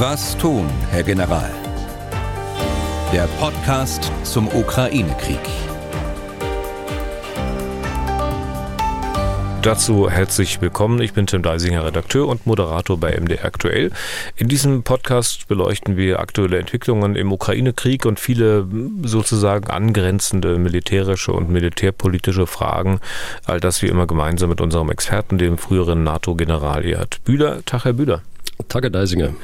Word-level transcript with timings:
Was 0.00 0.38
tun, 0.38 0.70
Herr 0.92 1.02
General? 1.02 1.50
Der 3.12 3.26
Podcast 3.40 4.12
zum 4.22 4.46
Ukraine-Krieg. 4.46 5.40
Dazu 9.62 10.08
herzlich 10.08 10.60
willkommen. 10.60 11.00
Ich 11.00 11.14
bin 11.14 11.26
Tim 11.26 11.42
Deisinger, 11.42 11.84
Redakteur 11.84 12.28
und 12.28 12.46
Moderator 12.46 12.96
bei 12.96 13.18
MDR 13.18 13.44
Aktuell. 13.44 13.90
In 14.36 14.46
diesem 14.46 14.84
Podcast 14.84 15.48
beleuchten 15.48 15.96
wir 15.96 16.20
aktuelle 16.20 16.60
Entwicklungen 16.60 17.16
im 17.16 17.32
Ukraine-Krieg 17.32 18.06
und 18.06 18.20
viele 18.20 18.68
sozusagen 19.02 19.68
angrenzende 19.68 20.58
militärische 20.58 21.32
und 21.32 21.50
militärpolitische 21.50 22.46
Fragen. 22.46 23.00
All 23.46 23.58
das 23.58 23.82
wie 23.82 23.88
immer 23.88 24.06
gemeinsam 24.06 24.50
mit 24.50 24.60
unserem 24.60 24.92
Experten, 24.92 25.38
dem 25.38 25.58
früheren 25.58 26.04
NATO-General 26.04 26.84
Erhard 26.84 27.24
Bühler. 27.24 27.64
Tag, 27.64 27.84
Herr 27.84 27.94
Bühler. 27.94 28.22
Tage 28.66 28.90
Deisinger. 28.90 29.34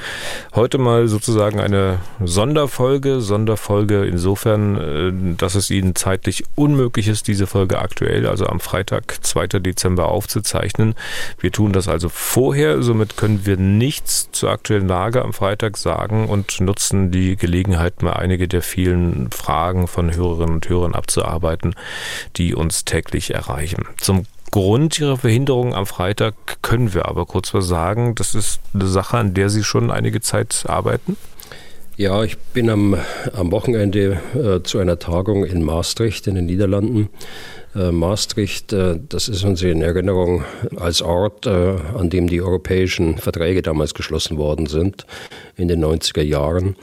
Heute 0.55 0.77
mal 0.77 1.09
sozusagen 1.09 1.61
eine 1.61 2.01
Sonderfolge. 2.23 3.21
Sonderfolge 3.21 4.05
insofern, 4.05 4.77
äh, 4.77 5.37
dass 5.37 5.55
es 5.55 5.71
Ihnen 5.71 5.95
zeitlich 5.95 6.45
unmöglich 6.57 7.09
ist, 7.09 7.29
diese 7.29 7.47
Folge 7.47 7.79
aktuell, 7.79 8.27
also 8.27 8.47
am 8.47 8.61
Freitag, 8.61 9.25
2. 9.25 9.61
Dezember 9.61 10.09
aufzuzeichnen. 10.09 10.95
Wir 11.39 11.53
tun 11.53 11.73
das 11.73 11.89
also 11.89 12.09
vorher, 12.09 12.83
somit 12.83 13.17
können 13.17 13.47
wir 13.47 13.57
nichts 13.57 14.31
zur 14.33 14.51
aktuellen 14.51 14.89
Lage 14.89 15.23
am 15.23 15.33
Freitag 15.33 15.77
sagen 15.77 16.29
und 16.29 16.61
nutzen 16.61 17.11
die 17.11 17.37
Gelegenheit, 17.37 18.03
mal 18.03 18.15
einige 18.15 18.49
der 18.49 18.63
vielen 18.63 19.31
Fragen 19.31 19.87
von 19.87 20.15
Hörerinnen 20.15 20.57
und 20.57 20.69
Hörern 20.69 20.95
abzuarbeiten, 20.95 21.75
die 22.37 22.55
uns 22.55 22.85
täglich 22.85 23.33
erreichen. 23.33 23.85
Zum 23.97 24.27
Grund 24.55 25.01
ihrer 25.01 25.17
Verhinderung 25.17 25.75
am 25.75 25.85
Freitag 25.85 26.63
können 26.63 26.95
wir 26.95 27.07
aber 27.09 27.27
kurz 27.27 27.53
was 27.55 27.67
sagen. 27.67 28.15
Das 28.15 28.37
ist 28.37 28.61
eine 28.73 28.87
Sache, 28.87 29.17
an 29.17 29.35
der 29.35 29.51
Sie 29.51 29.65
schon 29.65 29.91
einige 29.91 30.21
Zeit 30.21 30.63
arbeiten. 30.69 31.17
Ja, 31.97 32.23
ich 32.23 32.39
bin 32.39 32.71
am, 32.71 32.97
am 33.33 33.51
Wochenende 33.51 34.21
äh, 34.33 34.63
zu 34.63 34.79
einer 34.79 35.01
Tagung 35.01 35.45
in 35.45 35.65
Maastricht 35.65 36.29
in 36.29 36.37
den 36.37 36.47
Niederlanden. 36.47 37.09
Äh, 37.75 37.91
Maastricht, 37.91 38.73
äh, 38.73 39.01
das 39.09 39.29
ist 39.29 39.43
uns 39.43 39.61
in 39.63 39.83
Erinnerung 39.83 40.45
als 40.77 41.03
Ort, 41.03 41.47
äh, 41.47 41.51
an 41.99 42.09
dem 42.09 42.29
die 42.29 42.41
europäischen 42.41 43.19
Verträge 43.19 43.61
damals 43.61 43.93
geschlossen 43.93 44.39
worden 44.39 44.67
sind 44.67 45.05
in 45.57 45.67
den 45.67 45.85
90er 45.85 46.23
Jahren. 46.23 46.77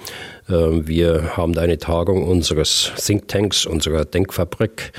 Äh, 0.49 0.53
wir 0.53 1.37
haben 1.37 1.53
da 1.53 1.61
eine 1.61 1.77
Tagung 1.77 2.27
unseres 2.27 2.91
Thinktanks, 2.97 3.65
unserer 3.65 4.03
Denkfabrik 4.03 4.91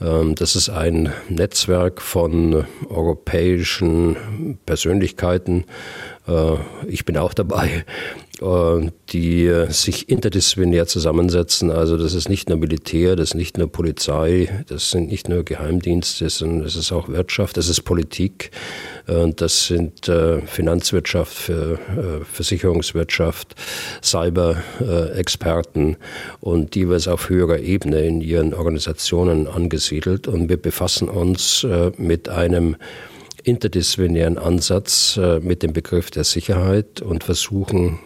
das 0.00 0.56
ist 0.56 0.70
ein 0.70 1.12
Netzwerk 1.28 2.00
von 2.00 2.64
europäischen 2.88 4.58
Persönlichkeiten. 4.64 5.64
Äh, 6.26 6.54
ich 6.88 7.04
bin 7.04 7.18
auch 7.18 7.34
dabei, 7.34 7.84
die 8.40 9.66
sich 9.68 10.08
interdisziplinär 10.08 10.86
zusammensetzen. 10.86 11.70
Also 11.70 11.98
das 11.98 12.14
ist 12.14 12.30
nicht 12.30 12.48
nur 12.48 12.56
Militär, 12.56 13.14
das 13.14 13.30
ist 13.30 13.34
nicht 13.34 13.58
nur 13.58 13.70
Polizei, 13.70 14.64
das 14.68 14.90
sind 14.90 15.08
nicht 15.08 15.28
nur 15.28 15.44
Geheimdienste, 15.44 16.30
sondern 16.30 16.66
es 16.66 16.74
ist 16.74 16.90
auch 16.90 17.08
Wirtschaft, 17.08 17.58
das 17.58 17.68
ist 17.68 17.82
Politik, 17.82 18.50
äh, 19.06 19.28
das 19.36 19.66
sind 19.66 20.08
äh, 20.08 20.40
Finanzwirtschaft, 20.42 21.52
Versicherungswirtschaft, 22.32 23.54
Cyber-Experten 24.02 25.96
und 26.40 26.76
jeweils 26.76 27.08
auf 27.08 27.28
höherer 27.28 27.58
Ebene 27.58 28.00
in 28.06 28.20
ihren 28.20 28.54
Organisationen 28.54 29.46
angesiedelt. 29.46 30.28
Und 30.28 30.48
wir 30.48 30.56
befassen 30.56 31.08
uns 31.08 31.66
mit 31.96 32.28
einem 32.28 32.76
interdisziplinären 33.42 34.38
Ansatz 34.38 35.18
mit 35.40 35.62
dem 35.62 35.72
Begriff 35.72 36.10
der 36.10 36.24
Sicherheit 36.24 37.00
und 37.00 37.24
versuchen 37.24 37.98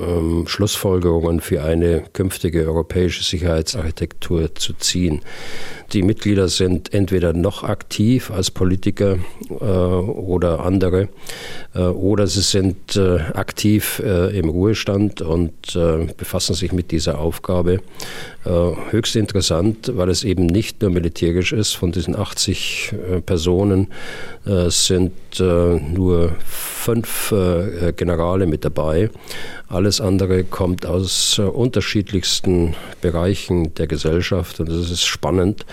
ähm, 0.00 0.46
Schlussfolgerungen 0.46 1.40
für 1.40 1.62
eine 1.62 2.02
künftige 2.12 2.64
europäische 2.66 3.22
Sicherheitsarchitektur 3.22 4.54
zu 4.54 4.72
ziehen. 4.74 5.22
Die 5.92 6.02
Mitglieder 6.02 6.46
sind 6.48 6.94
entweder 6.94 7.32
noch 7.32 7.64
aktiv 7.64 8.30
als 8.30 8.52
Politiker 8.52 9.18
äh, 9.48 9.54
oder 9.64 10.60
andere, 10.64 11.08
äh, 11.74 11.80
oder 11.80 12.28
sie 12.28 12.42
sind 12.42 12.94
äh, 12.96 13.18
aktiv 13.34 14.00
äh, 14.04 14.38
im 14.38 14.48
Ruhestand 14.48 15.20
und 15.20 15.74
äh, 15.74 16.06
befassen 16.16 16.54
sich 16.54 16.70
mit 16.70 16.92
dieser 16.92 17.18
Aufgabe. 17.18 17.80
Äh, 18.44 18.50
höchst 18.90 19.16
interessant, 19.16 19.90
weil 19.96 20.10
es 20.10 20.22
eben 20.22 20.46
nicht 20.46 20.80
nur 20.80 20.90
militärisch 20.90 21.52
ist. 21.52 21.72
Von 21.72 21.90
diesen 21.90 22.16
80 22.16 22.94
Personen 23.26 23.88
sind 24.68 25.12
nur 25.38 26.32
fünf 26.46 27.34
Generale 27.96 28.46
mit 28.46 28.64
dabei. 28.64 29.10
Alles 29.68 30.00
andere 30.00 30.44
kommt 30.44 30.86
aus 30.86 31.38
unterschiedlichsten 31.38 32.74
Bereichen 33.00 33.74
der 33.74 33.86
Gesellschaft 33.86 34.60
und 34.60 34.68
es 34.68 34.90
ist 34.90 35.04
spannend, 35.04 35.66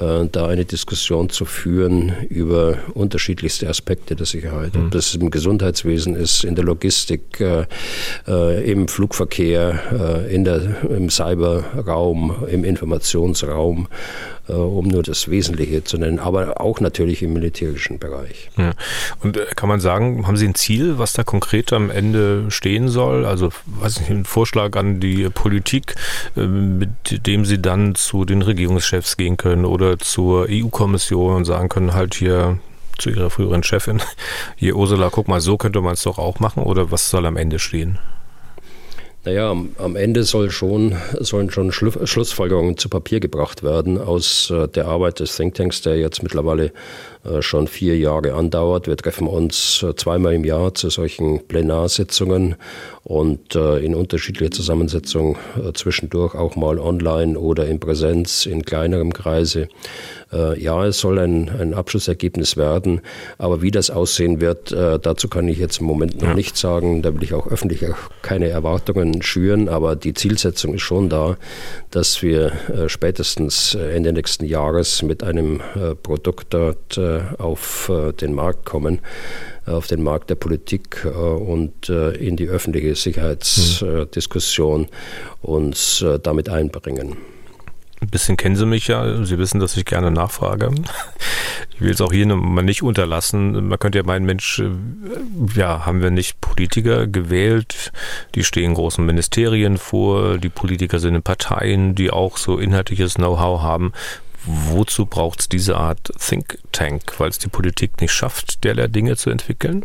da 0.00 0.46
eine 0.46 0.64
Diskussion 0.64 1.28
zu 1.28 1.44
führen 1.44 2.12
über 2.28 2.78
unterschiedlichste 2.94 3.68
Aspekte 3.68 4.16
der 4.16 4.26
Sicherheit. 4.26 4.76
Ob 4.76 4.84
mhm. 4.84 4.90
das 4.90 5.14
im 5.14 5.30
Gesundheitswesen 5.30 6.16
ist, 6.16 6.44
in 6.44 6.54
der 6.54 6.64
Logistik, 6.64 7.40
äh, 7.40 7.66
äh, 8.26 8.70
im 8.70 8.88
Flugverkehr, 8.88 10.26
in 10.30 10.44
der, 10.44 10.82
im 10.90 11.10
Cyberraum, 11.10 12.46
im 12.50 12.64
Informationsraum, 12.64 13.88
um 14.48 14.88
nur 14.88 15.02
das 15.02 15.30
Wesentliche 15.30 15.84
zu 15.84 15.96
nennen, 15.98 16.18
aber 16.18 16.60
auch 16.60 16.80
natürlich 16.80 17.22
im 17.22 17.32
militärischen 17.32 17.98
Bereich. 17.98 18.50
Ja. 18.56 18.72
Und 19.22 19.38
kann 19.54 19.68
man 19.68 19.78
sagen, 19.80 20.26
haben 20.26 20.36
Sie 20.36 20.48
ein 20.48 20.56
Ziel, 20.56 20.98
was 20.98 21.12
da 21.12 21.22
konkret 21.22 21.72
am 21.72 21.90
Ende 21.90 22.46
stehen 22.50 22.88
soll? 22.88 23.26
Also, 23.26 23.50
weiß 23.66 24.00
nicht, 24.00 24.10
ein 24.10 24.24
Vorschlag 24.24 24.76
an 24.76 24.98
die 24.98 25.28
Politik, 25.28 25.94
mit 26.34 27.26
dem 27.26 27.44
Sie 27.44 27.62
dann 27.62 27.94
zu 27.94 28.24
den 28.24 28.42
Regierungschefs 28.42 29.16
gehen 29.16 29.36
können 29.36 29.64
oder 29.64 29.89
zur 29.98 30.46
EU-Kommission 30.50 31.36
und 31.36 31.44
sagen 31.44 31.68
können, 31.68 31.94
halt 31.94 32.14
hier 32.14 32.58
zu 32.98 33.10
ihrer 33.10 33.30
früheren 33.30 33.62
Chefin, 33.62 34.00
hier 34.56 34.76
Ursula, 34.76 35.10
guck 35.10 35.28
mal, 35.28 35.40
so 35.40 35.56
könnte 35.56 35.80
man 35.80 35.94
es 35.94 36.02
doch 36.02 36.18
auch 36.18 36.38
machen 36.38 36.62
oder 36.62 36.90
was 36.90 37.10
soll 37.10 37.26
am 37.26 37.36
Ende 37.36 37.58
stehen? 37.58 37.98
Naja, 39.24 39.50
am, 39.50 39.74
am 39.76 39.96
Ende 39.96 40.24
soll 40.24 40.50
schon, 40.50 40.96
sollen 41.18 41.50
schon 41.50 41.72
Schlu 41.72 41.92
Schlussfolgerungen 42.06 42.78
zu 42.78 42.88
Papier 42.88 43.20
gebracht 43.20 43.62
werden 43.62 43.98
aus 43.98 44.50
äh, 44.50 44.66
der 44.66 44.86
Arbeit 44.86 45.20
des 45.20 45.36
Thinktanks, 45.36 45.82
der 45.82 45.98
jetzt 45.98 46.22
mittlerweile 46.22 46.72
schon 47.40 47.66
vier 47.66 47.98
Jahre 47.98 48.34
andauert. 48.34 48.86
Wir 48.86 48.96
treffen 48.96 49.26
uns 49.26 49.82
äh, 49.82 49.94
zweimal 49.94 50.34
im 50.34 50.44
Jahr 50.44 50.74
zu 50.74 50.88
solchen 50.88 51.46
Plenarsitzungen 51.46 52.56
und 53.04 53.54
äh, 53.54 53.78
in 53.78 53.94
unterschiedlicher 53.94 54.50
Zusammensetzung 54.50 55.36
zwischendurch 55.74 56.34
auch 56.34 56.56
mal 56.56 56.78
online 56.78 57.38
oder 57.38 57.66
in 57.66 57.78
Präsenz 57.80 58.46
in 58.46 58.64
kleinerem 58.64 59.12
Kreise. 59.12 59.68
Ja, 60.56 60.86
es 60.86 61.00
soll 61.00 61.18
ein, 61.18 61.48
ein 61.48 61.74
Abschlussergebnis 61.74 62.56
werden, 62.56 63.00
aber 63.36 63.62
wie 63.62 63.72
das 63.72 63.90
aussehen 63.90 64.40
wird, 64.40 64.70
dazu 64.70 65.26
kann 65.26 65.48
ich 65.48 65.58
jetzt 65.58 65.80
im 65.80 65.86
Moment 65.86 66.20
noch 66.20 66.28
ja. 66.28 66.34
nicht 66.34 66.56
sagen. 66.56 67.02
Da 67.02 67.12
will 67.12 67.24
ich 67.24 67.34
auch 67.34 67.48
öffentlich 67.48 67.84
auch 67.88 67.96
keine 68.22 68.48
Erwartungen 68.48 69.22
schüren, 69.22 69.68
aber 69.68 69.96
die 69.96 70.14
Zielsetzung 70.14 70.74
ist 70.74 70.82
schon 70.82 71.08
da, 71.08 71.36
dass 71.90 72.22
wir 72.22 72.52
spätestens 72.86 73.74
Ende 73.74 74.12
nächsten 74.12 74.44
Jahres 74.44 75.02
mit 75.02 75.24
einem 75.24 75.60
Produkt 76.04 76.54
dort 76.54 76.96
äh, 76.96 77.09
auf 77.38 77.88
äh, 77.88 78.12
den 78.12 78.34
Markt 78.34 78.64
kommen, 78.64 79.00
auf 79.66 79.86
den 79.86 80.02
Markt 80.02 80.30
der 80.30 80.34
Politik 80.36 81.04
äh, 81.04 81.08
und 81.08 81.88
in 81.88 82.36
die 82.36 82.48
öffentliche 82.48 82.94
Sicherheitsdiskussion 82.94 84.88
uns 85.42 86.04
damit 86.22 86.48
einbringen. 86.48 87.16
Ein 88.02 88.08
bisschen 88.08 88.38
kennen 88.38 88.56
Sie 88.56 88.64
mich 88.64 88.88
ja. 88.88 89.24
Sie 89.24 89.38
wissen, 89.38 89.60
dass 89.60 89.76
ich 89.76 89.84
gerne 89.84 90.10
nachfrage. 90.10 90.70
Ich 91.74 91.80
will 91.82 91.90
es 91.90 92.00
auch 92.00 92.12
hier 92.12 92.26
mal 92.34 92.62
nicht 92.62 92.82
unterlassen. 92.82 93.68
Man 93.68 93.78
könnte 93.78 93.98
ja 93.98 94.04
meinen, 94.04 94.24
Mensch, 94.24 94.62
ja, 95.54 95.84
haben 95.84 96.02
wir 96.02 96.10
nicht 96.10 96.40
Politiker 96.40 97.06
gewählt? 97.06 97.92
Die 98.34 98.44
stehen 98.44 98.74
großen 98.74 99.04
Ministerien 99.04 99.76
vor. 99.76 100.38
Die 100.38 100.48
Politiker 100.48 100.98
sind 100.98 101.14
in 101.14 101.22
Parteien, 101.22 101.94
die 101.94 102.10
auch 102.10 102.38
so 102.38 102.58
inhaltliches 102.58 103.14
Know-how 103.14 103.60
haben. 103.60 103.92
Wozu 104.44 105.06
braucht 105.06 105.40
es 105.40 105.48
diese 105.48 105.76
Art 105.76 106.12
Think 106.18 106.58
Tank? 106.72 107.18
Weil 107.18 107.28
es 107.28 107.38
die 107.38 107.48
Politik 107.48 108.00
nicht 108.00 108.12
schafft, 108.12 108.64
derlei 108.64 108.86
Dinge 108.88 109.16
zu 109.16 109.30
entwickeln? 109.30 109.84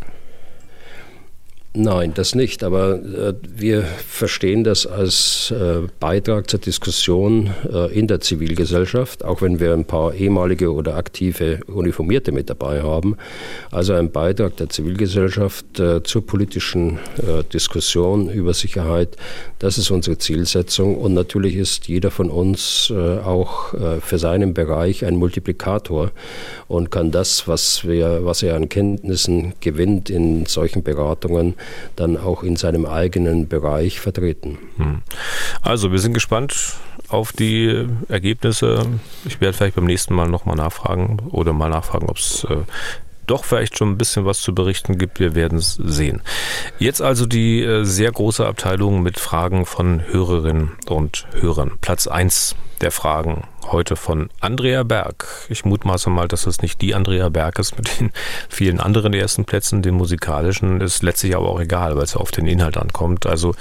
Nein, 1.77 2.13
das 2.13 2.35
nicht. 2.35 2.63
Aber 2.63 2.93
äh, 2.95 3.33
wir 3.43 3.83
verstehen 3.83 4.63
das 4.63 4.87
als 4.87 5.51
äh, 5.51 5.81
Beitrag 5.99 6.49
zur 6.49 6.59
Diskussion 6.59 7.53
äh, 7.69 7.91
in 7.93 8.07
der 8.07 8.21
Zivilgesellschaft, 8.21 9.25
auch 9.25 9.41
wenn 9.41 9.59
wir 9.59 9.73
ein 9.73 9.83
paar 9.83 10.13
ehemalige 10.13 10.71
oder 10.71 10.95
aktive 10.95 11.59
Uniformierte 11.67 12.31
mit 12.31 12.49
dabei 12.49 12.81
haben. 12.81 13.17
Also 13.71 13.93
ein 13.93 14.09
Beitrag 14.09 14.55
der 14.55 14.69
Zivilgesellschaft 14.69 15.77
äh, 15.77 16.01
zur 16.01 16.25
politischen 16.25 16.97
äh, 17.17 17.43
Diskussion 17.51 18.29
über 18.29 18.53
Sicherheit. 18.53 19.17
Das 19.59 19.77
ist 19.77 19.91
unsere 19.91 20.17
Zielsetzung. 20.17 20.95
Und 20.95 21.13
natürlich 21.13 21.57
ist 21.57 21.89
jeder 21.89 22.09
von 22.09 22.29
uns 22.29 22.89
äh, 22.89 23.17
auch 23.19 23.73
für 24.01 24.17
seinen 24.17 24.53
Bereich 24.53 25.03
ein 25.05 25.15
Multiplikator 25.15 26.11
und 26.67 26.91
kann 26.91 27.11
das, 27.11 27.47
was, 27.47 27.85
wir, 27.85 28.23
was 28.23 28.43
er 28.43 28.55
an 28.55 28.69
Kenntnissen 28.69 29.53
gewinnt 29.59 30.09
in 30.09 30.45
solchen 30.45 30.83
Beratungen, 30.83 31.55
dann 31.95 32.17
auch 32.17 32.43
in 32.43 32.55
seinem 32.55 32.85
eigenen 32.85 33.47
Bereich 33.47 33.99
vertreten. 33.99 34.57
Hm. 34.77 35.01
Also 35.61 35.91
wir 35.91 35.99
sind 35.99 36.13
gespannt 36.13 36.75
auf 37.09 37.31
die 37.31 37.87
Ergebnisse. 38.09 38.85
Ich 39.25 39.41
werde 39.41 39.55
vielleicht 39.55 39.75
beim 39.75 39.85
nächsten 39.85 40.13
Mal 40.13 40.27
nochmal 40.27 40.55
nachfragen 40.55 41.19
oder 41.31 41.53
mal 41.53 41.69
nachfragen, 41.69 42.09
ob 42.09 42.17
es 42.17 42.45
äh, 42.49 42.57
doch 43.27 43.43
vielleicht 43.43 43.77
schon 43.77 43.91
ein 43.91 43.97
bisschen 43.97 44.25
was 44.25 44.41
zu 44.41 44.53
berichten 44.53 44.97
gibt. 44.97 45.19
Wir 45.19 45.35
werden 45.35 45.57
es 45.57 45.73
sehen. 45.75 46.21
Jetzt 46.79 47.01
also 47.01 47.25
die 47.25 47.61
äh, 47.61 47.83
sehr 47.83 48.11
große 48.11 48.45
Abteilung 48.45 49.01
mit 49.01 49.19
Fragen 49.19 49.65
von 49.65 50.01
Hörerinnen 50.05 50.71
und 50.87 51.27
Hörern. 51.39 51.73
Platz 51.81 52.07
1 52.07 52.55
der 52.81 52.91
Fragen 52.91 53.43
heute 53.71 53.95
von 53.95 54.29
Andrea 54.39 54.83
Berg. 54.83 55.27
Ich 55.49 55.65
mutmaße 55.65 56.09
mal, 56.09 56.27
dass 56.27 56.45
es 56.45 56.61
nicht 56.61 56.81
die 56.81 56.95
Andrea 56.95 57.29
Berg 57.29 57.59
ist 57.59 57.77
mit 57.77 57.99
den 57.99 58.11
vielen 58.49 58.79
anderen 58.79 59.13
ersten 59.13 59.45
Plätzen, 59.45 59.81
den 59.81 59.95
musikalischen, 59.95 60.81
ist 60.81 61.03
letztlich 61.03 61.35
aber 61.35 61.49
auch 61.49 61.59
egal, 61.59 61.95
weil 61.95 62.03
es 62.03 62.15
auf 62.15 62.31
den 62.31 62.47
Inhalt 62.47 62.77
ankommt. 62.77 63.25
Also 63.25 63.55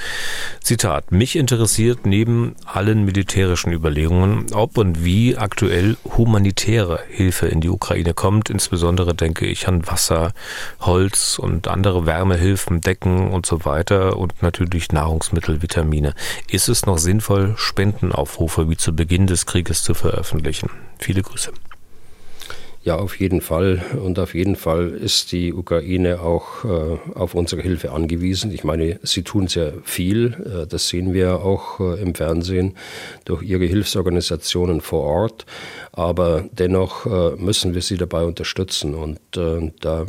Zitat, 0.60 1.12
mich 1.12 1.36
interessiert 1.36 2.06
neben 2.06 2.54
allen 2.64 3.04
militärischen 3.04 3.72
Überlegungen, 3.72 4.46
ob 4.52 4.78
und 4.78 5.04
wie 5.04 5.36
aktuell 5.36 5.96
humanitäre 6.16 7.00
Hilfe 7.08 7.46
in 7.46 7.60
die 7.60 7.70
Ukraine 7.70 8.14
kommt. 8.14 8.50
Insbesondere 8.50 9.14
denke 9.14 9.46
ich 9.46 9.68
an 9.68 9.86
Wasser, 9.86 10.32
Holz 10.80 11.38
und 11.38 11.68
andere 11.68 12.06
Wärmehilfen, 12.06 12.80
Decken 12.80 13.30
und 13.30 13.46
so 13.46 13.64
weiter 13.64 14.16
und 14.16 14.42
natürlich 14.42 14.92
Nahrungsmittel, 14.92 15.62
Vitamine. 15.62 16.14
Ist 16.48 16.68
es 16.68 16.86
noch 16.86 16.98
sinnvoll, 16.98 17.54
Spendenaufrufe 17.56 18.68
wie 18.68 18.76
zu 18.76 18.94
Beginn 18.94 19.26
des 19.26 19.46
Krieges 19.46 19.82
zu 19.82 19.93
veröffentlichen. 19.94 20.70
Viele 20.98 21.22
Grüße. 21.22 21.52
Ja, 22.84 22.96
auf 22.96 23.18
jeden 23.18 23.40
Fall. 23.40 23.82
Und 23.98 24.18
auf 24.18 24.34
jeden 24.34 24.56
Fall 24.56 24.90
ist 24.90 25.32
die 25.32 25.54
Ukraine 25.54 26.20
auch 26.20 26.66
äh, 26.66 26.98
auf 27.14 27.34
unsere 27.34 27.62
Hilfe 27.62 27.92
angewiesen. 27.92 28.52
Ich 28.52 28.62
meine, 28.62 29.00
sie 29.02 29.22
tun 29.22 29.48
sehr 29.48 29.72
viel. 29.84 30.34
Äh, 30.44 30.66
das 30.66 30.88
sehen 30.88 31.14
wir 31.14 31.40
auch 31.40 31.80
äh, 31.80 32.02
im 32.02 32.14
Fernsehen 32.14 32.76
durch 33.24 33.42
ihre 33.42 33.64
Hilfsorganisationen 33.64 34.82
vor 34.82 35.02
Ort. 35.04 35.46
Aber 35.92 36.44
dennoch 36.52 37.06
äh, 37.06 37.36
müssen 37.36 37.74
wir 37.74 37.80
sie 37.80 37.96
dabei 37.96 38.24
unterstützen. 38.24 38.94
Und 38.94 39.18
äh, 39.34 39.72
da 39.80 40.04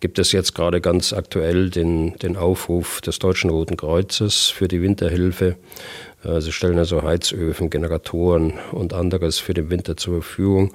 gibt 0.00 0.18
es 0.18 0.32
jetzt 0.32 0.54
gerade 0.54 0.80
ganz 0.80 1.12
aktuell 1.12 1.68
den, 1.68 2.16
den 2.16 2.38
Aufruf 2.38 3.02
des 3.02 3.18
Deutschen 3.18 3.50
Roten 3.50 3.76
Kreuzes 3.76 4.48
für 4.48 4.68
die 4.68 4.80
Winterhilfe. 4.80 5.56
Äh, 6.24 6.40
sie 6.40 6.52
stellen 6.52 6.78
also 6.78 7.02
Heizöfen, 7.02 7.70
Generatoren 7.70 8.54
und 8.72 8.92
anderes 8.92 9.38
für 9.38 9.54
den 9.54 9.70
Winter 9.70 9.96
zur 9.96 10.22
Verfügung. 10.22 10.72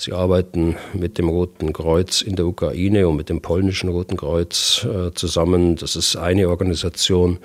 Sie 0.00 0.12
arbeiten 0.12 0.76
mit 0.94 1.18
dem 1.18 1.28
Roten 1.28 1.72
Kreuz 1.72 2.22
in 2.22 2.36
der 2.36 2.46
Ukraine 2.46 3.08
und 3.08 3.16
mit 3.16 3.28
dem 3.28 3.40
polnischen 3.40 3.88
Roten 3.88 4.16
Kreuz 4.16 4.86
äh, 4.88 5.12
zusammen. 5.12 5.74
Das 5.74 5.96
ist 5.96 6.14
eine 6.14 6.48
Organisation, 6.48 7.38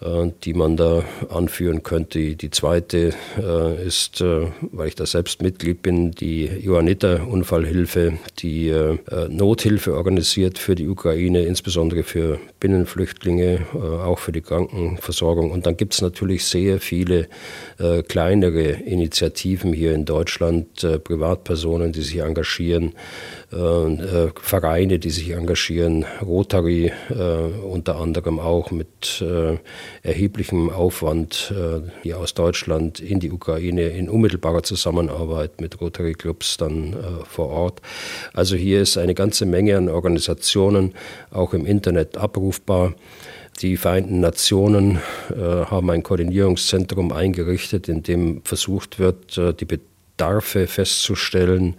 äh, 0.00 0.30
die 0.44 0.54
man 0.54 0.76
da 0.76 1.02
anführen 1.28 1.82
könnte. 1.82 2.36
Die 2.36 2.50
zweite 2.50 3.12
ist, 3.84 4.22
weil 4.22 4.88
ich 4.88 4.94
da 4.94 5.06
selbst 5.06 5.42
Mitglied 5.42 5.82
bin, 5.82 6.12
die 6.12 6.44
Johanniter 6.44 7.26
Unfallhilfe, 7.26 8.18
die 8.38 8.72
Nothilfe 9.28 9.94
organisiert 9.94 10.58
für 10.58 10.74
die 10.74 10.88
Ukraine, 10.88 11.42
insbesondere 11.42 12.02
für 12.02 12.38
Binnenflüchtlinge, 12.60 13.66
auch 14.04 14.18
für 14.18 14.32
die 14.32 14.40
Krankenversorgung. 14.40 15.50
Und 15.50 15.66
dann 15.66 15.76
gibt 15.76 15.94
es 15.94 16.02
natürlich 16.02 16.44
sehr 16.44 16.80
viele 16.80 17.28
äh, 17.78 18.02
kleinere 18.02 18.70
Initiativen 18.70 19.72
hier 19.72 19.94
in 19.94 20.04
Deutschland, 20.04 20.82
äh, 20.82 20.98
Privatpersonen, 20.98 21.92
die 21.92 22.02
sich 22.02 22.18
engagieren, 22.18 22.94
äh, 23.52 23.56
äh 23.56 24.30
Vereine, 24.40 24.98
die 24.98 25.10
sich 25.10 25.30
engagieren, 25.30 26.04
Rotary 26.20 26.92
äh, 27.10 27.14
unter 27.14 27.96
anderem 27.96 28.40
auch 28.40 28.70
mit 28.70 29.22
äh, 29.22 29.58
erheblichem 30.02 30.70
Aufwand 30.70 31.52
hier 32.02 32.18
aus 32.18 32.34
Deutschland 32.34 33.00
in 33.00 33.20
die 33.20 33.30
Ukraine 33.30 33.88
in 33.88 34.08
unmittelbarer 34.08 34.62
Zusammenarbeit 34.62 35.60
mit 35.60 35.80
Rotary 35.80 36.14
Clubs 36.14 36.56
dann 36.56 36.96
vor 37.24 37.48
Ort. 37.48 37.80
Also 38.32 38.56
hier 38.56 38.82
ist 38.82 38.98
eine 38.98 39.14
ganze 39.14 39.46
Menge 39.46 39.76
an 39.76 39.88
Organisationen 39.88 40.94
auch 41.30 41.54
im 41.54 41.66
Internet 41.66 42.16
abrufbar. 42.16 42.94
Die 43.60 43.76
Vereinten 43.76 44.20
Nationen 44.20 45.00
äh, 45.30 45.34
haben 45.36 45.90
ein 45.90 46.04
Koordinierungszentrum 46.04 47.12
eingerichtet, 47.12 47.88
in 47.88 48.04
dem 48.04 48.42
versucht 48.44 49.00
wird, 49.00 49.36
äh, 49.36 49.52
die 49.52 49.64
Bedarfe 49.64 50.68
festzustellen 50.68 51.74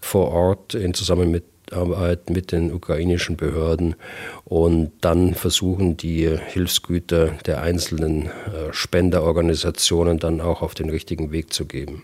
vor 0.00 0.32
Ort 0.32 0.74
in 0.74 0.92
Zusammenarbeit 0.92 2.30
mit 2.30 2.50
den 2.50 2.72
ukrainischen 2.72 3.36
Behörden 3.36 3.94
und 4.44 4.90
dann 5.02 5.34
versuchen 5.34 5.96
die 5.96 6.36
Hilfsgüter 6.48 7.28
der 7.46 7.62
einzelnen 7.62 8.26
äh, 8.26 8.72
Spenderorganisationen 8.72 10.18
dann 10.18 10.40
auch 10.40 10.62
auf 10.62 10.74
den 10.74 10.90
richtigen 10.90 11.30
Weg 11.30 11.52
zu 11.52 11.64
geben. 11.64 12.02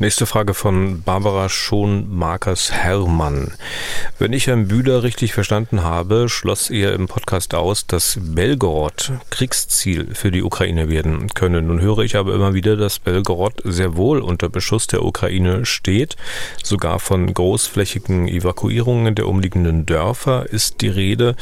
Nächste 0.00 0.26
Frage 0.26 0.54
von 0.54 1.02
Barbara 1.02 1.48
Schon-Markers-Herrmann. 1.48 3.52
Wenn 4.18 4.32
ich 4.32 4.48
Herrn 4.48 4.66
Bühler 4.66 5.04
richtig 5.04 5.34
verstanden 5.34 5.84
habe, 5.84 6.28
schloss 6.28 6.68
er 6.68 6.94
im 6.94 7.06
Podcast 7.06 7.54
aus, 7.54 7.86
dass 7.86 8.18
Belgorod 8.20 9.12
Kriegsziel 9.30 10.12
für 10.12 10.32
die 10.32 10.42
Ukraine 10.42 10.90
werden 10.90 11.28
könne. 11.34 11.62
Nun 11.62 11.80
höre 11.80 12.00
ich 12.00 12.16
aber 12.16 12.34
immer 12.34 12.54
wieder, 12.54 12.76
dass 12.76 12.98
Belgorod 12.98 13.62
sehr 13.62 13.96
wohl 13.96 14.20
unter 14.20 14.48
Beschuss 14.48 14.88
der 14.88 15.04
Ukraine 15.04 15.64
steht. 15.64 16.16
Sogar 16.64 16.98
von 16.98 17.32
großflächigen 17.32 18.26
Evakuierungen 18.26 19.14
der 19.14 19.28
umliegenden 19.28 19.86
Dörfer 19.86 20.50
ist 20.50 20.80
die 20.80 20.88
Rede. 20.88 21.36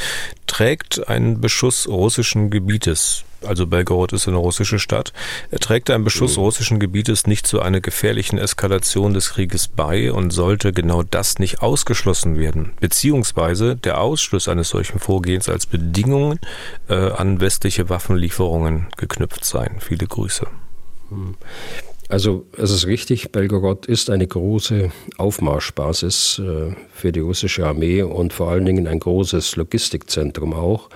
Trägt 0.47 1.09
ein 1.09 1.41
Beschuss 1.41 1.89
russischen 1.89 2.51
Gebietes 2.51 3.25
also 3.45 3.67
Belgorod 3.67 4.13
ist 4.13 4.29
eine 4.29 4.37
russische 4.37 4.79
Stadt, 4.79 5.13
trägt 5.61 5.91
ein 5.91 6.05
Beschuss 6.05 6.37
mhm. 6.37 6.43
russischen 6.45 6.81
Gebietes 6.81 7.27
nicht 7.27 7.47
zu 7.47 7.61
einer 7.61 7.81
gefährlichen 7.81 8.39
Eskalation 8.39 9.15
des 9.15 9.31
Krieges 9.31 9.69
bei 9.69 10.13
und 10.13 10.31
sollte 10.31 10.73
genau 10.73 11.03
das 11.03 11.39
nicht 11.39 11.63
ausgeschlossen 11.63 12.39
werden, 12.39 12.73
beziehungsweise 12.81 13.77
der 13.77 14.01
Ausschluss 14.01 14.49
eines 14.49 14.69
solchen 14.69 14.99
Vorgehens 14.99 15.49
als 15.49 15.67
Bedingung 15.67 16.39
äh, 16.89 16.95
an 16.95 17.41
westliche 17.41 17.89
Waffenlieferungen 17.89 18.87
geknüpft 18.97 19.45
sein. 19.45 19.77
Viele 19.81 20.07
Grüße. 20.07 20.47
Mhm. 21.11 21.35
Also 22.13 22.45
es 22.59 22.71
ist 22.71 22.87
richtig, 22.87 23.33
Belgorod 23.33 23.87
ist 23.87 24.11
eine 24.11 24.27
große 24.27 24.91
Aufmarschbasis 25.17 26.43
äh, 26.45 26.75
für 26.93 27.11
die 27.11 27.21
russische 27.21 27.67
Armee 27.67 28.03
und 28.03 28.35
vor 28.35 28.51
allen 28.51 28.67
Dingen 28.67 28.87
ein 28.87 29.01
großes 29.01 29.57
Logistikzentrum 29.57 30.53
auch 30.53 30.91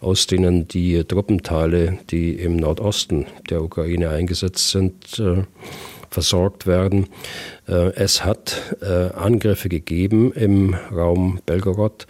aus 0.00 0.26
denen 0.26 0.68
die 0.68 1.04
Truppenteile, 1.04 1.98
die 2.10 2.32
im 2.32 2.56
Nordosten 2.56 3.26
der 3.50 3.62
Ukraine 3.62 4.10
eingesetzt 4.10 4.70
sind, 4.70 5.18
äh, 5.18 5.42
versorgt 6.10 6.66
werden. 6.66 7.08
Äh, 7.66 7.92
es 7.96 8.24
hat 8.24 8.76
äh, 8.80 9.12
Angriffe 9.12 9.68
gegeben 9.68 10.32
im 10.32 10.74
Raum 10.90 11.40
Belgorod, 11.44 12.06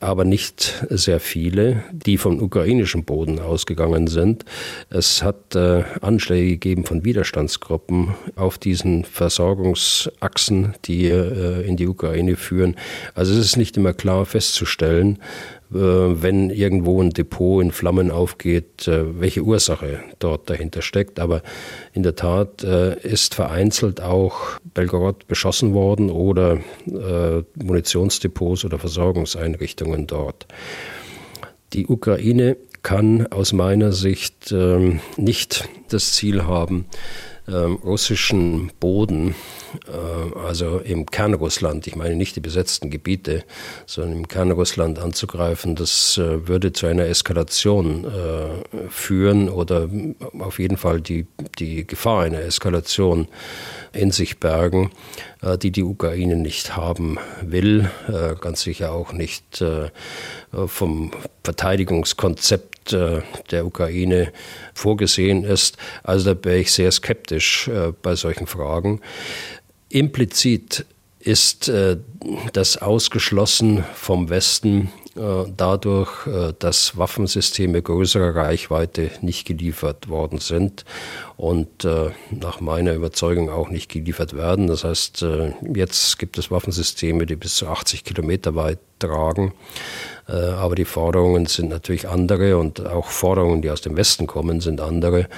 aber 0.00 0.24
nicht 0.24 0.86
sehr 0.88 1.20
viele, 1.20 1.82
die 1.92 2.16
vom 2.16 2.40
ukrainischen 2.40 3.04
Boden 3.04 3.38
ausgegangen 3.40 4.06
sind. 4.06 4.44
Es 4.88 5.22
hat 5.22 5.54
Anschläge 5.54 6.52
gegeben 6.52 6.84
von 6.84 7.04
Widerstandsgruppen 7.04 8.14
auf 8.36 8.56
diesen 8.56 9.04
Versorgungsachsen, 9.04 10.74
die 10.86 11.08
in 11.08 11.76
die 11.76 11.88
Ukraine 11.88 12.36
führen. 12.36 12.76
Also 13.14 13.34
es 13.34 13.44
ist 13.44 13.56
nicht 13.56 13.76
immer 13.76 13.92
klar 13.92 14.24
festzustellen, 14.24 15.18
wenn 15.74 16.50
irgendwo 16.50 17.00
ein 17.02 17.10
Depot 17.10 17.62
in 17.62 17.72
Flammen 17.72 18.10
aufgeht, 18.10 18.86
äh, 18.88 19.20
welche 19.20 19.42
Ursache 19.42 20.00
dort 20.18 20.50
dahinter 20.50 20.82
steckt. 20.82 21.20
Aber 21.20 21.42
in 21.92 22.02
der 22.02 22.14
Tat 22.14 22.62
äh, 22.64 22.98
ist 23.00 23.34
vereinzelt 23.34 24.00
auch 24.00 24.58
Belgorod 24.74 25.26
beschossen 25.26 25.74
worden 25.74 26.10
oder 26.10 26.58
Munitionsdepots 27.54 28.64
oder 28.64 28.78
Versorgungseinrichtungen 28.78 30.06
dort. 30.06 30.46
Die 31.72 31.86
Ukraine 31.86 32.56
kann 32.82 33.26
aus 33.28 33.52
meiner 33.52 33.92
Sicht 33.92 34.52
ähm, 34.52 35.00
nicht 35.16 35.68
das 35.88 36.12
Ziel 36.12 36.44
haben, 36.44 36.86
ähm, 37.48 37.76
russischen 37.76 38.72
Boden, 38.80 39.30
äh, 39.30 39.34
also 40.46 40.78
im 40.78 41.06
Kernrussland, 41.06 41.86
ich 41.86 41.96
meine 41.96 42.16
nicht 42.16 42.36
die 42.36 42.40
besetzten 42.40 42.90
Gebiete, 42.90 43.44
sondern 43.86 44.18
im 44.18 44.28
Kernrussland 44.28 44.98
anzugreifen, 44.98 45.74
das 45.76 46.18
äh, 46.18 46.48
würde 46.48 46.72
zu 46.72 46.86
einer 46.86 47.06
Eskalation 47.06 48.04
äh, 48.04 48.88
führen 48.88 49.48
oder 49.48 49.88
auf 50.38 50.58
jeden 50.58 50.76
Fall 50.76 51.00
die, 51.00 51.26
die 51.58 51.86
Gefahr 51.86 52.22
einer 52.22 52.40
Eskalation 52.40 53.28
in 53.92 54.10
sich 54.10 54.40
bergen, 54.40 54.90
äh, 55.42 55.58
die 55.58 55.70
die 55.70 55.82
Ukraine 55.82 56.36
nicht 56.36 56.76
haben 56.76 57.18
will, 57.42 57.90
äh, 58.08 58.34
ganz 58.40 58.62
sicher 58.62 58.92
auch 58.92 59.12
nicht 59.12 59.60
äh, 59.60 59.90
vom 60.66 61.12
Verteidigungskonzept 61.44 62.70
der 62.92 63.64
Ukraine 63.64 64.32
vorgesehen 64.74 65.44
ist. 65.44 65.76
Also 66.02 66.34
da 66.34 66.44
wäre 66.44 66.58
ich 66.58 66.72
sehr 66.72 66.90
skeptisch 66.90 67.70
bei 68.02 68.16
solchen 68.16 68.48
Fragen. 68.48 69.00
Implizit 69.92 70.86
ist 71.20 71.70
das 72.52 72.76
ausgeschlossen 72.78 73.84
vom 73.94 74.30
Westen 74.30 74.90
dadurch, 75.14 76.10
dass 76.58 76.96
Waffensysteme 76.96 77.82
größerer 77.82 78.34
Reichweite 78.34 79.10
nicht 79.20 79.46
geliefert 79.46 80.08
worden 80.08 80.38
sind 80.38 80.86
und 81.36 81.84
nach 82.30 82.60
meiner 82.60 82.94
Überzeugung 82.94 83.50
auch 83.50 83.68
nicht 83.68 83.90
geliefert 83.90 84.34
werden. 84.34 84.66
Das 84.66 84.84
heißt, 84.84 85.26
jetzt 85.74 86.18
gibt 86.18 86.38
es 86.38 86.50
Waffensysteme, 86.50 87.26
die 87.26 87.36
bis 87.36 87.56
zu 87.56 87.68
80 87.68 88.04
Kilometer 88.04 88.54
weit 88.54 88.78
tragen. 89.02 89.52
Äh, 90.28 90.32
aber 90.32 90.74
die 90.74 90.84
Forderungen 90.84 91.46
sind 91.46 91.68
natürlich 91.68 92.08
andere 92.08 92.56
und 92.56 92.86
auch 92.86 93.06
Forderungen, 93.06 93.62
die 93.62 93.70
aus 93.70 93.80
dem 93.80 93.96
Westen 93.96 94.26
kommen, 94.26 94.60
sind 94.60 94.80
andere. 94.80 95.28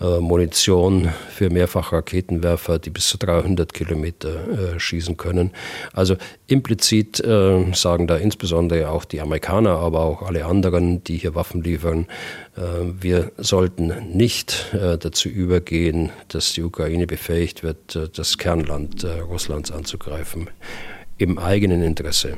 Äh, 0.00 0.18
Munition 0.18 1.10
für 1.30 1.50
Mehrfachraketenwerfer, 1.50 2.78
die 2.78 2.90
bis 2.90 3.08
zu 3.08 3.18
300 3.18 3.72
Kilometer 3.72 4.74
äh, 4.74 4.80
schießen 4.80 5.16
können. 5.16 5.52
Also 5.92 6.16
implizit 6.46 7.16
sagen 7.16 8.06
da 8.06 8.16
insbesondere 8.16 8.90
auch 8.90 9.04
die 9.04 9.20
Amerikaner, 9.20 9.78
aber 9.78 10.00
auch 10.00 10.22
alle 10.22 10.44
anderen, 10.44 11.02
die 11.04 11.16
hier 11.16 11.34
Waffen 11.34 11.62
liefern, 11.62 12.06
wir 13.00 13.32
sollten 13.38 13.92
nicht 14.12 14.66
dazu 14.72 15.28
übergehen, 15.28 16.10
dass 16.28 16.52
die 16.52 16.62
Ukraine 16.62 17.06
befähigt 17.06 17.62
wird, 17.62 17.98
das 18.16 18.36
Kernland 18.36 19.04
Russlands 19.04 19.70
anzugreifen. 19.70 20.50
Im 21.16 21.38
eigenen 21.38 21.82
Interesse. 21.82 22.36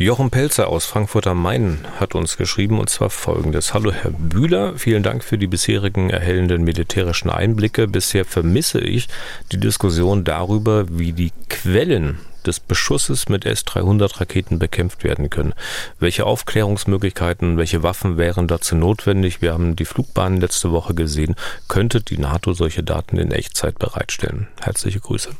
Jochen 0.00 0.30
Pelzer 0.30 0.68
aus 0.68 0.84
Frankfurt 0.84 1.26
am 1.26 1.42
Main 1.42 1.80
hat 1.98 2.14
uns 2.14 2.36
geschrieben 2.36 2.78
und 2.78 2.88
zwar 2.88 3.10
folgendes. 3.10 3.74
Hallo 3.74 3.90
Herr 3.90 4.12
Bühler, 4.12 4.78
vielen 4.78 5.02
Dank 5.02 5.24
für 5.24 5.38
die 5.38 5.48
bisherigen 5.48 6.10
erhellenden 6.10 6.62
militärischen 6.62 7.30
Einblicke. 7.30 7.88
Bisher 7.88 8.24
vermisse 8.24 8.78
ich 8.78 9.08
die 9.50 9.58
Diskussion 9.58 10.22
darüber, 10.22 10.86
wie 10.88 11.12
die 11.12 11.32
Quellen 11.48 12.20
des 12.46 12.60
Beschusses 12.60 13.28
mit 13.28 13.44
S-300-Raketen 13.44 14.60
bekämpft 14.60 15.02
werden 15.02 15.30
können. 15.30 15.52
Welche 15.98 16.26
Aufklärungsmöglichkeiten, 16.26 17.56
welche 17.56 17.82
Waffen 17.82 18.18
wären 18.18 18.46
dazu 18.46 18.76
notwendig? 18.76 19.42
Wir 19.42 19.52
haben 19.52 19.74
die 19.74 19.84
Flugbahnen 19.84 20.40
letzte 20.40 20.70
Woche 20.70 20.94
gesehen. 20.94 21.34
Könnte 21.66 22.00
die 22.02 22.18
NATO 22.18 22.52
solche 22.52 22.84
Daten 22.84 23.18
in 23.18 23.32
Echtzeit 23.32 23.80
bereitstellen? 23.80 24.46
Herzliche 24.60 25.00
Grüße. 25.00 25.30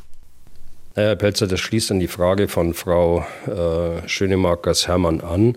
Herr 0.99 1.15
Pelzer, 1.15 1.47
das 1.47 1.61
schließt 1.61 1.93
an 1.93 2.01
die 2.01 2.09
Frage 2.09 2.49
von 2.49 2.75
Frau 2.75 3.25
äh, 3.47 4.09
Schönemarkers-Hermann 4.09 5.21
an. 5.21 5.57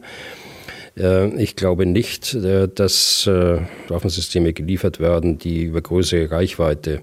Äh, 0.96 1.30
ich 1.42 1.56
glaube 1.56 1.88
nicht, 1.88 2.36
äh, 2.36 2.68
dass 2.68 3.26
Waffensysteme 3.88 4.54
geliefert 4.54 5.00
werden, 5.00 5.40
die 5.40 5.64
über 5.64 5.82
größere 5.82 6.30
Reichweite 6.30 7.02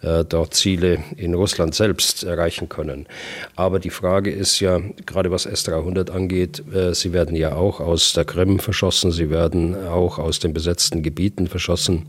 dort 0.00 0.54
Ziele 0.54 1.02
in 1.16 1.34
Russland 1.34 1.74
selbst 1.74 2.24
erreichen 2.24 2.68
können. 2.68 3.06
Aber 3.54 3.78
die 3.78 3.90
Frage 3.90 4.30
ist 4.30 4.60
ja, 4.60 4.80
gerade 5.04 5.30
was 5.30 5.46
S-300 5.46 6.10
angeht, 6.10 6.62
sie 6.92 7.12
werden 7.14 7.36
ja 7.36 7.54
auch 7.54 7.80
aus 7.80 8.12
der 8.12 8.26
Krim 8.26 8.58
verschossen, 8.58 9.12
sie 9.12 9.30
werden 9.30 9.74
auch 9.88 10.18
aus 10.18 10.40
den 10.40 10.52
besetzten 10.52 11.02
Gebieten 11.02 11.46
verschossen. 11.46 12.06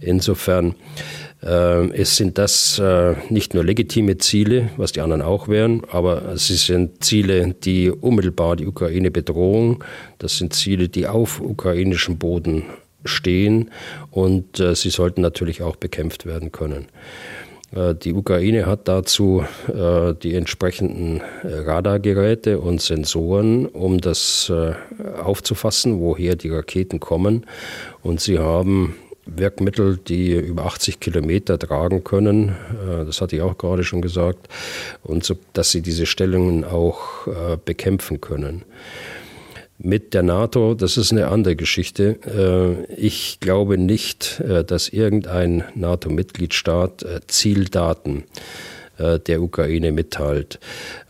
Insofern 0.00 0.76
es 1.46 2.16
sind 2.16 2.38
das 2.38 2.78
äh, 2.78 3.16
nicht 3.28 3.52
nur 3.52 3.64
legitime 3.64 4.16
Ziele, 4.16 4.70
was 4.78 4.92
die 4.92 5.02
anderen 5.02 5.20
auch 5.20 5.46
wären, 5.46 5.82
aber 5.90 6.38
sie 6.38 6.56
sind 6.56 7.04
Ziele, 7.04 7.54
die 7.62 7.90
unmittelbar 7.90 8.56
die 8.56 8.66
Ukraine 8.66 9.10
bedrohen. 9.10 9.80
Das 10.16 10.38
sind 10.38 10.54
Ziele, 10.54 10.88
die 10.88 11.06
auf 11.06 11.42
ukrainischem 11.42 12.16
Boden 12.16 12.62
stehen 13.04 13.70
und 14.10 14.58
äh, 14.58 14.74
sie 14.74 14.88
sollten 14.88 15.20
natürlich 15.20 15.60
auch 15.60 15.76
bekämpft 15.76 16.24
werden 16.24 16.50
können. 16.50 16.86
Die 18.04 18.12
Ukraine 18.12 18.66
hat 18.66 18.86
dazu 18.86 19.42
die 19.66 20.34
entsprechenden 20.34 21.22
Radargeräte 21.42 22.60
und 22.60 22.80
Sensoren, 22.80 23.66
um 23.66 24.00
das 24.00 24.52
aufzufassen, 25.20 25.98
woher 25.98 26.36
die 26.36 26.50
Raketen 26.50 27.00
kommen. 27.00 27.46
Und 28.00 28.20
sie 28.20 28.38
haben 28.38 28.94
Wirkmittel, 29.26 29.96
die 29.96 30.32
über 30.32 30.66
80 30.66 31.00
Kilometer 31.00 31.58
tragen 31.58 32.04
können. 32.04 32.50
Äh, 32.50 33.04
das 33.04 33.20
hatte 33.20 33.36
ich 33.36 33.42
auch 33.42 33.58
gerade 33.58 33.84
schon 33.84 34.02
gesagt. 34.02 34.48
Und 35.02 35.24
so, 35.24 35.36
dass 35.52 35.70
sie 35.70 35.82
diese 35.82 36.06
Stellungen 36.06 36.64
auch 36.64 37.26
äh, 37.26 37.56
bekämpfen 37.62 38.20
können. 38.20 38.62
Mit 39.76 40.14
der 40.14 40.22
NATO, 40.22 40.74
das 40.74 40.96
ist 40.96 41.10
eine 41.10 41.28
andere 41.28 41.56
Geschichte. 41.56 42.18
Äh, 42.88 42.94
ich 42.94 43.40
glaube 43.40 43.76
nicht, 43.76 44.42
dass 44.66 44.88
irgendein 44.88 45.64
NATO-Mitgliedstaat 45.74 47.04
Zieldaten 47.26 48.18
äh, 48.18 48.22
der 48.98 49.42
Ukraine 49.42 49.92
mitteilt. 49.92 50.58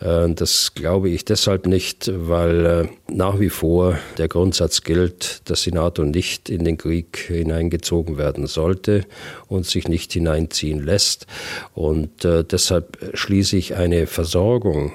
Äh, 0.01 0.31
das 0.31 0.75
glaube 0.75 1.11
ich 1.11 1.25
deshalb 1.25 1.67
nicht, 1.67 2.11
weil 2.13 2.67
äh, 2.67 2.89
nach 3.13 3.41
wie 3.41 3.51
vor 3.51 3.99
der 4.19 4.29
Grundsatz 4.29 4.83
gilt, 4.83 5.49
dass 5.49 5.63
die 5.63 5.73
NATO 5.73 6.05
nicht 6.05 6.49
in 6.49 6.65
den 6.65 6.79
Krieg 6.79 7.17
hineingezogen 7.17 8.19
werden 8.19 8.47
sollte 8.47 9.05
und 9.49 9.67
sich 9.67 9.89
nicht 9.89 10.13
hineinziehen 10.13 10.83
lässt. 10.83 11.27
Und 11.75 12.25
deshalb 12.25 12.99
schließe 13.15 13.57
ich 13.57 13.77
eine 13.77 14.07
Versorgung 14.07 14.93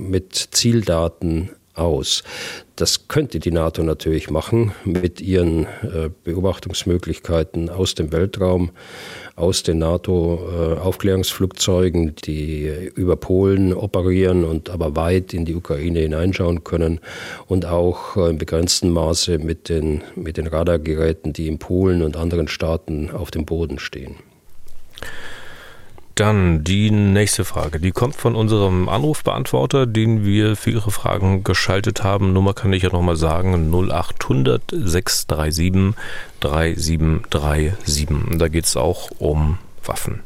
mit 0.00 0.34
Zieldaten 0.52 1.50
aus. 1.74 2.24
Das 2.78 3.08
könnte 3.08 3.40
die 3.40 3.50
NATO 3.50 3.82
natürlich 3.82 4.30
machen 4.30 4.70
mit 4.84 5.20
ihren 5.20 5.66
Beobachtungsmöglichkeiten 6.22 7.70
aus 7.70 7.96
dem 7.96 8.12
Weltraum 8.12 8.70
aus 9.38 9.62
den 9.62 9.78
NATO-Aufklärungsflugzeugen, 9.78 12.16
die 12.16 12.90
über 12.94 13.16
Polen 13.16 13.72
operieren 13.72 14.44
und 14.44 14.68
aber 14.70 14.96
weit 14.96 15.32
in 15.32 15.44
die 15.44 15.54
Ukraine 15.54 16.00
hineinschauen 16.00 16.64
können 16.64 16.98
und 17.46 17.64
auch 17.64 18.16
äh, 18.16 18.30
in 18.30 18.38
begrenztem 18.38 18.90
Maße 18.90 19.38
mit 19.38 19.68
den, 19.68 20.02
mit 20.16 20.36
den 20.36 20.48
Radargeräten, 20.48 21.32
die 21.32 21.46
in 21.46 21.58
Polen 21.58 22.02
und 22.02 22.16
anderen 22.16 22.48
Staaten 22.48 23.10
auf 23.10 23.30
dem 23.30 23.46
Boden 23.46 23.78
stehen. 23.78 24.16
Dann 26.18 26.64
die 26.64 26.90
nächste 26.90 27.44
Frage. 27.44 27.78
Die 27.78 27.92
kommt 27.92 28.16
von 28.16 28.34
unserem 28.34 28.88
Anrufbeantworter, 28.88 29.86
den 29.86 30.24
wir 30.24 30.56
für 30.56 30.70
Ihre 30.70 30.90
Fragen 30.90 31.44
geschaltet 31.44 32.02
haben. 32.02 32.32
Nummer 32.32 32.54
kann 32.54 32.72
ich 32.72 32.82
ja 32.82 32.90
nochmal 32.90 33.14
sagen: 33.14 33.70
0800 33.70 34.62
637 34.68 35.94
3737. 36.40 38.08
Da 38.36 38.48
geht 38.48 38.64
es 38.64 38.76
auch 38.76 39.12
um 39.20 39.58
Waffen. 39.84 40.24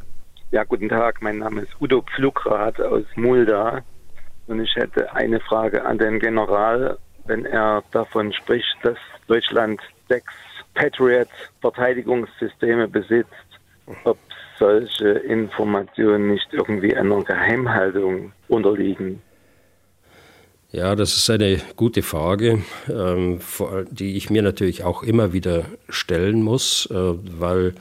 Ja, 0.51 0.65
guten 0.65 0.89
Tag. 0.89 1.21
Mein 1.21 1.41
Name 1.41 1.61
ist 1.61 1.79
Udo 1.79 2.01
Pflugrath 2.01 2.81
aus 2.81 3.05
Mulda. 3.17 3.83
Und 4.47 4.63
ich 4.63 4.75
hätte 4.75 5.15
eine 5.15 5.41
Frage 5.41 5.85
an 5.85 5.99
den 5.99 6.21
General, 6.21 6.97
wenn 7.27 7.45
er 7.45 7.83
davon 7.91 8.33
spricht, 8.33 8.79
dass 8.83 8.97
Deutschland 9.27 9.79
sechs 10.09 10.33
Patriot-Verteidigungssysteme 10.73 12.89
besitzt, 12.89 13.29
ob 14.05 14.17
solche 14.63 15.09
Informationen 15.09 16.31
nicht 16.31 16.47
irgendwie 16.53 16.95
einer 16.95 17.23
Geheimhaltung 17.25 18.33
unterliegen? 18.49 19.21
Ja, 20.71 20.95
das 20.95 21.17
ist 21.17 21.29
eine 21.29 21.61
gute 21.77 22.03
Frage, 22.03 22.63
ähm, 22.89 23.41
die 23.91 24.17
ich 24.17 24.31
mir 24.31 24.43
natürlich 24.43 24.85
auch 24.85 25.03
immer 25.03 25.33
wieder 25.33 25.65
stellen 25.89 26.43
muss, 26.43 26.89
äh, 26.91 26.95
weil 26.95 27.75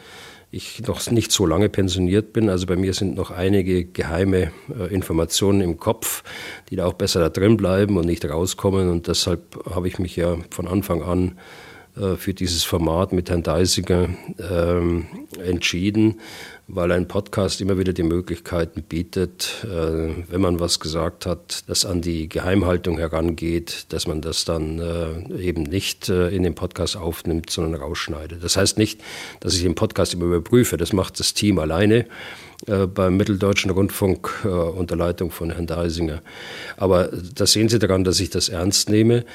ich 0.50 0.86
noch 0.86 1.10
nicht 1.10 1.32
so 1.32 1.46
lange 1.46 1.70
pensioniert 1.70 2.34
bin. 2.34 2.50
Also 2.50 2.66
bei 2.66 2.76
mir 2.76 2.94
sind 2.94 3.16
noch 3.16 3.32
einige 3.32 3.86
geheime 3.86 4.52
äh, 4.78 4.94
Informationen 4.94 5.62
im 5.62 5.78
Kopf, 5.78 6.24
die 6.70 6.76
da 6.76 6.86
auch 6.86 6.94
besser 6.94 7.22
da 7.22 7.30
drin 7.30 7.58
bleiben 7.58 7.96
und 7.96 8.06
nicht 8.08 8.26
rauskommen. 8.26 8.90
Und 8.90 9.08
deshalb 9.08 9.42
habe 9.74 9.88
ich 9.88 10.00
mich 10.00 10.16
ja 10.16 10.36
von 10.50 10.68
Anfang 10.68 11.04
an 11.04 11.38
äh, 11.96 12.16
für 12.16 12.34
dieses 12.34 12.64
Format 12.64 13.14
mit 13.14 13.30
Herrn 13.30 13.44
Deisiger 13.44 14.10
ähm, 14.40 15.06
entschieden, 15.38 16.20
weil 16.68 16.92
ein 16.92 17.08
Podcast 17.08 17.62
immer 17.62 17.78
wieder 17.78 17.94
die 17.94 18.04
Möglichkeiten 18.04 18.84
bietet, 18.84 19.64
äh, 19.64 20.14
wenn 20.30 20.42
man 20.42 20.60
was 20.60 20.80
gesagt 20.80 21.26
hat, 21.26 21.64
das 21.68 21.86
an 21.86 22.02
die 22.02 22.30
Geheimhaltung 22.30 22.98
herangeht, 22.98 23.86
dass 23.90 24.08
man 24.08 24.22
das 24.22 24.46
dann 24.46 24.80
äh, 24.80 25.42
eben 25.42 25.64
nicht 25.64 26.10
äh, 26.10 26.30
in 26.30 26.44
den 26.44 26.56
Podcast 26.56 26.98
aufnimmt, 26.98 27.50
sondern 27.50 27.82
rausschneidet. 27.82 28.44
Das 28.44 28.58
heißt 28.58 28.78
nicht, 28.78 29.02
dass 29.40 29.56
ich 29.56 29.64
den 29.64 29.76
Podcast 29.76 30.14
immer 30.14 30.26
überprüfe, 30.26 30.78
das 30.78 30.94
macht 30.94 31.20
das 31.20 31.34
Team 31.34 31.60
alleine 31.60 32.06
beim 32.94 33.18
Mitteldeutschen 33.18 33.72
Rundfunk 33.72 34.46
unter 34.46 34.96
Leitung 34.96 35.32
von 35.32 35.50
Herrn 35.50 35.66
Deisinger. 35.66 36.22
Aber 36.78 37.10
da 37.34 37.48
sehen 37.48 37.70
Sie 37.70 37.80
daran, 37.80 38.04
dass 38.04 38.20
ich 38.20 38.30
das 38.30 38.50
ernst 38.50 38.88
nehme. 38.88 39.26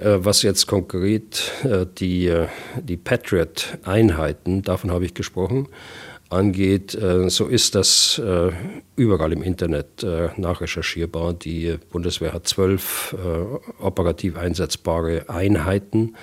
Was 0.00 0.42
jetzt 0.42 0.68
konkret 0.68 1.52
die, 1.98 2.32
die 2.80 2.96
Patriot-Einheiten, 2.96 4.62
davon 4.62 4.92
habe 4.92 5.04
ich 5.04 5.14
gesprochen, 5.14 5.68
angeht, 6.30 6.94
äh, 6.94 7.28
so 7.30 7.46
ist 7.46 7.74
das 7.74 8.18
äh, 8.18 8.50
überall 8.96 9.32
im 9.32 9.42
Internet 9.42 10.02
äh, 10.02 10.28
nachrecherchierbar. 10.36 11.34
Die 11.34 11.78
Bundeswehr 11.90 12.32
hat 12.32 12.46
zwölf 12.46 13.14
operativ 13.80 14.36
einsetzbare 14.36 15.28
Einheiten. 15.28 16.16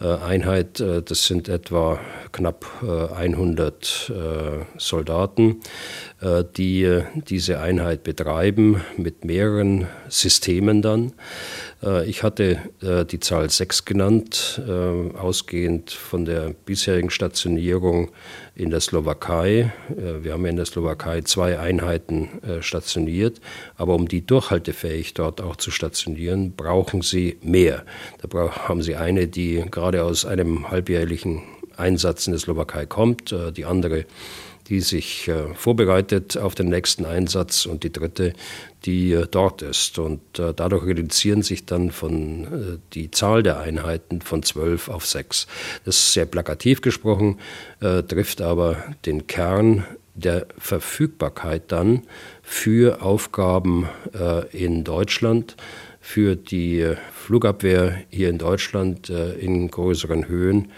Einheit, 0.00 0.80
das 0.80 1.26
sind 1.26 1.48
etwa 1.48 2.00
knapp 2.32 2.66
100 2.82 4.12
Soldaten. 4.76 5.60
Äh, 6.20 6.44
die 6.56 6.84
äh, 6.84 7.04
diese 7.28 7.60
Einheit 7.60 8.04
betreiben 8.04 8.82
mit 8.96 9.24
mehreren 9.24 9.88
Systemen 10.08 10.80
dann. 10.80 11.12
Äh, 11.82 12.08
ich 12.08 12.22
hatte 12.22 12.58
die 12.82 13.20
Zahl 13.20 13.50
6 13.50 13.84
genannt, 13.84 14.60
ausgehend 15.18 15.90
von 15.90 16.24
der 16.24 16.54
bisherigen 16.64 17.10
Stationierung 17.10 18.10
in 18.54 18.70
der 18.70 18.80
Slowakei. 18.80 19.72
Wir 20.20 20.32
haben 20.32 20.44
in 20.46 20.56
der 20.56 20.64
Slowakei 20.64 21.20
zwei 21.22 21.58
Einheiten 21.58 22.28
stationiert, 22.60 23.40
aber 23.76 23.94
um 23.94 24.08
die 24.08 24.24
durchhaltefähig 24.24 25.14
dort 25.14 25.40
auch 25.40 25.56
zu 25.56 25.70
stationieren, 25.70 26.52
brauchen 26.52 27.02
sie 27.02 27.38
mehr. 27.42 27.84
Da 28.22 28.50
haben 28.68 28.82
sie 28.82 28.96
eine, 28.96 29.28
die 29.28 29.64
gerade 29.70 30.04
aus 30.04 30.24
einem 30.24 30.70
halbjährlichen 30.70 31.42
Einsatz 31.76 32.26
in 32.26 32.32
der 32.32 32.40
Slowakei 32.40 32.86
kommt, 32.86 33.34
die 33.56 33.64
andere 33.64 34.06
die 34.68 34.80
sich 34.80 35.28
äh, 35.28 35.54
vorbereitet 35.54 36.36
auf 36.36 36.54
den 36.54 36.68
nächsten 36.68 37.04
Einsatz 37.04 37.66
und 37.66 37.84
die 37.84 37.92
dritte, 37.92 38.32
die 38.84 39.12
äh, 39.12 39.26
dort 39.30 39.62
ist. 39.62 39.98
Und 39.98 40.38
äh, 40.38 40.54
dadurch 40.54 40.86
reduzieren 40.86 41.42
sich 41.42 41.66
dann 41.66 41.90
von 41.90 42.80
die 42.94 43.10
Zahl 43.10 43.42
der 43.42 43.58
Einheiten 43.58 44.22
von 44.22 44.42
zwölf 44.42 44.88
auf 44.88 45.06
sechs. 45.06 45.46
Das 45.84 45.96
ist 45.96 46.12
sehr 46.12 46.26
plakativ 46.26 46.80
gesprochen, 46.80 47.38
trifft 47.80 48.40
aber 48.40 48.76
den 49.06 49.26
Kern 49.26 49.84
der 50.14 50.46
Verfügbarkeit 50.58 51.64
dann 51.68 52.02
für 52.42 53.02
Aufgaben 53.02 53.88
in 54.52 54.84
Deutschland, 54.84 55.56
für 56.00 56.36
die 56.36 56.94
Flugabwehr 57.14 57.98
hier 58.10 58.30
in 58.30 58.38
Deutschland 58.38 59.10
in 59.10 59.70
größeren 59.70 60.28
Höhen 60.28 60.70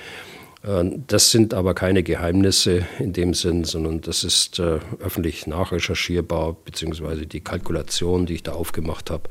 das 0.63 1.31
sind 1.31 1.55
aber 1.55 1.75
keine 1.75 2.03
Geheimnisse 2.03 2.87
in 2.99 3.13
dem 3.13 3.35
Sinn, 3.35 3.65
sondern 3.65 4.01
das 4.01 4.25
ist 4.25 4.59
äh, 4.59 4.81
öffentlich 4.99 5.47
nachrecherchierbar, 5.47 6.57
beziehungsweise 6.65 7.27
die 7.27 7.41
Kalkulation, 7.41 8.27
die 8.27 8.35
ich 8.35 8.43
da 8.43 8.53
aufgemacht 8.53 9.11
habe, 9.11 9.29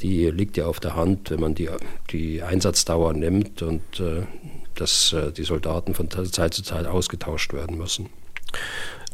die 0.00 0.26
liegt 0.30 0.56
ja 0.56 0.66
auf 0.66 0.80
der 0.80 0.96
Hand, 0.96 1.30
wenn 1.30 1.40
man 1.40 1.54
die, 1.54 1.68
die 2.10 2.42
Einsatzdauer 2.42 3.12
nimmt 3.12 3.62
und 3.62 4.00
äh, 4.00 4.22
dass 4.74 5.12
äh, 5.12 5.30
die 5.30 5.44
Soldaten 5.44 5.94
von 5.94 6.10
Zeit 6.10 6.54
zu 6.54 6.62
Zeit 6.62 6.86
ausgetauscht 6.86 7.52
werden 7.52 7.78
müssen. 7.78 8.08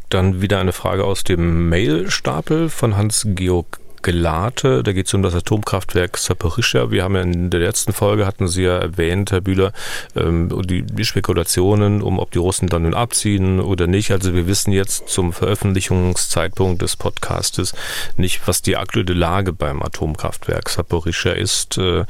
Dann 0.08 0.40
wieder 0.40 0.60
eine 0.60 0.72
Frage 0.72 1.04
aus 1.04 1.22
dem 1.22 1.68
Mailstapel 1.68 2.70
von 2.70 2.96
Hans-Georg 2.96 3.78
Gelate. 4.02 4.82
Da 4.82 4.92
geht 4.92 5.06
es 5.06 5.14
um 5.14 5.22
das 5.22 5.34
Atomkraftwerk 5.34 6.16
Saporischschja. 6.18 6.90
Wir 6.90 7.04
haben 7.04 7.14
ja 7.14 7.22
in 7.22 7.50
der 7.50 7.60
letzten 7.60 7.92
Folge, 7.92 8.26
hatten 8.26 8.48
Sie 8.48 8.62
ja 8.62 8.78
erwähnt, 8.78 9.32
Herr 9.32 9.40
Bühler, 9.40 9.72
ähm, 10.16 10.50
die, 10.66 10.82
die 10.82 11.04
Spekulationen, 11.04 12.02
um 12.02 12.18
ob 12.18 12.30
die 12.30 12.38
Russen 12.38 12.68
dann 12.68 12.82
nun 12.82 12.94
abziehen 12.94 13.60
oder 13.60 13.86
nicht. 13.86 14.10
Also 14.10 14.34
wir 14.34 14.46
wissen 14.46 14.72
jetzt 14.72 15.08
zum 15.08 15.32
Veröffentlichungszeitpunkt 15.32 16.82
des 16.82 16.96
Podcastes 16.96 17.74
nicht, 18.16 18.46
was 18.46 18.62
die 18.62 18.76
aktuelle 18.76 19.14
Lage 19.14 19.52
beim 19.52 19.82
Atomkraftwerk 19.82 20.68
Saporischschja 20.68 21.32
ist. 21.32 21.78
Äh, 21.78 22.04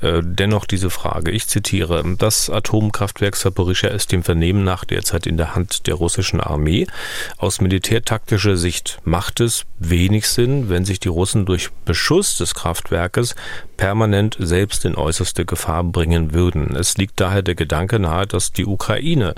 äh, 0.00 0.22
dennoch 0.22 0.64
diese 0.64 0.90
Frage. 0.90 1.30
Ich 1.30 1.46
zitiere, 1.48 2.02
das 2.18 2.50
Atomkraftwerk 2.50 3.36
Saporischschja 3.36 3.90
ist 3.90 4.12
dem 4.12 4.22
Vernehmen 4.22 4.64
nach 4.64 4.84
derzeit 4.84 5.26
in 5.26 5.36
der 5.36 5.54
Hand 5.54 5.86
der 5.86 5.94
russischen 5.94 6.40
Armee. 6.40 6.86
Aus 7.38 7.60
militärtaktischer 7.60 8.56
Sicht 8.56 8.98
macht 9.04 9.40
es 9.40 9.64
wenig 9.78 10.28
Sinn, 10.28 10.68
wenn 10.68 10.84
sich 10.84 11.00
die 11.00 11.08
Russen 11.08 11.43
Durch 11.44 11.70
Beschuss 11.84 12.36
des 12.38 12.54
Kraftwerkes 12.54 13.34
permanent 13.76 14.36
selbst 14.38 14.84
in 14.84 14.94
äußerste 14.94 15.44
Gefahr 15.44 15.84
bringen 15.84 16.32
würden. 16.32 16.76
Es 16.76 16.96
liegt 16.96 17.20
daher 17.20 17.42
der 17.42 17.54
Gedanke 17.54 17.98
nahe, 17.98 18.26
dass 18.26 18.52
die 18.52 18.66
Ukraine 18.66 19.34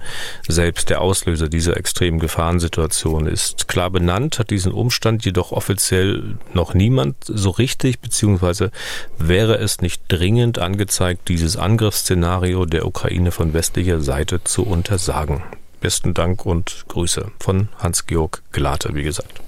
selbst 0.47 0.91
der 0.91 1.01
Auslöser 1.01 1.49
dieser 1.49 1.77
extremen 1.77 2.19
Gefahrensituation 2.19 3.27
ist. 3.27 3.69
Klar 3.69 3.91
benannt 3.91 4.39
hat 4.39 4.51
diesen 4.51 4.73
Umstand 4.73 5.25
jedoch 5.25 5.53
offiziell 5.53 6.37
noch 6.53 6.75
niemand 6.75 7.17
so 7.27 7.51
richtig, 7.51 8.01
beziehungsweise 8.01 8.71
wäre 9.19 9.59
es 9.59 9.81
nicht 9.81 10.03
dringend 10.09 10.59
angezeigt, 10.59 11.29
dieses 11.29 11.57
Angriffsszenario 11.57 12.67
der 12.67 12.87
Ukraine 12.87 13.31
von 13.31 13.55
westlicher 13.55 14.01
Seite 14.01 14.45
zu 14.45 14.65
untersagen. 14.65 15.43
Besten 15.81 16.15
Dank 16.15 16.47
und 16.47 16.85
Grüße 16.89 17.31
von 17.39 17.69
Hans-Georg 17.79 18.43
Glate, 18.53 18.95
wie 18.95 19.03
gesagt. 19.03 19.46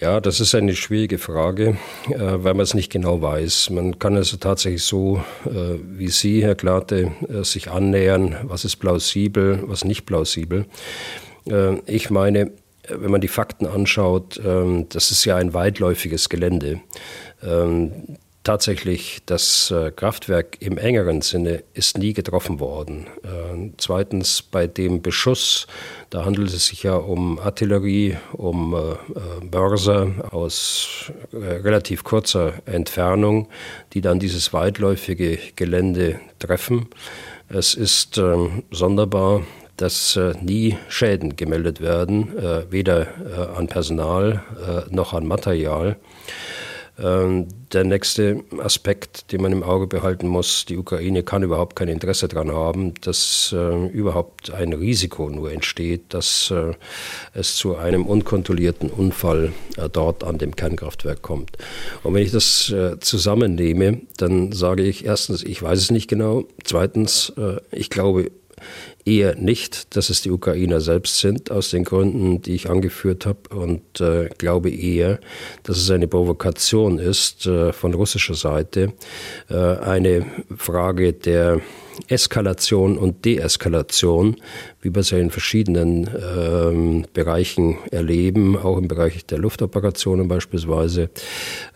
Ja, 0.00 0.18
das 0.18 0.40
ist 0.40 0.54
eine 0.54 0.74
schwierige 0.74 1.18
Frage, 1.18 1.76
äh, 2.08 2.16
weil 2.16 2.54
man 2.54 2.60
es 2.60 2.72
nicht 2.72 2.90
genau 2.90 3.20
weiß. 3.20 3.68
Man 3.68 3.98
kann 3.98 4.16
also 4.16 4.38
tatsächlich 4.38 4.82
so, 4.82 5.22
äh, 5.44 5.78
wie 5.82 6.08
Sie, 6.08 6.42
Herr 6.42 6.54
Glate, 6.54 7.12
äh, 7.28 7.44
sich 7.44 7.70
annähern, 7.70 8.34
was 8.44 8.64
ist 8.64 8.76
plausibel, 8.76 9.62
was 9.66 9.84
nicht 9.84 10.06
plausibel. 10.06 10.64
Ich 11.86 12.10
meine, 12.10 12.52
wenn 12.88 13.10
man 13.10 13.22
die 13.22 13.28
Fakten 13.28 13.66
anschaut, 13.66 14.40
ähm, 14.44 14.86
das 14.90 15.10
ist 15.10 15.24
ja 15.24 15.36
ein 15.36 15.54
weitläufiges 15.54 16.28
Gelände. 16.28 16.80
Ähm, 18.40 18.44
tatsächlich, 18.44 19.20
das 19.26 19.72
Kraftwerk 19.96 20.56
im 20.60 20.78
engeren 20.78 21.22
Sinne 21.22 21.62
ist 21.74 21.98
nie 21.98 22.12
getroffen 22.12 22.58
worden. 22.58 23.06
Zweitens, 23.76 24.42
bei 24.42 24.66
dem 24.66 25.02
Beschuss 25.02 25.66
da 26.10 26.24
handelt 26.24 26.52
es 26.52 26.66
sich 26.66 26.82
ja 26.82 26.96
um 26.96 27.38
Artillerie, 27.38 28.16
um 28.32 28.74
äh, 28.74 29.46
Börser 29.46 30.28
aus 30.32 31.12
äh, 31.32 31.36
relativ 31.36 32.02
kurzer 32.02 32.54
Entfernung, 32.66 33.48
die 33.92 34.00
dann 34.00 34.18
dieses 34.18 34.52
weitläufige 34.52 35.38
Gelände 35.54 36.18
treffen. 36.40 36.88
Es 37.48 37.74
ist 37.74 38.18
äh, 38.18 38.36
sonderbar, 38.72 39.42
dass 39.76 40.16
äh, 40.16 40.34
nie 40.42 40.76
Schäden 40.88 41.36
gemeldet 41.36 41.80
werden, 41.80 42.36
äh, 42.36 42.64
weder 42.72 43.02
äh, 43.02 43.56
an 43.56 43.68
Personal 43.68 44.42
noch 44.90 45.14
an 45.14 45.26
Material. 45.26 45.96
Ähm, 47.00 47.48
der 47.72 47.84
nächste 47.84 48.42
Aspekt, 48.58 49.32
den 49.32 49.42
man 49.42 49.52
im 49.52 49.62
Auge 49.62 49.86
behalten 49.86 50.26
muss, 50.26 50.66
die 50.66 50.76
Ukraine 50.76 51.22
kann 51.22 51.42
überhaupt 51.42 51.76
kein 51.76 51.88
Interesse 51.88 52.28
daran 52.28 52.52
haben, 52.52 52.94
dass 53.00 53.54
äh, 53.56 53.86
überhaupt 53.86 54.50
ein 54.50 54.72
Risiko 54.72 55.30
nur 55.30 55.52
entsteht, 55.52 56.12
dass 56.12 56.50
äh, 56.50 56.74
es 57.32 57.56
zu 57.56 57.76
einem 57.76 58.06
unkontrollierten 58.06 58.90
Unfall 58.90 59.52
äh, 59.76 59.88
dort 59.88 60.24
an 60.24 60.38
dem 60.38 60.56
Kernkraftwerk 60.56 61.22
kommt. 61.22 61.56
Und 62.02 62.14
wenn 62.14 62.22
ich 62.22 62.32
das 62.32 62.70
äh, 62.70 62.98
zusammennehme, 62.98 64.00
dann 64.16 64.52
sage 64.52 64.82
ich 64.82 65.04
erstens, 65.04 65.42
ich 65.42 65.62
weiß 65.62 65.78
es 65.78 65.90
nicht 65.90 66.08
genau. 66.08 66.44
Zweitens, 66.64 67.32
äh, 67.38 67.60
ich 67.70 67.88
glaube 67.88 68.30
eher 69.04 69.34
nicht, 69.36 69.96
dass 69.96 70.10
es 70.10 70.22
die 70.22 70.30
Ukrainer 70.30 70.80
selbst 70.80 71.18
sind, 71.18 71.50
aus 71.50 71.70
den 71.70 71.84
Gründen, 71.84 72.42
die 72.42 72.54
ich 72.54 72.68
angeführt 72.68 73.26
habe, 73.26 73.54
und 73.54 74.00
äh, 74.00 74.28
glaube 74.38 74.70
eher, 74.70 75.20
dass 75.62 75.78
es 75.78 75.90
eine 75.90 76.08
Provokation 76.08 76.98
ist 76.98 77.46
äh, 77.46 77.72
von 77.72 77.94
russischer 77.94 78.34
Seite, 78.34 78.92
äh, 79.48 79.54
eine 79.54 80.26
Frage 80.56 81.12
der 81.12 81.60
Eskalation 82.08 82.96
und 82.96 83.24
Deeskalation, 83.24 84.36
wie 84.80 84.94
wir 84.94 85.00
es 85.00 85.10
ja 85.10 85.18
in 85.18 85.30
verschiedenen 85.30 86.08
ähm, 86.08 87.04
Bereichen 87.12 87.78
erleben, 87.90 88.56
auch 88.56 88.78
im 88.78 88.88
Bereich 88.88 89.26
der 89.26 89.38
Luftoperationen 89.38 90.28
beispielsweise, 90.28 91.10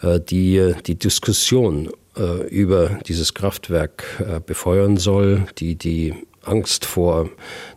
äh, 0.03 0.21
die 0.21 0.73
die 0.87 0.95
Diskussion 0.95 1.91
äh, 2.17 2.47
über 2.49 2.99
dieses 3.07 3.35
Kraftwerk 3.35 4.05
äh, 4.21 4.41
befeuern 4.41 4.97
soll, 4.97 5.47
die 5.59 5.77
die 5.77 6.15
Angst 6.47 6.85
vor 6.85 7.29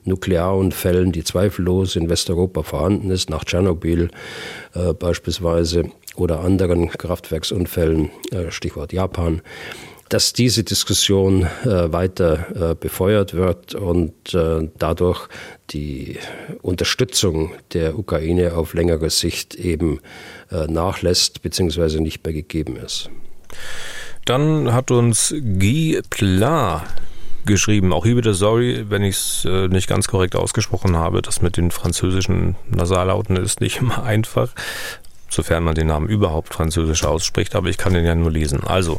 Nuklearunfällen, 0.04 1.12
die 1.12 1.24
zweifellos 1.24 1.96
in 1.96 2.10
Westeuropa 2.10 2.64
vorhanden 2.64 3.12
ist, 3.12 3.30
nach 3.30 3.44
Tschernobyl 3.44 4.10
äh, 4.74 4.94
beispielsweise 4.94 5.92
oder 6.16 6.40
anderen 6.42 6.90
Kraftwerksunfällen, 6.90 8.10
äh, 8.32 8.52
Stichwort 8.52 8.94
Japan, 8.94 9.42
dass 10.10 10.34
diese 10.34 10.64
Diskussion 10.64 11.44
äh, 11.66 11.92
weiter 11.92 12.72
äh, 12.72 12.76
befeuert 12.76 13.34
wird 13.34 13.76
und 13.76 14.34
äh, 14.34 14.70
dadurch 14.78 15.28
die 15.72 16.18
Unterstützung 16.62 17.52
der 17.74 18.00
Ukraine 18.00 18.54
auf 18.54 18.74
längere 18.74 19.10
Sicht 19.10 19.56
eben 19.56 20.00
äh, 20.52 20.68
nachlässt 20.68 21.42
bzw. 21.42 22.00
nicht 22.00 22.24
mehr 22.24 22.34
gegeben 22.34 22.78
ist. 22.78 23.10
Dann 24.26 24.74
hat 24.74 24.92
uns 24.92 25.34
Guy 25.42 26.02
Pla 26.10 26.84
geschrieben. 27.48 27.94
Auch 27.94 28.06
hier 28.06 28.16
bitte 28.16 28.34
sorry, 28.34 28.86
wenn 28.90 29.04
ich 29.04 29.16
es 29.16 29.46
äh, 29.46 29.68
nicht 29.68 29.88
ganz 29.90 30.08
korrekt 30.08 30.36
ausgesprochen 30.36 30.96
habe. 30.96 31.22
Das 31.22 31.42
mit 31.42 31.58
den 31.58 31.72
französischen 31.72 32.56
Nasallauten 32.70 33.38
ist 33.38 33.62
nicht 33.62 33.78
immer 33.82 34.04
einfach 34.04 34.50
sofern 35.30 35.64
man 35.64 35.76
den 35.76 35.88
Namen 35.88 36.08
überhaupt 36.08 36.54
französisch 36.54 37.04
ausspricht, 37.04 37.56
aber 37.56 37.70
ich 37.70 37.78
kann 37.78 37.94
den 37.94 38.06
ja 38.06 38.16
nur 38.16 38.32
lesen. 38.32 38.64
Also, 38.66 38.98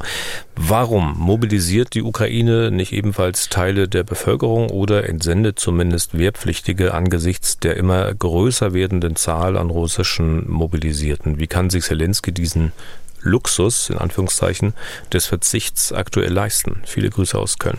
warum 0.56 1.18
mobilisiert 1.18 1.94
die 1.94 2.02
Ukraine 2.02 2.70
nicht 2.70 2.92
ebenfalls 2.92 3.48
Teile 3.48 3.88
der 3.88 4.04
Bevölkerung 4.04 4.70
oder 4.70 5.08
entsendet 5.08 5.58
zumindest 5.58 6.18
Wehrpflichtige 6.18 6.94
angesichts 6.94 7.58
der 7.58 7.76
immer 7.76 8.12
größer 8.14 8.74
werdenden 8.74 9.16
Zahl 9.16 9.56
an 9.56 9.70
russischen 9.70 10.50
Mobilisierten? 10.50 11.38
Wie 11.38 11.46
kann 11.46 11.70
sich 11.70 11.84
Zelensky 11.84 12.32
diesen 12.32 12.72
Luxus, 13.20 13.90
in 13.90 13.98
Anführungszeichen, 13.98 14.74
des 15.12 15.26
Verzichts 15.26 15.92
aktuell 15.92 16.32
leisten? 16.32 16.82
Viele 16.84 17.10
Grüße 17.10 17.38
aus 17.38 17.58
Köln. 17.58 17.78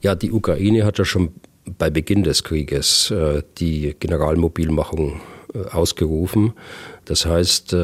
Ja, 0.00 0.14
die 0.14 0.32
Ukraine 0.32 0.84
hat 0.84 0.98
ja 0.98 1.04
schon 1.04 1.32
bei 1.78 1.90
Beginn 1.90 2.22
des 2.22 2.42
Krieges 2.44 3.10
äh, 3.10 3.42
die 3.58 3.94
Generalmobilmachung 3.98 5.20
ausgerufen. 5.70 6.54
Das 7.04 7.26
heißt, 7.26 7.76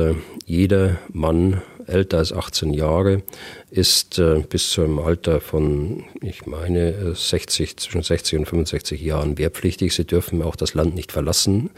jeder 0.47 0.97
Mann 1.13 1.61
älter 1.87 2.17
als 2.17 2.33
18 2.33 2.73
Jahre 2.73 3.23
ist 3.71 4.23
bis 4.49 4.71
zum 4.71 4.99
Alter 5.01 5.43
von, 5.43 6.05
ich 6.23 6.47
meine, 6.47 7.15
60, 7.15 7.77
zwischen 7.77 8.03
60 8.03 8.39
und 8.39 8.47
65 8.47 9.03
Jahren 9.03 9.37
wehrpflichtig. 9.37 9.95
Sie 9.95 10.07
dürfen 10.07 10.41
auch 10.41 10.57
das 10.57 10.73
Land 10.73 10.95
nicht 10.95 11.13
verlassen, 11.13 11.69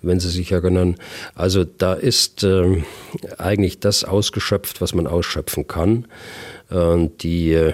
wenn 0.00 0.18
Sie 0.18 0.30
sich 0.30 0.52
erinnern. 0.52 0.96
Also 1.34 1.64
da 1.64 1.92
ist 1.92 2.46
eigentlich 3.36 3.80
das 3.80 4.04
ausgeschöpft, 4.04 4.80
was 4.80 4.94
man 4.94 5.06
ausschöpfen 5.06 5.66
kann. 5.66 6.06
Die, 6.70 7.52
äh, 7.52 7.72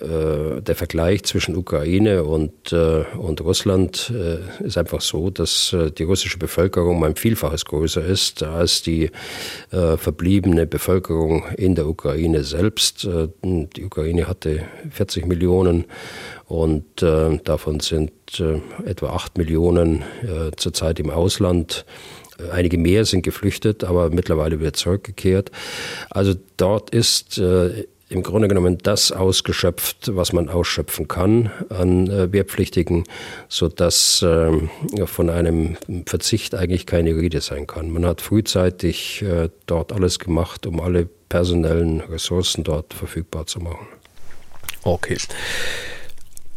der 0.00 0.74
Vergleich 0.74 1.24
zwischen 1.24 1.54
Ukraine 1.56 2.24
und, 2.24 2.72
äh, 2.72 3.04
und 3.16 3.42
Russland 3.42 4.10
äh, 4.14 4.64
ist 4.64 4.78
einfach 4.78 5.02
so, 5.02 5.28
dass 5.28 5.76
die 5.98 6.02
russische 6.04 6.38
Bevölkerung 6.38 7.04
ein 7.04 7.16
Vielfaches 7.16 7.66
größer 7.66 8.04
ist 8.04 8.42
als 8.42 8.82
die 8.82 9.10
verbliebene 9.70 10.66
Bevölkerung 10.66 11.44
in 11.56 11.74
der 11.74 11.86
Ukraine 11.86 12.42
selbst. 12.44 13.06
Die 13.44 13.84
Ukraine 13.84 14.26
hatte 14.26 14.64
40 14.90 15.26
Millionen 15.26 15.84
und 16.46 16.84
davon 17.02 17.80
sind 17.80 18.12
etwa 18.84 19.10
8 19.10 19.38
Millionen 19.38 20.02
zurzeit 20.56 20.98
im 20.98 21.10
Ausland. 21.10 21.84
Einige 22.52 22.78
mehr 22.78 23.04
sind 23.04 23.22
geflüchtet, 23.22 23.84
aber 23.84 24.10
mittlerweile 24.10 24.60
wird 24.60 24.76
zurückgekehrt. 24.76 25.50
Also 26.08 26.34
dort 26.56 26.90
ist 26.90 27.38
äh, 27.38 27.86
im 28.10 28.24
Grunde 28.24 28.48
genommen 28.48 28.76
das 28.82 29.12
ausgeschöpft, 29.12 30.16
was 30.16 30.32
man 30.32 30.48
ausschöpfen 30.48 31.06
kann 31.06 31.50
an 31.68 32.08
äh, 32.10 32.32
Wehrpflichtigen, 32.32 33.04
sodass 33.48 34.20
äh, 34.22 34.50
von 35.06 35.30
einem 35.30 35.76
Verzicht 36.06 36.56
eigentlich 36.56 36.86
keine 36.86 37.14
Rede 37.14 37.40
sein 37.40 37.68
kann. 37.68 37.90
Man 37.90 38.04
hat 38.04 38.20
frühzeitig 38.20 39.22
äh, 39.22 39.48
dort 39.66 39.92
alles 39.92 40.18
gemacht, 40.18 40.66
um 40.66 40.80
alle 40.80 41.08
personellen 41.28 42.00
Ressourcen 42.00 42.64
dort 42.64 42.92
verfügbar 42.92 43.46
zu 43.46 43.60
machen. 43.60 43.86
Okay. 44.82 45.16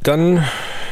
Dann 0.03 0.43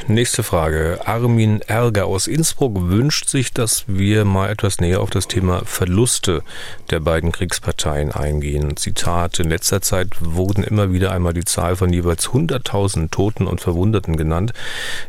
nächste 0.08 0.42
Frage. 0.42 1.02
Armin 1.04 1.60
Erger 1.68 2.06
aus 2.06 2.28
Innsbruck 2.28 2.90
wünscht 2.90 3.28
sich, 3.28 3.52
dass 3.52 3.84
wir 3.88 4.24
mal 4.24 4.50
etwas 4.50 4.80
näher 4.80 5.02
auf 5.02 5.10
das 5.10 5.28
Thema 5.28 5.64
Verluste 5.66 6.44
der 6.92 7.02
beiden 7.02 7.34
Kriegsparteien 7.34 8.14
eingehen. 8.14 8.78
Zitat, 8.78 9.40
in 9.40 9.50
letzter 9.50 9.82
Zeit 9.82 10.16
wurden 10.22 10.64
immer 10.64 10.94
wieder 10.94 11.12
einmal 11.12 11.34
die 11.34 11.44
Zahl 11.44 11.76
von 11.76 11.92
jeweils 11.92 12.30
100.000 12.30 13.12
Toten 13.12 13.48
und 13.48 13.60
Verwundeten 13.60 14.16
genannt. 14.16 14.54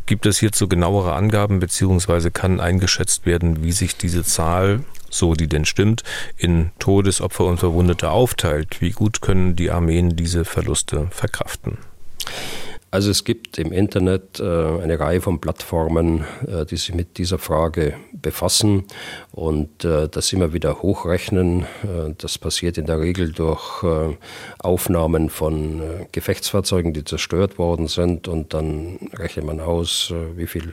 Gibt 0.07 0.27
es 0.27 0.41
hierzu 0.41 0.67
genauere 0.67 1.13
Angaben 1.13 1.61
beziehungsweise 1.61 2.33
kann 2.33 2.59
eingeschätzt 2.59 3.25
werden, 3.25 3.63
wie 3.63 3.73
sich 3.73 3.97
diese 3.97 4.25
Zahl 4.25 4.81
so 5.11 5.35
die 5.35 5.47
denn 5.47 5.65
stimmt, 5.65 6.03
in 6.37 6.73
Todesopfer 6.81 7.45
und 7.45 7.59
Verwundete 7.59 8.11
aufteilt. 8.11 8.81
Wie 8.81 8.91
gut 8.91 9.21
können 9.21 9.55
die 9.55 9.71
Armeen 9.71 10.17
diese 10.17 10.45
Verluste 10.45 11.07
verkraften? 11.13 11.79
Also 12.93 13.11
es 13.11 13.25
gibt 13.25 13.59
im 13.59 13.73
Internet 13.73 14.39
äh, 14.39 14.45
eine 14.45 15.01
Reihe 15.01 15.23
von 15.23 15.41
Plattformen, 15.41 16.27
äh, 16.47 16.67
die 16.67 16.77
sich 16.77 16.93
mit 16.93 17.17
dieser 17.17 17.39
Frage 17.39 17.95
befassen 18.13 18.85
und 19.31 19.83
äh, 19.83 20.11
das 20.11 20.31
immer 20.35 20.53
wieder 20.53 20.83
hochrechnen. 20.83 21.65
Das 22.19 22.37
passiert 22.37 22.77
in 22.77 22.85
der 22.85 23.01
Regel 23.01 23.33
durch 23.33 23.83
Aufnahmen 24.59 25.31
von 25.31 25.81
Gefechtsfahrzeugen, 26.13 26.93
die 26.93 27.05
zerstört 27.05 27.57
worden 27.59 27.89
sind 27.89 28.29
und 28.29 28.53
dann 28.53 28.99
rechnet 29.15 29.47
man 29.47 29.61
aus, 29.61 30.13
wie 30.37 30.47
viele 30.47 30.73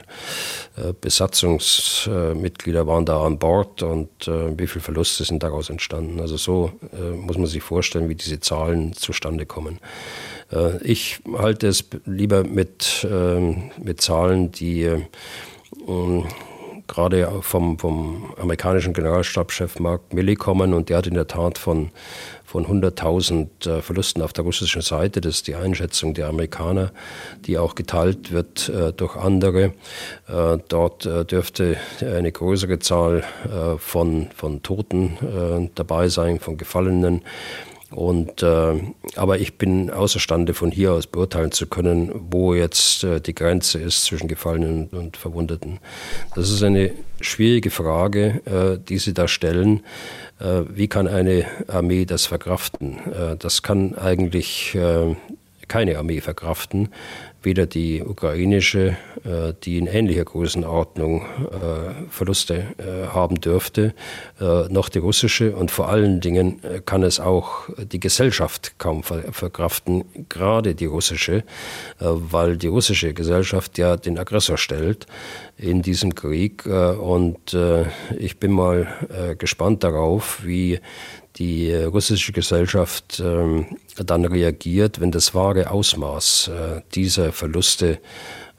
Besatzungsmitglieder 1.00 2.86
waren 2.86 3.06
da 3.06 3.24
an 3.24 3.38
Bord 3.38 3.82
und 3.82 4.10
wie 4.26 4.66
viele 4.66 4.82
Verluste 4.82 5.24
sind 5.24 5.42
daraus 5.42 5.70
entstanden. 5.70 6.20
Also 6.20 6.36
so 6.36 6.72
muss 7.16 7.38
man 7.38 7.46
sich 7.46 7.62
vorstellen, 7.62 8.08
wie 8.08 8.14
diese 8.14 8.40
Zahlen 8.40 8.92
zustande 8.92 9.46
kommen. 9.46 9.78
Äh, 10.52 10.82
ich 10.82 11.20
halte 11.36 11.68
es 11.68 11.84
lieber 12.06 12.44
mit, 12.44 13.06
ähm, 13.10 13.70
mit 13.82 14.00
Zahlen, 14.00 14.52
die 14.52 14.82
ähm, 14.82 16.24
gerade 16.86 17.30
vom, 17.42 17.78
vom 17.78 18.34
amerikanischen 18.36 18.92
Generalstabschef 18.92 19.78
Mark 19.78 20.12
Milley 20.12 20.34
kommen 20.34 20.74
und 20.74 20.88
der 20.88 20.98
hat 20.98 21.06
in 21.06 21.14
der 21.14 21.28
Tat 21.28 21.56
von, 21.56 21.90
von 22.44 22.66
100.000 22.66 23.46
äh, 23.68 23.80
Verlusten 23.80 24.22
auf 24.22 24.32
der 24.32 24.42
russischen 24.42 24.82
Seite, 24.82 25.20
das 25.20 25.36
ist 25.36 25.46
die 25.46 25.54
Einschätzung 25.54 26.14
der 26.14 26.28
Amerikaner, 26.28 26.90
die 27.46 27.58
auch 27.58 27.76
geteilt 27.76 28.32
wird 28.32 28.68
äh, 28.68 28.92
durch 28.92 29.16
andere. 29.16 29.72
dort 30.68 31.04
dürfte 31.30 31.76
eine 32.00 32.30
größere 32.30 32.78
Zahl 32.78 33.24
von, 33.78 34.28
von 34.34 34.62
Toten 34.62 35.70
dabei 35.74 36.08
sein, 36.08 36.38
von 36.38 36.56
Gefallenen. 36.56 37.22
Und, 37.90 38.42
äh, 38.42 38.80
aber 39.16 39.38
ich 39.38 39.58
bin 39.58 39.90
außerstande, 39.90 40.54
von 40.54 40.70
hier 40.70 40.92
aus 40.92 41.06
beurteilen 41.06 41.50
zu 41.50 41.66
können, 41.66 42.12
wo 42.30 42.54
jetzt 42.54 43.02
äh, 43.02 43.20
die 43.20 43.34
Grenze 43.34 43.78
ist 43.78 44.04
zwischen 44.04 44.28
Gefallenen 44.28 44.88
und 44.88 45.16
Verwundeten. 45.16 45.80
Das 46.34 46.50
ist 46.50 46.62
eine 46.62 46.92
schwierige 47.20 47.70
Frage, 47.70 48.40
äh, 48.44 48.78
die 48.88 48.98
Sie 48.98 49.12
da 49.12 49.26
stellen. 49.26 49.82
Äh, 50.38 50.62
wie 50.68 50.88
kann 50.88 51.08
eine 51.08 51.46
Armee 51.66 52.04
das 52.04 52.26
verkraften? 52.26 52.98
Äh, 53.12 53.36
das 53.36 53.62
kann 53.62 53.96
eigentlich 53.96 54.74
äh, 54.76 55.16
keine 55.66 55.98
Armee 55.98 56.20
verkraften, 56.20 56.88
weder 57.42 57.66
die 57.66 58.02
ukrainische, 58.02 58.96
äh, 59.24 59.54
die 59.64 59.78
in 59.78 59.86
ähnlicher 59.86 60.24
Größenordnung 60.24 61.22
äh, 61.22 62.08
Verluste 62.10 62.66
äh, 62.78 63.08
haben 63.08 63.40
dürfte, 63.40 63.94
noch 64.40 64.88
die 64.88 64.98
russische. 64.98 65.54
Und 65.54 65.70
vor 65.70 65.88
allen 65.88 66.20
Dingen 66.20 66.60
kann 66.86 67.02
es 67.02 67.20
auch 67.20 67.68
die 67.78 68.00
Gesellschaft 68.00 68.78
kaum 68.78 69.02
verkraften, 69.02 70.04
gerade 70.28 70.74
die 70.74 70.86
russische, 70.86 71.44
weil 71.98 72.56
die 72.56 72.68
russische 72.68 73.12
Gesellschaft 73.12 73.76
ja 73.78 73.96
den 73.96 74.18
Aggressor 74.18 74.56
stellt 74.56 75.06
in 75.56 75.82
diesem 75.82 76.14
Krieg. 76.14 76.64
Und 76.66 77.56
ich 78.18 78.38
bin 78.38 78.52
mal 78.52 79.36
gespannt 79.38 79.84
darauf, 79.84 80.40
wie 80.44 80.80
die 81.40 81.74
russische 81.74 82.32
Gesellschaft 82.32 83.20
ähm, 83.24 83.66
dann 83.96 84.24
reagiert, 84.26 85.00
wenn 85.00 85.10
das 85.10 85.34
wahre 85.34 85.70
Ausmaß 85.70 86.48
äh, 86.48 86.82
dieser 86.94 87.32
Verluste 87.32 87.98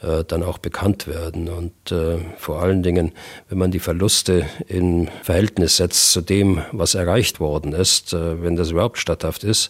äh, 0.01 0.23
dann 0.27 0.41
auch 0.41 0.57
bekannt 0.57 1.07
werden. 1.07 1.47
Und 1.47 1.91
äh, 1.91 2.17
vor 2.37 2.59
allen 2.59 2.81
Dingen, 2.81 3.11
wenn 3.49 3.59
man 3.59 3.69
die 3.69 3.79
Verluste 3.79 4.47
in 4.67 5.09
Verhältnis 5.21 5.77
setzt 5.77 6.11
zu 6.11 6.21
dem, 6.21 6.63
was 6.71 6.95
erreicht 6.95 7.39
worden 7.39 7.73
ist, 7.73 8.13
äh, 8.13 8.41
wenn 8.41 8.55
das 8.55 8.71
überhaupt 8.71 8.97
statthaft 8.97 9.43
ist. 9.43 9.69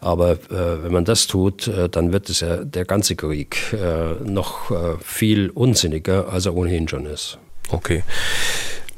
Aber 0.00 0.32
äh, 0.32 0.82
wenn 0.82 0.92
man 0.92 1.06
das 1.06 1.26
tut, 1.26 1.66
äh, 1.66 1.88
dann 1.88 2.12
wird 2.12 2.28
es 2.28 2.40
ja 2.40 2.58
der 2.58 2.84
ganze 2.84 3.16
Krieg 3.16 3.74
noch 4.22 4.70
viel 5.02 5.50
unsinniger, 5.50 6.30
als 6.30 6.46
er 6.46 6.54
ohnehin 6.54 6.88
schon 6.88 7.06
ist. 7.06 7.38
Okay. 7.70 8.02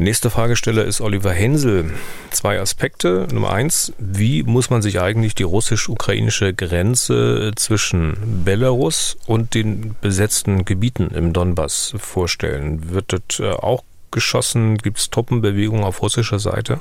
Nächster 0.03 0.31
Fragesteller 0.31 0.85
ist 0.85 1.01
Oliver 1.01 1.31
Hensel. 1.31 1.93
Zwei 2.33 2.59
Aspekte. 2.59 3.29
Nummer 3.33 3.53
eins, 3.53 3.93
wie 3.99 4.43
muss 4.43 4.69
man 4.69 4.83
sich 4.83 5.01
eigentlich 5.01 5.37
die 5.37 5.45
russisch-ukrainische 5.45 6.55
Grenze 6.55 7.53
zwischen 7.55 8.43
Belarus 8.45 9.17
und 9.29 9.55
den 9.55 9.95
besetzten 10.01 10.65
Gebieten 10.65 11.13
im 11.15 11.33
Donbass 11.33 11.95
vorstellen? 11.99 12.91
Wird 12.91 13.13
das 13.13 13.39
äh, 13.39 13.53
auch 13.53 13.85
geschossen? 14.11 14.77
Gibt 14.77 14.99
es 14.99 15.09
Truppenbewegungen 15.11 15.85
auf 15.85 16.03
russischer 16.03 16.41
Seite? 16.41 16.81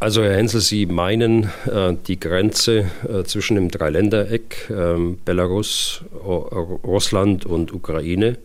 Also 0.00 0.24
Herr 0.24 0.36
Hensel, 0.36 0.60
Sie 0.60 0.86
meinen 0.86 1.44
äh, 1.70 1.94
die 2.08 2.18
Grenze 2.18 2.90
äh, 3.08 3.22
zwischen 3.22 3.54
dem 3.54 3.70
Dreiländereck 3.70 4.68
äh, 4.68 4.96
Belarus, 5.24 6.02
Russland 6.12 7.46
und 7.46 7.72
Ukraine 7.72 8.36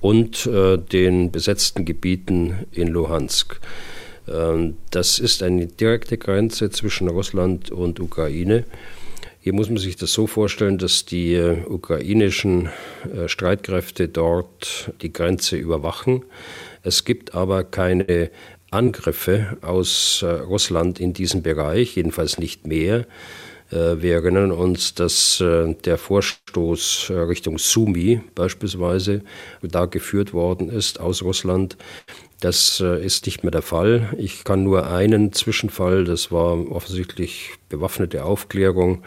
und 0.00 0.46
äh, 0.46 0.78
den 0.78 1.30
besetzten 1.30 1.84
Gebieten 1.84 2.66
in 2.72 2.88
Luhansk. 2.88 3.60
Ähm, 4.28 4.76
das 4.90 5.18
ist 5.18 5.42
eine 5.42 5.66
direkte 5.66 6.18
Grenze 6.18 6.70
zwischen 6.70 7.08
Russland 7.08 7.70
und 7.70 8.00
Ukraine. 8.00 8.64
Hier 9.42 9.54
muss 9.54 9.68
man 9.68 9.78
sich 9.78 9.96
das 9.96 10.12
so 10.12 10.26
vorstellen, 10.26 10.76
dass 10.76 11.06
die 11.06 11.34
äh, 11.34 11.64
ukrainischen 11.66 12.68
äh, 13.14 13.26
Streitkräfte 13.26 14.08
dort 14.08 14.92
die 15.00 15.12
Grenze 15.12 15.56
überwachen. 15.56 16.24
Es 16.82 17.04
gibt 17.04 17.34
aber 17.34 17.64
keine 17.64 18.30
Angriffe 18.70 19.56
aus 19.62 20.22
äh, 20.22 20.26
Russland 20.26 21.00
in 21.00 21.14
diesem 21.14 21.42
Bereich, 21.42 21.96
jedenfalls 21.96 22.38
nicht 22.38 22.66
mehr. 22.66 23.06
Äh, 23.70 24.02
wir 24.02 24.14
erinnern 24.14 24.52
uns, 24.52 24.94
dass 24.94 25.40
äh, 25.40 25.74
der 25.84 25.98
Vorstoß 25.98 27.10
äh, 27.10 27.14
Richtung 27.14 27.58
Sumi 27.58 28.20
beispielsweise 28.34 29.22
da 29.62 29.86
geführt 29.86 30.32
worden 30.32 30.68
ist 30.68 31.00
aus 31.00 31.22
Russland. 31.22 31.76
Das 32.40 32.80
ist 32.80 33.26
nicht 33.26 33.44
mehr 33.44 33.50
der 33.50 33.60
Fall. 33.60 34.14
Ich 34.16 34.44
kann 34.44 34.64
nur 34.64 34.90
einen 34.90 35.34
Zwischenfall, 35.34 36.04
das 36.04 36.32
war 36.32 36.70
offensichtlich 36.70 37.50
bewaffnete 37.68 38.24
Aufklärung, 38.24 39.02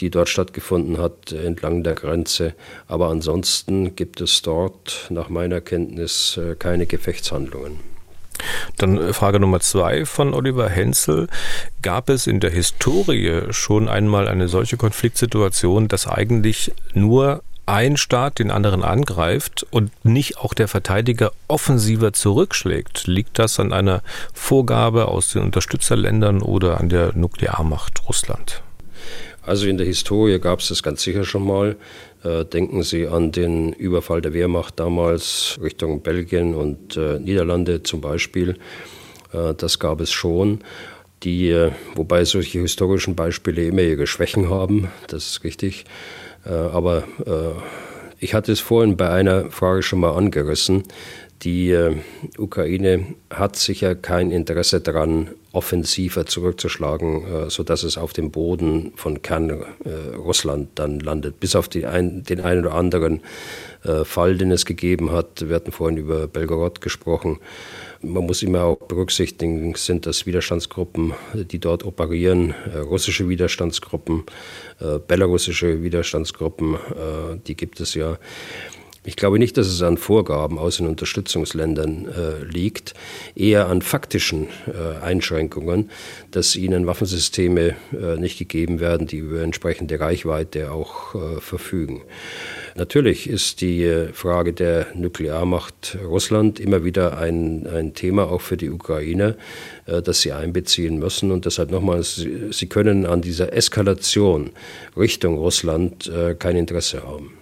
die 0.00 0.10
dort 0.10 0.28
stattgefunden 0.28 0.98
hat 0.98 1.30
entlang 1.30 1.84
der 1.84 1.94
Grenze. 1.94 2.54
Aber 2.88 3.08
ansonsten 3.10 3.94
gibt 3.94 4.20
es 4.20 4.42
dort 4.42 5.06
nach 5.10 5.28
meiner 5.28 5.60
Kenntnis 5.60 6.40
keine 6.58 6.86
Gefechtshandlungen. 6.86 7.93
Dann 8.76 8.98
äh, 8.98 9.12
Frage 9.12 9.40
Nummer 9.40 9.60
zwei 9.60 10.04
von 10.04 10.34
Oliver 10.34 10.68
Henzel. 10.68 11.28
Gab 11.82 12.08
es 12.08 12.26
in 12.26 12.40
der 12.40 12.50
Historie 12.50 13.42
schon 13.50 13.88
einmal 13.88 14.28
eine 14.28 14.48
solche 14.48 14.76
Konfliktsituation, 14.76 15.88
dass 15.88 16.06
eigentlich 16.06 16.72
nur 16.92 17.42
ein 17.66 17.96
Staat 17.96 18.38
den 18.38 18.50
anderen 18.50 18.82
angreift 18.82 19.66
und 19.70 19.90
nicht 20.04 20.38
auch 20.38 20.54
der 20.54 20.68
Verteidiger 20.68 21.32
offensiver 21.48 22.12
zurückschlägt? 22.12 23.06
Liegt 23.06 23.38
das 23.38 23.58
an 23.58 23.72
einer 23.72 24.02
Vorgabe 24.32 25.08
aus 25.08 25.32
den 25.32 25.42
Unterstützerländern 25.42 26.42
oder 26.42 26.80
an 26.80 26.88
der 26.88 27.12
Nuklearmacht 27.14 28.06
Russland? 28.08 28.62
Also 29.46 29.66
in 29.66 29.76
der 29.76 29.86
Historie 29.86 30.38
gab 30.38 30.60
es 30.60 30.68
das 30.68 30.82
ganz 30.82 31.02
sicher 31.02 31.24
schon 31.24 31.46
mal. 31.46 31.76
Äh, 32.22 32.44
denken 32.46 32.82
Sie 32.82 33.06
an 33.06 33.30
den 33.30 33.72
Überfall 33.74 34.22
der 34.22 34.32
Wehrmacht 34.32 34.80
damals 34.80 35.58
Richtung 35.62 36.00
Belgien 36.00 36.54
und 36.54 36.96
äh, 36.96 37.18
Niederlande 37.18 37.82
zum 37.82 38.00
Beispiel. 38.00 38.56
Äh, 39.32 39.54
das 39.54 39.78
gab 39.78 40.00
es 40.00 40.10
schon. 40.12 40.60
Die, 41.22 41.56
wobei 41.94 42.26
solche 42.26 42.60
historischen 42.60 43.14
Beispiele 43.14 43.64
immer 43.66 43.80
ihre 43.80 44.06
Schwächen 44.06 44.50
haben, 44.50 44.88
das 45.06 45.26
ist 45.26 45.44
richtig. 45.44 45.86
Aber 46.44 47.04
ich 48.18 48.34
hatte 48.34 48.52
es 48.52 48.60
vorhin 48.60 48.98
bei 48.98 49.08
einer 49.08 49.50
Frage 49.50 49.82
schon 49.82 50.00
mal 50.00 50.14
angerissen. 50.18 50.82
Die 51.44 51.72
äh, 51.72 51.96
Ukraine 52.38 53.06
hat 53.28 53.56
sicher 53.56 53.94
kein 53.94 54.30
Interesse 54.30 54.80
daran, 54.80 55.28
offensiver 55.52 56.24
zurückzuschlagen, 56.24 57.26
äh, 57.26 57.50
sodass 57.50 57.82
es 57.82 57.98
auf 57.98 58.14
dem 58.14 58.30
Boden 58.30 58.92
von 58.96 59.20
Kern-Russland 59.20 60.68
äh, 60.68 60.72
dann 60.74 61.00
landet. 61.00 61.40
Bis 61.40 61.54
auf 61.54 61.68
ein, 61.74 62.22
den 62.22 62.40
einen 62.40 62.64
oder 62.64 62.74
anderen 62.74 63.20
Fall, 64.04 64.38
den 64.38 64.50
es 64.50 64.64
gegeben 64.64 65.12
hat. 65.12 65.46
Wir 65.46 65.56
hatten 65.56 65.70
vorhin 65.70 65.98
über 65.98 66.26
Belgorod 66.26 66.80
gesprochen. 66.80 67.38
Man 68.00 68.24
muss 68.24 68.42
immer 68.42 68.62
auch 68.62 68.78
berücksichtigen, 68.78 69.74
sind 69.74 70.06
das 70.06 70.24
Widerstandsgruppen, 70.24 71.12
die 71.34 71.58
dort 71.58 71.84
operieren, 71.84 72.54
russische 72.74 73.28
Widerstandsgruppen, 73.28 74.24
belarussische 75.06 75.82
Widerstandsgruppen, 75.82 76.78
die 77.46 77.56
gibt 77.56 77.78
es 77.80 77.92
ja. 77.92 78.16
Ich 79.06 79.16
glaube 79.16 79.38
nicht, 79.38 79.58
dass 79.58 79.66
es 79.66 79.82
an 79.82 79.98
Vorgaben 79.98 80.58
aus 80.58 80.78
den 80.78 80.86
Unterstützungsländern 80.86 82.08
äh, 82.08 82.42
liegt, 82.44 82.94
eher 83.36 83.68
an 83.68 83.82
faktischen 83.82 84.46
äh, 84.66 85.04
Einschränkungen, 85.04 85.90
dass 86.30 86.56
ihnen 86.56 86.86
Waffensysteme 86.86 87.76
äh, 87.92 88.16
nicht 88.16 88.38
gegeben 88.38 88.80
werden, 88.80 89.06
die 89.06 89.18
über 89.18 89.42
entsprechende 89.42 90.00
Reichweite 90.00 90.72
auch 90.72 91.14
äh, 91.14 91.38
verfügen. 91.38 92.00
Natürlich 92.76 93.28
ist 93.28 93.60
die 93.60 93.84
äh, 93.84 94.10
Frage 94.14 94.54
der 94.54 94.86
Nuklearmacht 94.94 95.98
Russland 96.02 96.58
immer 96.58 96.82
wieder 96.82 97.18
ein, 97.18 97.66
ein 97.66 97.92
Thema 97.92 98.30
auch 98.30 98.40
für 98.40 98.56
die 98.56 98.70
Ukraine, 98.70 99.36
äh, 99.84 100.00
das 100.00 100.22
sie 100.22 100.32
einbeziehen 100.32 100.98
müssen. 100.98 101.30
Und 101.30 101.44
deshalb 101.44 101.70
nochmals, 101.70 102.16
sie, 102.16 102.52
sie 102.52 102.70
können 102.70 103.04
an 103.04 103.20
dieser 103.20 103.52
Eskalation 103.52 104.52
Richtung 104.96 105.36
Russland 105.36 106.10
kein 106.38 106.56
Interesse 106.56 107.02
haben. 107.02 107.32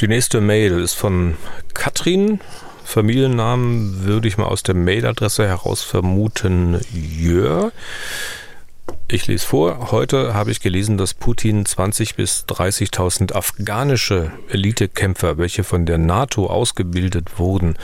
Die 0.00 0.08
nächste 0.08 0.40
Mail 0.40 0.80
ist 0.80 0.94
von 0.94 1.36
Katrin. 1.72 2.40
Familiennamen 2.84 4.04
würde 4.04 4.26
ich 4.26 4.36
mal 4.36 4.46
aus 4.46 4.64
der 4.64 4.74
Mailadresse 4.74 5.46
heraus 5.46 5.82
vermuten. 5.82 6.80
Jör. 6.92 7.70
Ich 9.06 9.26
lese 9.26 9.46
vor. 9.46 9.90
Heute 9.90 10.32
habe 10.32 10.50
ich 10.50 10.60
gelesen, 10.60 10.96
dass 10.96 11.12
Putin 11.12 11.66
20 11.66 12.14
bis 12.14 12.46
30.000 12.48 13.34
afghanische 13.34 14.32
Elitekämpfer, 14.48 15.36
welche 15.36 15.62
von 15.62 15.84
der 15.84 15.98
NATO 15.98 16.46
ausgebildet 16.46 17.38
wurden, 17.38 17.74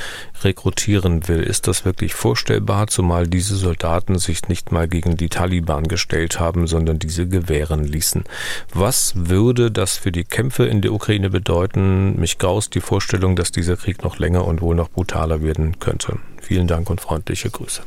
rekrutieren 0.43 1.29
will. 1.29 1.43
Ist 1.43 1.69
das 1.69 1.85
wirklich 1.85 2.15
vorstellbar, 2.15 2.87
zumal 2.87 3.29
diese 3.29 3.55
Soldaten 3.57 4.19
sich 4.19 4.49
nicht 4.49 4.73
mal 4.73 4.89
gegen 4.89 5.19
die 5.19 5.29
Taliban 5.29 5.89
gestellt 5.89 6.41
haben, 6.41 6.67
sondern 6.67 6.99
diese 6.99 7.29
gewähren 7.29 7.85
ließen? 7.85 8.25
Was 8.73 9.13
würde 9.15 9.71
das 9.71 9.99
für 9.99 10.13
die 10.13 10.25
Kämpfe 10.25 10.65
in 10.65 10.81
der 10.81 10.95
Ukraine 10.95 11.29
bedeuten? 11.29 12.19
Mich 12.19 12.39
graust 12.39 12.75
die 12.75 12.81
Vorstellung, 12.81 13.37
dass 13.37 13.53
dieser 13.53 13.77
Krieg 13.77 14.03
noch 14.03 14.19
länger 14.19 14.47
und 14.47 14.63
wohl 14.63 14.75
noch 14.75 14.89
brutaler 14.89 15.43
werden 15.43 15.79
könnte. 15.81 16.19
Vielen 16.41 16.67
Dank 16.67 16.89
und 16.89 17.03
freundliche 17.03 17.51
Grüße. 17.51 17.83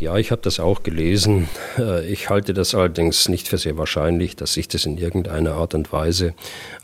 Ja, 0.00 0.16
ich 0.16 0.30
habe 0.30 0.40
das 0.40 0.60
auch 0.60 0.82
gelesen. 0.82 1.46
Äh, 1.78 2.10
ich 2.10 2.30
halte 2.30 2.54
das 2.54 2.74
allerdings 2.74 3.28
nicht 3.28 3.48
für 3.48 3.58
sehr 3.58 3.76
wahrscheinlich, 3.76 4.34
dass 4.34 4.54
sich 4.54 4.66
das 4.66 4.86
in 4.86 4.96
irgendeiner 4.96 5.52
Art 5.52 5.74
und 5.74 5.92
Weise 5.92 6.32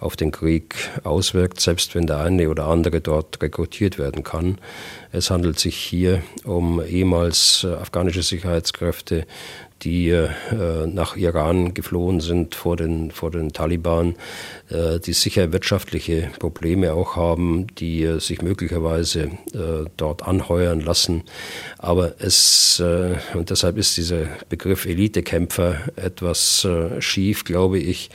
auf 0.00 0.16
den 0.16 0.32
Krieg 0.32 0.74
auswirkt, 1.02 1.58
selbst 1.58 1.94
wenn 1.94 2.06
der 2.06 2.18
eine 2.18 2.50
oder 2.50 2.66
andere 2.66 3.00
dort 3.00 3.40
rekrutiert 3.40 3.98
werden 3.98 4.22
kann. 4.22 4.58
Es 5.12 5.30
handelt 5.30 5.58
sich 5.58 5.76
hier 5.76 6.22
um 6.44 6.84
ehemals 6.84 7.64
äh, 7.64 7.72
afghanische 7.72 8.22
Sicherheitskräfte, 8.22 9.26
die 9.82 10.08
äh, 10.08 10.28
nach 10.86 11.16
Iran 11.16 11.74
geflohen 11.74 12.20
sind 12.20 12.54
vor 12.54 12.76
den, 12.76 13.10
vor 13.10 13.30
den 13.30 13.52
Taliban, 13.52 14.14
äh, 14.70 14.98
die 14.98 15.12
sicher 15.12 15.52
wirtschaftliche 15.52 16.30
Probleme 16.38 16.94
auch 16.94 17.16
haben, 17.16 17.66
die 17.78 18.02
äh, 18.02 18.18
sich 18.18 18.42
möglicherweise 18.42 19.30
dort 19.96 20.22
anheuern 20.22 20.80
lassen. 20.80 21.22
Aber 21.78 22.14
es, 22.18 22.82
und 23.34 23.50
deshalb 23.50 23.78
ist 23.78 23.96
dieser 23.96 24.26
Begriff 24.48 24.84
Elitekämpfer 24.84 25.80
etwas 25.96 26.66
schief, 26.98 27.44
glaube 27.44 27.78
ich, 27.78 28.10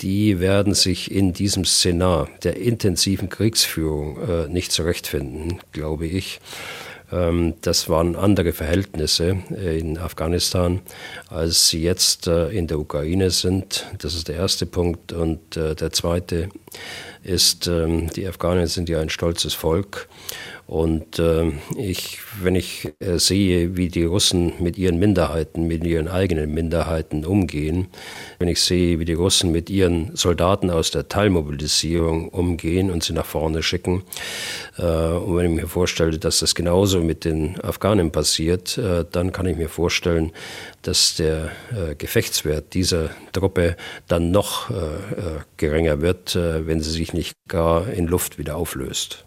die 0.00 0.40
werden 0.40 0.74
sich 0.74 1.10
in 1.10 1.32
diesem 1.32 1.64
Szenar 1.64 2.28
der 2.42 2.56
intensiven 2.56 3.28
Kriegsführung 3.28 4.50
nicht 4.50 4.72
zurechtfinden, 4.72 5.60
glaube 5.72 6.06
ich. 6.06 6.40
Ähm, 7.12 7.54
das 7.62 7.88
waren 7.88 8.16
andere 8.16 8.52
Verhältnisse 8.52 9.38
äh, 9.50 9.78
in 9.78 9.98
Afghanistan, 9.98 10.80
als 11.28 11.68
sie 11.68 11.82
jetzt 11.82 12.26
äh, 12.26 12.48
in 12.50 12.66
der 12.66 12.78
Ukraine 12.78 13.30
sind. 13.30 13.86
Das 13.98 14.14
ist 14.14 14.28
der 14.28 14.36
erste 14.36 14.66
Punkt. 14.66 15.12
Und 15.12 15.56
äh, 15.56 15.74
der 15.74 15.92
zweite 15.92 16.48
ist, 17.22 17.66
ähm, 17.66 18.08
die 18.10 18.26
Afghanen 18.26 18.66
sind 18.66 18.88
ja 18.88 19.00
ein 19.00 19.10
stolzes 19.10 19.54
Volk. 19.54 20.08
Und 20.70 21.18
äh, 21.18 21.50
ich, 21.76 22.20
wenn 22.40 22.54
ich 22.54 22.92
äh, 23.00 23.18
sehe, 23.18 23.76
wie 23.76 23.88
die 23.88 24.04
Russen 24.04 24.52
mit 24.60 24.78
ihren 24.78 25.00
Minderheiten, 25.00 25.66
mit 25.66 25.82
ihren 25.82 26.06
eigenen 26.06 26.54
Minderheiten 26.54 27.24
umgehen, 27.24 27.88
wenn 28.38 28.46
ich 28.46 28.62
sehe, 28.62 29.00
wie 29.00 29.04
die 29.04 29.14
Russen 29.14 29.50
mit 29.50 29.68
ihren 29.68 30.14
Soldaten 30.14 30.70
aus 30.70 30.92
der 30.92 31.08
Teilmobilisierung 31.08 32.28
umgehen 32.28 32.92
und 32.92 33.02
sie 33.02 33.14
nach 33.14 33.26
vorne 33.26 33.64
schicken, 33.64 34.04
äh, 34.78 34.82
und 34.82 35.36
wenn 35.38 35.50
ich 35.50 35.62
mir 35.62 35.66
vorstelle, 35.66 36.20
dass 36.20 36.38
das 36.38 36.54
genauso 36.54 37.00
mit 37.00 37.24
den 37.24 37.60
Afghanen 37.60 38.12
passiert, 38.12 38.78
äh, 38.78 39.04
dann 39.10 39.32
kann 39.32 39.46
ich 39.46 39.56
mir 39.56 39.68
vorstellen, 39.68 40.30
dass 40.82 41.16
der 41.16 41.50
äh, 41.72 41.96
Gefechtswert 41.96 42.74
dieser 42.74 43.10
Truppe 43.32 43.76
dann 44.06 44.30
noch 44.30 44.70
äh, 44.70 44.74
geringer 45.56 46.00
wird, 46.00 46.36
wenn 46.36 46.80
sie 46.80 46.92
sich 46.92 47.12
nicht 47.12 47.34
gar 47.48 47.88
in 47.88 48.06
Luft 48.06 48.38
wieder 48.38 48.54
auflöst. 48.54 49.24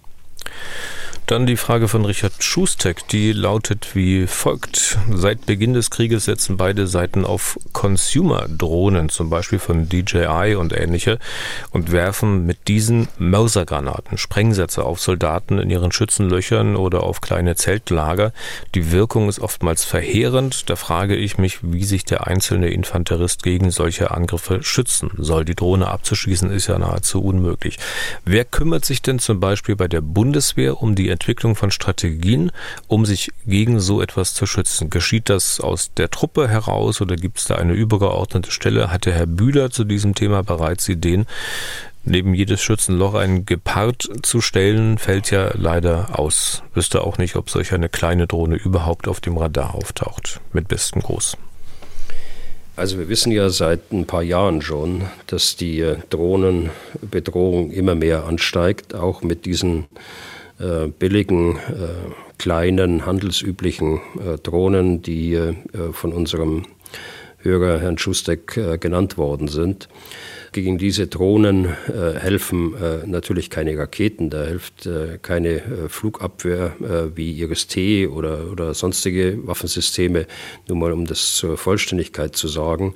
Dann 1.25 1.45
die 1.45 1.55
Frage 1.55 1.87
von 1.87 2.03
Richard 2.03 2.43
Schustek, 2.43 3.07
die 3.07 3.31
lautet 3.31 3.95
wie 3.95 4.27
folgt. 4.27 4.97
Seit 5.09 5.45
Beginn 5.45 5.73
des 5.73 5.89
Krieges 5.89 6.25
setzen 6.25 6.57
beide 6.57 6.85
Seiten 6.85 7.23
auf 7.23 7.57
Consumer-Drohnen, 7.71 9.07
zum 9.07 9.29
Beispiel 9.29 9.57
von 9.57 9.87
DJI 9.87 10.55
und 10.55 10.73
ähnliche, 10.73 11.19
und 11.71 11.93
werfen 11.93 12.45
mit 12.45 12.67
diesen 12.67 13.07
Mörsergranaten, 13.19 14.17
Sprengsätze 14.17 14.83
auf 14.83 14.99
Soldaten 14.99 15.59
in 15.59 15.69
ihren 15.69 15.93
Schützenlöchern 15.93 16.75
oder 16.75 17.03
auf 17.03 17.21
kleine 17.21 17.55
Zeltlager. 17.55 18.33
Die 18.75 18.91
Wirkung 18.91 19.29
ist 19.29 19.39
oftmals 19.39 19.85
verheerend. 19.85 20.69
Da 20.69 20.75
frage 20.75 21.15
ich 21.15 21.37
mich, 21.37 21.59
wie 21.61 21.85
sich 21.85 22.03
der 22.03 22.27
einzelne 22.27 22.67
Infanterist 22.67 23.43
gegen 23.43 23.71
solche 23.71 24.11
Angriffe 24.11 24.61
schützen 24.61 25.09
soll. 25.17 25.45
Die 25.45 25.55
Drohne 25.55 25.87
abzuschießen 25.87 26.51
ist 26.51 26.67
ja 26.67 26.77
nahezu 26.77 27.23
unmöglich. 27.23 27.79
Wer 28.25 28.43
kümmert 28.43 28.83
sich 28.83 29.01
denn 29.01 29.19
zum 29.19 29.39
Beispiel 29.39 29.77
bei 29.77 29.87
der 29.87 30.01
Bundeswehr 30.01 30.81
um 30.81 30.95
die 30.95 31.12
Entwicklung 31.13 31.55
von 31.55 31.71
Strategien, 31.71 32.51
um 32.87 33.05
sich 33.05 33.31
gegen 33.45 33.79
so 33.79 34.01
etwas 34.01 34.33
zu 34.33 34.45
schützen? 34.45 34.89
Geschieht 34.89 35.29
das 35.29 35.61
aus 35.61 35.93
der 35.93 36.09
Truppe 36.09 36.49
heraus 36.49 36.99
oder 36.99 37.15
gibt 37.15 37.37
es 37.37 37.45
da 37.45 37.55
eine 37.55 37.73
übergeordnete 37.73 38.51
Stelle? 38.51 38.91
Hat 38.91 39.05
der 39.05 39.13
Herr 39.13 39.27
Bühler 39.27 39.71
zu 39.71 39.85
diesem 39.85 40.15
Thema 40.15 40.43
bereits 40.43 40.89
Ideen? 40.89 41.25
Neben 42.05 42.33
jedes 42.33 42.61
Schützenloch 42.61 43.13
ein 43.13 43.45
Gepard 43.45 44.09
zu 44.23 44.41
stellen, 44.41 44.97
fällt 44.97 45.31
ja 45.31 45.51
leider 45.53 46.19
aus. 46.19 46.61
Wüsste 46.73 47.01
auch 47.01 47.17
nicht, 47.17 47.37
ob 47.37 47.49
solch 47.49 47.73
eine 47.73 47.87
kleine 47.87 48.27
Drohne 48.27 48.57
überhaupt 48.57 49.07
auf 49.07 49.21
dem 49.21 49.37
Radar 49.37 49.73
auftaucht. 49.73 50.41
Mit 50.51 50.67
bestem 50.67 51.01
Gruß. 51.01 51.37
Also 52.75 52.97
wir 52.97 53.07
wissen 53.07 53.31
ja 53.31 53.49
seit 53.49 53.91
ein 53.91 54.05
paar 54.05 54.23
Jahren 54.23 54.61
schon, 54.61 55.03
dass 55.27 55.55
die 55.55 55.79
äh, 55.79 55.97
Drohnenbedrohung 56.09 57.71
immer 57.71 57.93
mehr 57.93 58.25
ansteigt, 58.25 58.95
auch 58.95 59.21
mit 59.21 59.45
diesen 59.45 59.85
äh, 60.59 60.87
billigen, 60.87 61.57
äh, 61.57 62.13
kleinen, 62.37 63.05
handelsüblichen 63.05 64.01
äh, 64.19 64.37
Drohnen, 64.37 65.01
die 65.01 65.33
äh, 65.33 65.53
von 65.91 66.13
unserem 66.13 66.65
Hörer 67.37 67.79
Herrn 67.79 67.97
Schustek 67.97 68.57
äh, 68.57 68.77
genannt 68.77 69.17
worden 69.17 69.47
sind. 69.47 69.89
Gegen 70.51 70.77
diese 70.77 71.07
Drohnen 71.07 71.65
äh, 71.65 72.19
helfen 72.19 72.75
natürlich 73.07 73.49
keine 73.49 73.75
Raketen, 73.75 74.29
da 74.29 74.43
hilft 74.43 74.87
keine 75.23 75.63
Flugabwehr 75.87 76.75
wie 77.15 77.31
Iris-T 77.39 78.07
oder, 78.07 78.51
oder 78.51 78.75
sonstige 78.75 79.39
Waffensysteme, 79.47 80.27
nur 80.67 80.77
mal 80.77 80.91
um 80.91 81.07
das 81.07 81.33
zur 81.33 81.57
Vollständigkeit 81.57 82.35
zu 82.35 82.47
sagen. 82.47 82.93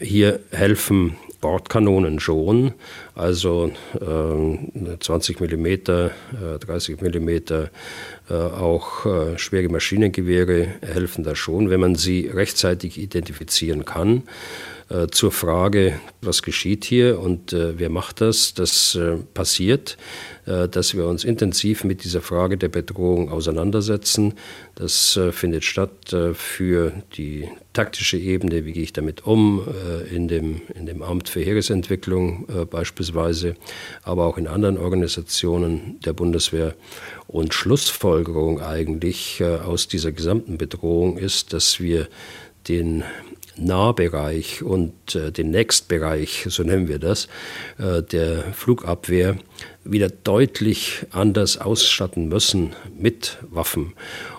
Hier 0.00 0.40
helfen 0.50 1.16
Bordkanonen 1.40 2.20
schon, 2.20 2.72
also 3.14 3.70
äh, 3.94 4.96
20 4.98 5.40
mm, 5.40 5.66
äh, 5.66 6.10
30 6.60 7.00
mm, 7.00 7.30
auch 8.32 9.06
äh, 9.06 9.38
schwere 9.38 9.68
Maschinengewehre 9.68 10.66
helfen 10.82 11.24
da 11.24 11.34
schon, 11.34 11.70
wenn 11.70 11.80
man 11.80 11.94
sie 11.94 12.28
rechtzeitig 12.32 12.98
identifizieren 12.98 13.84
kann. 13.84 14.24
Äh, 14.88 15.08
zur 15.08 15.32
Frage, 15.32 15.98
was 16.20 16.42
geschieht 16.42 16.84
hier 16.84 17.18
und 17.18 17.52
äh, 17.52 17.76
wer 17.76 17.90
macht 17.90 18.20
das, 18.20 18.54
das 18.54 18.94
äh, 18.94 19.16
passiert, 19.34 19.96
äh, 20.46 20.68
dass 20.68 20.94
wir 20.94 21.06
uns 21.06 21.24
intensiv 21.24 21.82
mit 21.82 22.04
dieser 22.04 22.20
Frage 22.20 22.56
der 22.56 22.68
Bedrohung 22.68 23.32
auseinandersetzen. 23.32 24.34
Das 24.76 25.16
äh, 25.16 25.32
findet 25.32 25.64
statt 25.64 26.14
für 26.34 26.92
die 27.16 27.48
taktische 27.72 28.16
Ebene, 28.16 28.64
wie 28.64 28.72
gehe 28.72 28.84
ich 28.84 28.92
damit 28.92 29.26
um, 29.26 29.66
in 30.10 30.28
dem, 30.28 30.62
in 30.74 30.86
dem 30.86 31.02
Amt 31.02 31.28
für 31.28 31.40
Heeresentwicklung 31.40 32.46
beispielsweise, 32.70 33.56
aber 34.02 34.24
auch 34.24 34.38
in 34.38 34.46
anderen 34.46 34.78
Organisationen 34.78 35.98
der 36.04 36.12
Bundeswehr. 36.12 36.74
Und 37.26 37.54
Schlussfolgerung 37.54 38.60
eigentlich 38.62 39.42
aus 39.42 39.88
dieser 39.88 40.12
gesamten 40.12 40.56
Bedrohung 40.56 41.18
ist, 41.18 41.52
dass 41.52 41.80
wir 41.80 42.08
den 42.68 43.04
Nahbereich 43.58 44.62
und 44.62 45.14
äh, 45.14 45.32
den 45.32 45.50
Next-Bereich, 45.50 46.46
so 46.48 46.62
nennen 46.62 46.88
wir 46.88 46.98
das, 46.98 47.28
äh, 47.78 48.02
der 48.02 48.42
Flugabwehr 48.52 49.36
wieder 49.84 50.08
deutlich 50.08 51.06
anders 51.10 51.58
ausstatten 51.58 52.28
müssen 52.28 52.74
mit 52.98 53.38
Waffen. 53.48 53.94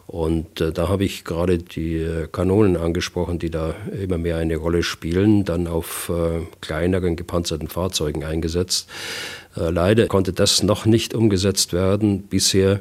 Und 0.07 0.61
äh, 0.61 0.71
da 0.71 0.87
habe 0.87 1.03
ich 1.03 1.25
gerade 1.25 1.57
die 1.57 1.97
äh, 1.97 2.27
Kanonen 2.31 2.77
angesprochen, 2.77 3.39
die 3.39 3.49
da 3.49 3.75
immer 4.01 4.17
mehr 4.17 4.37
eine 4.37 4.55
Rolle 4.55 4.83
spielen, 4.83 5.43
dann 5.43 5.67
auf 5.67 6.09
äh, 6.09 6.45
kleineren 6.61 7.15
gepanzerten 7.15 7.67
Fahrzeugen 7.67 8.23
eingesetzt. 8.23 8.89
Äh, 9.57 9.69
leider 9.69 10.07
konnte 10.07 10.31
das 10.31 10.63
noch 10.63 10.85
nicht 10.85 11.13
umgesetzt 11.13 11.73
werden 11.73 12.23
bisher, 12.23 12.79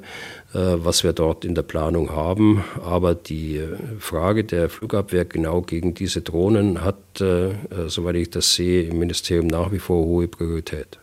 was 0.53 1.05
wir 1.05 1.13
dort 1.13 1.45
in 1.45 1.55
der 1.55 1.63
Planung 1.63 2.11
haben. 2.11 2.65
Aber 2.83 3.15
die 3.15 3.59
äh, 3.59 3.77
Frage 3.99 4.45
der 4.45 4.69
Flugabwehr 4.69 5.25
genau 5.25 5.63
gegen 5.63 5.95
diese 5.95 6.23
Drohnen 6.23 6.83
hat, 6.83 6.97
soweit 7.19 8.17
ich 8.17 8.31
das 8.31 8.55
sehe, 8.55 8.83
im 8.83 8.99
Ministerium 8.99 9.47
nach 9.47 9.73
wie 9.73 9.79
vor 9.79 10.05
hohe 10.05 10.29
Priorität. 10.29 10.99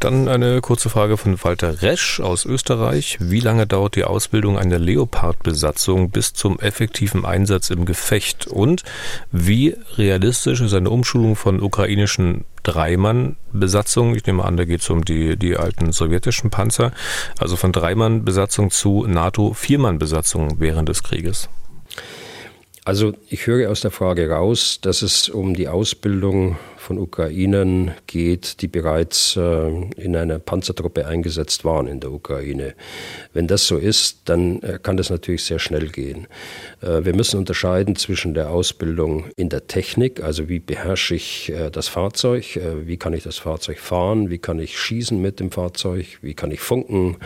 Dann 0.00 0.28
eine 0.28 0.60
kurze 0.60 0.90
Frage 0.90 1.16
von 1.16 1.42
Walter 1.42 1.82
Resch 1.82 2.20
aus 2.20 2.44
Österreich. 2.44 3.18
Wie 3.20 3.40
lange 3.40 3.66
dauert 3.66 3.96
die 3.96 4.04
Ausbildung 4.04 4.56
einer 4.56 4.78
Leopard-Besatzung 4.78 6.10
bis 6.10 6.34
zum 6.34 6.60
effektiven 6.60 7.24
Einsatz 7.24 7.70
im 7.70 7.84
Gefecht? 7.84 8.46
Und 8.46 8.84
wie 9.32 9.74
realistisch 9.96 10.60
ist 10.60 10.72
eine 10.72 10.90
Umschulung 10.90 11.34
von 11.34 11.60
ukrainischen 11.60 12.44
Dreimann-Besatzungen? 12.62 14.14
Ich 14.14 14.24
nehme 14.24 14.44
an, 14.44 14.56
da 14.56 14.64
geht 14.64 14.82
es 14.82 14.90
um 14.90 15.04
die, 15.04 15.36
die 15.36 15.56
alten 15.56 15.90
sowjetischen 15.90 16.50
Panzer. 16.50 16.92
Also 17.40 17.56
von 17.56 17.72
Dreimann-Besatzung 17.72 18.70
zu 18.70 19.04
NATO-Viermann-Besatzung 19.04 20.60
während 20.60 20.88
des 20.88 21.02
Krieges. 21.02 21.48
Also 22.84 23.14
ich 23.28 23.48
höre 23.48 23.68
aus 23.68 23.80
der 23.80 23.90
Frage 23.90 24.30
raus, 24.30 24.78
dass 24.80 25.02
es 25.02 25.28
um 25.28 25.54
die 25.54 25.66
Ausbildung 25.66 26.56
von 26.88 26.98
Ukrainern 26.98 27.92
geht, 28.06 28.62
die 28.62 28.66
bereits 28.66 29.36
äh, 29.36 29.68
in 29.96 30.16
einer 30.16 30.38
Panzertruppe 30.38 31.06
eingesetzt 31.06 31.66
waren 31.66 31.86
in 31.86 32.00
der 32.00 32.10
Ukraine. 32.10 32.74
Wenn 33.34 33.46
das 33.46 33.66
so 33.66 33.76
ist, 33.76 34.20
dann 34.24 34.62
äh, 34.62 34.78
kann 34.82 34.96
das 34.96 35.10
natürlich 35.10 35.44
sehr 35.44 35.58
schnell 35.58 35.90
gehen. 35.90 36.28
Äh, 36.80 37.04
wir 37.04 37.14
müssen 37.14 37.38
unterscheiden 37.38 37.94
zwischen 37.94 38.32
der 38.32 38.48
Ausbildung 38.48 39.26
in 39.36 39.50
der 39.50 39.66
Technik, 39.66 40.22
also 40.22 40.48
wie 40.48 40.60
beherrsche 40.60 41.14
ich 41.14 41.52
das 41.72 41.88
Fahrzeug, 41.88 42.58
wie 42.84 42.96
kann 42.96 43.12
ich 43.12 43.22
das 43.22 43.36
Fahrzeug 43.36 43.78
fahren, 43.78 44.30
wie 44.30 44.38
kann 44.38 44.58
ich 44.58 44.78
schießen 44.78 45.20
mit 45.20 45.40
dem 45.40 45.50
Fahrzeug, 45.50 46.06
wie 46.22 46.34
kann 46.34 46.50
ich 46.50 46.60
funken 46.60 47.16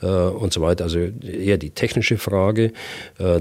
und 0.00 0.52
so 0.52 0.60
weiter. 0.60 0.84
Also 0.84 0.98
eher 0.98 1.58
die 1.58 1.70
technische 1.70 2.18
Frage. 2.18 2.72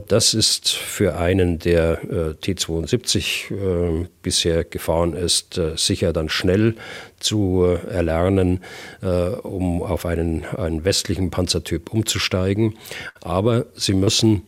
das 0.08 0.34
ist 0.34 0.70
für 0.70 1.18
einen, 1.18 1.60
der 1.60 2.02
T72 2.42 4.08
bisher 4.22 4.64
gefahren 4.64 5.14
ist, 5.14 5.60
sicher 5.78 6.14
dann 6.14 6.30
schnell 6.30 6.76
zu 7.20 7.66
äh, 7.66 7.88
erlernen, 7.92 8.62
äh, 9.02 9.08
um 9.08 9.82
auf 9.82 10.06
einen, 10.06 10.46
einen 10.46 10.86
westlichen 10.86 11.32
Panzertyp 11.32 11.92
umzusteigen. 11.92 12.76
Aber 13.22 13.66
sie 13.76 13.94
müssen 13.94 14.44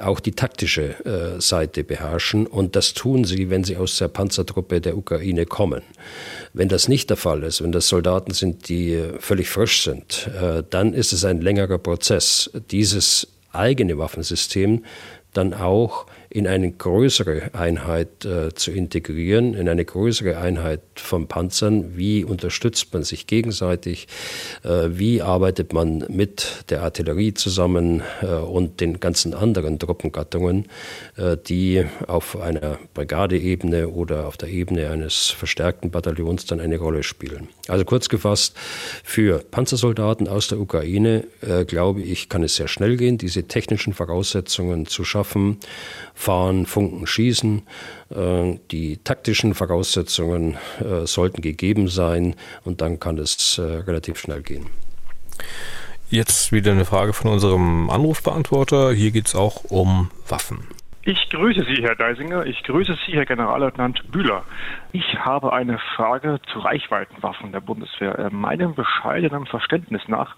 auch 0.00 0.20
die 0.20 0.32
taktische 0.32 1.04
äh, 1.04 1.40
Seite 1.40 1.84
beherrschen. 1.84 2.46
Und 2.46 2.76
das 2.76 2.94
tun 2.94 3.24
sie, 3.24 3.50
wenn 3.50 3.64
sie 3.64 3.76
aus 3.76 3.98
der 3.98 4.08
Panzertruppe 4.08 4.80
der 4.80 4.96
Ukraine 4.96 5.46
kommen. 5.46 5.82
Wenn 6.52 6.68
das 6.68 6.88
nicht 6.88 7.10
der 7.10 7.16
Fall 7.16 7.42
ist, 7.42 7.62
wenn 7.62 7.72
das 7.72 7.88
Soldaten 7.88 8.32
sind, 8.32 8.68
die 8.68 9.00
völlig 9.18 9.48
frisch 9.48 9.84
sind, 9.84 10.28
äh, 10.40 10.62
dann 10.68 10.94
ist 10.94 11.12
es 11.12 11.24
ein 11.24 11.40
längerer 11.40 11.78
Prozess, 11.78 12.50
dieses 12.70 13.28
eigene 13.52 13.98
Waffensystem 13.98 14.84
dann 15.32 15.54
auch 15.54 16.06
in 16.34 16.48
eine 16.48 16.72
größere 16.72 17.50
Einheit 17.52 18.24
äh, 18.24 18.52
zu 18.52 18.72
integrieren, 18.72 19.54
in 19.54 19.68
eine 19.68 19.84
größere 19.84 20.36
Einheit 20.36 20.80
von 20.96 21.28
Panzern. 21.28 21.96
Wie 21.96 22.24
unterstützt 22.24 22.92
man 22.92 23.04
sich 23.04 23.28
gegenseitig? 23.28 24.08
Äh, 24.64 24.88
wie 24.88 25.22
arbeitet 25.22 25.72
man 25.72 26.04
mit 26.08 26.64
der 26.70 26.82
Artillerie 26.82 27.34
zusammen 27.34 28.02
äh, 28.20 28.26
und 28.26 28.80
den 28.80 28.98
ganzen 28.98 29.32
anderen 29.32 29.78
Truppengattungen, 29.78 30.66
äh, 31.16 31.36
die 31.36 31.84
auf 32.08 32.36
einer 32.36 32.80
Brigadeebene 32.94 33.90
oder 33.90 34.26
auf 34.26 34.36
der 34.36 34.48
Ebene 34.48 34.90
eines 34.90 35.30
verstärkten 35.30 35.92
Bataillons 35.92 36.46
dann 36.46 36.58
eine 36.58 36.78
Rolle 36.78 37.04
spielen? 37.04 37.46
Also 37.68 37.84
kurz 37.84 38.08
gefasst, 38.08 38.56
für 39.04 39.38
Panzersoldaten 39.38 40.26
aus 40.26 40.48
der 40.48 40.58
Ukraine, 40.58 41.28
äh, 41.42 41.64
glaube 41.64 42.02
ich, 42.02 42.28
kann 42.28 42.42
es 42.42 42.56
sehr 42.56 42.66
schnell 42.66 42.96
gehen, 42.96 43.18
diese 43.18 43.44
technischen 43.44 43.92
Voraussetzungen 43.92 44.86
zu 44.86 45.04
schaffen 45.04 45.60
fahren, 46.24 46.66
funken, 46.66 47.06
schießen. 47.06 47.62
Äh, 48.10 48.58
die 48.70 48.98
taktischen 49.04 49.54
Voraussetzungen 49.54 50.56
äh, 50.80 51.06
sollten 51.06 51.42
gegeben 51.42 51.88
sein 51.88 52.34
und 52.64 52.80
dann 52.80 52.98
kann 52.98 53.18
es 53.18 53.58
äh, 53.58 53.62
relativ 53.62 54.18
schnell 54.18 54.42
gehen. 54.42 54.66
Jetzt 56.10 56.52
wieder 56.52 56.72
eine 56.72 56.84
Frage 56.84 57.12
von 57.12 57.30
unserem 57.30 57.90
Anrufbeantworter. 57.90 58.92
Hier 58.92 59.10
geht 59.10 59.26
es 59.26 59.34
auch 59.34 59.64
um 59.64 60.10
Waffen. 60.28 60.66
Ich 61.02 61.28
grüße 61.28 61.64
Sie, 61.64 61.82
Herr 61.82 61.96
Deisinger. 61.96 62.46
Ich 62.46 62.62
grüße 62.62 62.96
Sie, 63.04 63.12
Herr 63.12 63.26
Generalleutnant 63.26 64.10
Bühler. 64.10 64.44
Ich 64.92 65.18
habe 65.18 65.52
eine 65.52 65.78
Frage 65.96 66.40
zu 66.50 66.60
Reichweitenwaffen 66.60 67.52
der 67.52 67.60
Bundeswehr. 67.60 68.30
Meinem 68.32 68.74
bescheidenen 68.74 69.44
Verständnis 69.44 70.02
nach 70.08 70.36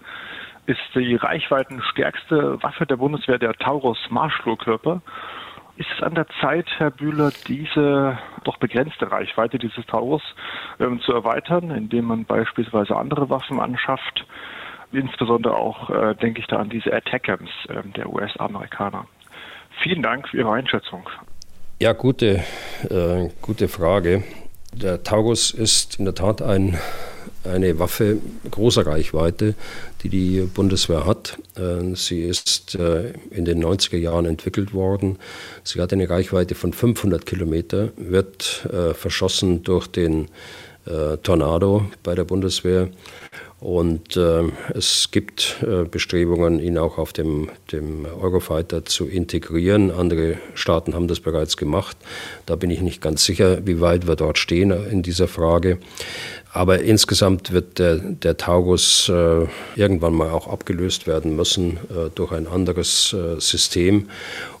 ist 0.65 0.81
die 0.95 1.15
reichweitenstärkste 1.15 2.61
Waffe 2.61 2.85
der 2.85 2.97
Bundeswehr 2.97 3.37
der 3.37 3.53
Taurus 3.53 3.97
Marschflugkörper. 4.09 5.01
Ist 5.77 5.89
es 5.95 6.03
an 6.03 6.15
der 6.15 6.25
Zeit, 6.41 6.65
Herr 6.77 6.89
Bühler, 6.89 7.31
diese 7.47 8.17
doch 8.43 8.57
begrenzte 8.57 9.11
Reichweite 9.11 9.59
dieses 9.59 9.85
Taurus 9.85 10.23
ähm, 10.79 10.99
zu 11.01 11.13
erweitern, 11.13 11.69
indem 11.69 12.05
man 12.05 12.25
beispielsweise 12.25 12.95
andere 12.95 13.29
Waffen 13.29 13.59
anschafft? 13.59 14.25
Insbesondere 14.91 15.55
auch 15.55 15.91
äh, 15.91 16.15
denke 16.15 16.39
ich 16.39 16.47
da 16.47 16.57
an 16.57 16.69
diese 16.69 16.91
Attackams 16.91 17.51
äh, 17.69 17.83
der 17.95 18.11
US-Amerikaner. 18.11 19.05
Vielen 19.83 20.01
Dank 20.01 20.27
für 20.29 20.37
Ihre 20.37 20.51
Einschätzung. 20.51 21.07
Ja, 21.79 21.93
gute, 21.93 22.43
äh, 22.89 23.29
gute 23.43 23.67
Frage. 23.67 24.23
Der 24.73 25.03
Taurus 25.03 25.51
ist 25.51 25.99
in 25.99 26.05
der 26.05 26.15
Tat 26.15 26.41
ein 26.41 26.79
eine 27.47 27.79
Waffe 27.79 28.17
großer 28.49 28.85
Reichweite, 28.85 29.55
die 30.03 30.09
die 30.09 30.41
Bundeswehr 30.41 31.05
hat. 31.05 31.37
Äh, 31.55 31.95
sie 31.95 32.21
ist 32.21 32.75
äh, 32.75 33.13
in 33.31 33.45
den 33.45 33.63
90er 33.63 33.97
Jahren 33.97 34.25
entwickelt 34.25 34.73
worden. 34.73 35.17
Sie 35.63 35.81
hat 35.81 35.93
eine 35.93 36.09
Reichweite 36.09 36.55
von 36.55 36.73
500 36.73 37.25
Kilometer, 37.25 37.89
wird 37.97 38.67
äh, 38.71 38.93
verschossen 38.93 39.63
durch 39.63 39.87
den 39.87 40.27
Tornado 41.21 41.85
bei 42.01 42.15
der 42.15 42.23
Bundeswehr 42.23 42.87
und 43.59 44.15
äh, 44.17 44.43
es 44.75 45.09
gibt 45.09 45.57
äh, 45.63 45.85
Bestrebungen, 45.85 46.59
ihn 46.59 46.77
auch 46.77 46.99
auf 46.99 47.11
dem, 47.11 47.49
dem 47.71 48.05
Eurofighter 48.05 48.85
zu 48.85 49.07
integrieren. 49.07 49.89
Andere 49.89 50.37
Staaten 50.53 50.93
haben 50.93 51.07
das 51.07 51.21
bereits 51.21 51.57
gemacht. 51.57 51.97
Da 52.45 52.55
bin 52.55 52.69
ich 52.69 52.81
nicht 52.81 53.01
ganz 53.01 53.25
sicher, 53.25 53.65
wie 53.65 53.81
weit 53.81 54.07
wir 54.07 54.15
dort 54.15 54.37
stehen 54.37 54.71
in 54.91 55.01
dieser 55.01 55.27
Frage. 55.27 55.79
Aber 56.53 56.79
insgesamt 56.79 57.51
wird 57.51 57.77
der, 57.77 57.95
der 57.97 58.37
Taurus 58.37 59.09
äh, 59.09 59.47
irgendwann 59.75 60.13
mal 60.13 60.31
auch 60.31 60.47
abgelöst 60.47 61.05
werden 61.05 61.35
müssen 61.35 61.77
äh, 61.89 62.09
durch 62.15 62.31
ein 62.31 62.47
anderes 62.47 63.13
äh, 63.13 63.39
System. 63.39 64.09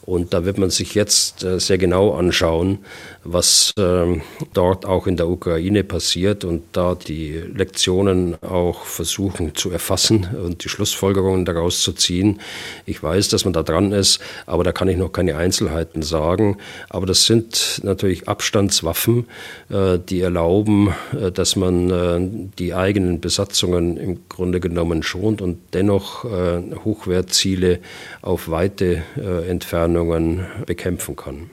Und 0.07 0.33
da 0.33 0.45
wird 0.45 0.57
man 0.57 0.69
sich 0.69 0.95
jetzt 0.95 1.43
äh, 1.43 1.59
sehr 1.59 1.77
genau 1.77 2.13
anschauen, 2.13 2.79
was 3.25 3.73
ähm, 3.77 4.21
dort 4.53 4.85
auch 4.85 5.05
in 5.05 5.17
der 5.17 5.27
Ukraine 5.27 5.83
passiert 5.83 6.45
und 6.45 6.63
da 6.71 6.95
die 6.95 7.33
Lektionen 7.33 8.41
auch 8.41 8.85
versuchen 8.85 9.53
zu 9.53 9.69
erfassen 9.69 10.25
und 10.41 10.63
die 10.63 10.69
Schlussfolgerungen 10.69 11.43
daraus 11.43 11.81
zu 11.81 11.91
ziehen. 11.91 12.39
Ich 12.85 13.03
weiß, 13.03 13.27
dass 13.27 13.43
man 13.43 13.51
da 13.51 13.63
dran 13.63 13.91
ist, 13.91 14.21
aber 14.45 14.63
da 14.63 14.71
kann 14.71 14.87
ich 14.87 14.95
noch 14.95 15.11
keine 15.11 15.35
Einzelheiten 15.35 16.01
sagen. 16.01 16.55
Aber 16.87 17.05
das 17.05 17.25
sind 17.25 17.81
natürlich 17.83 18.29
Abstandswaffen, 18.29 19.27
äh, 19.69 19.99
die 19.99 20.21
erlauben, 20.21 20.95
äh, 21.21 21.33
dass 21.33 21.57
man 21.57 22.53
die 22.57 22.73
eigenen 22.73 23.19
Besatzungen 23.19 23.97
im 23.97 24.29
Grunde 24.29 24.61
genommen 24.61 25.03
schont 25.03 25.41
und 25.41 25.57
dennoch 25.73 26.23
Hochwertziele 26.23 27.79
auf 28.21 28.49
weite 28.49 29.03
Entfernung 29.47 29.96
Erscheinungen 29.97 30.45
bekämpfen 30.67 31.15
kann. 31.15 31.49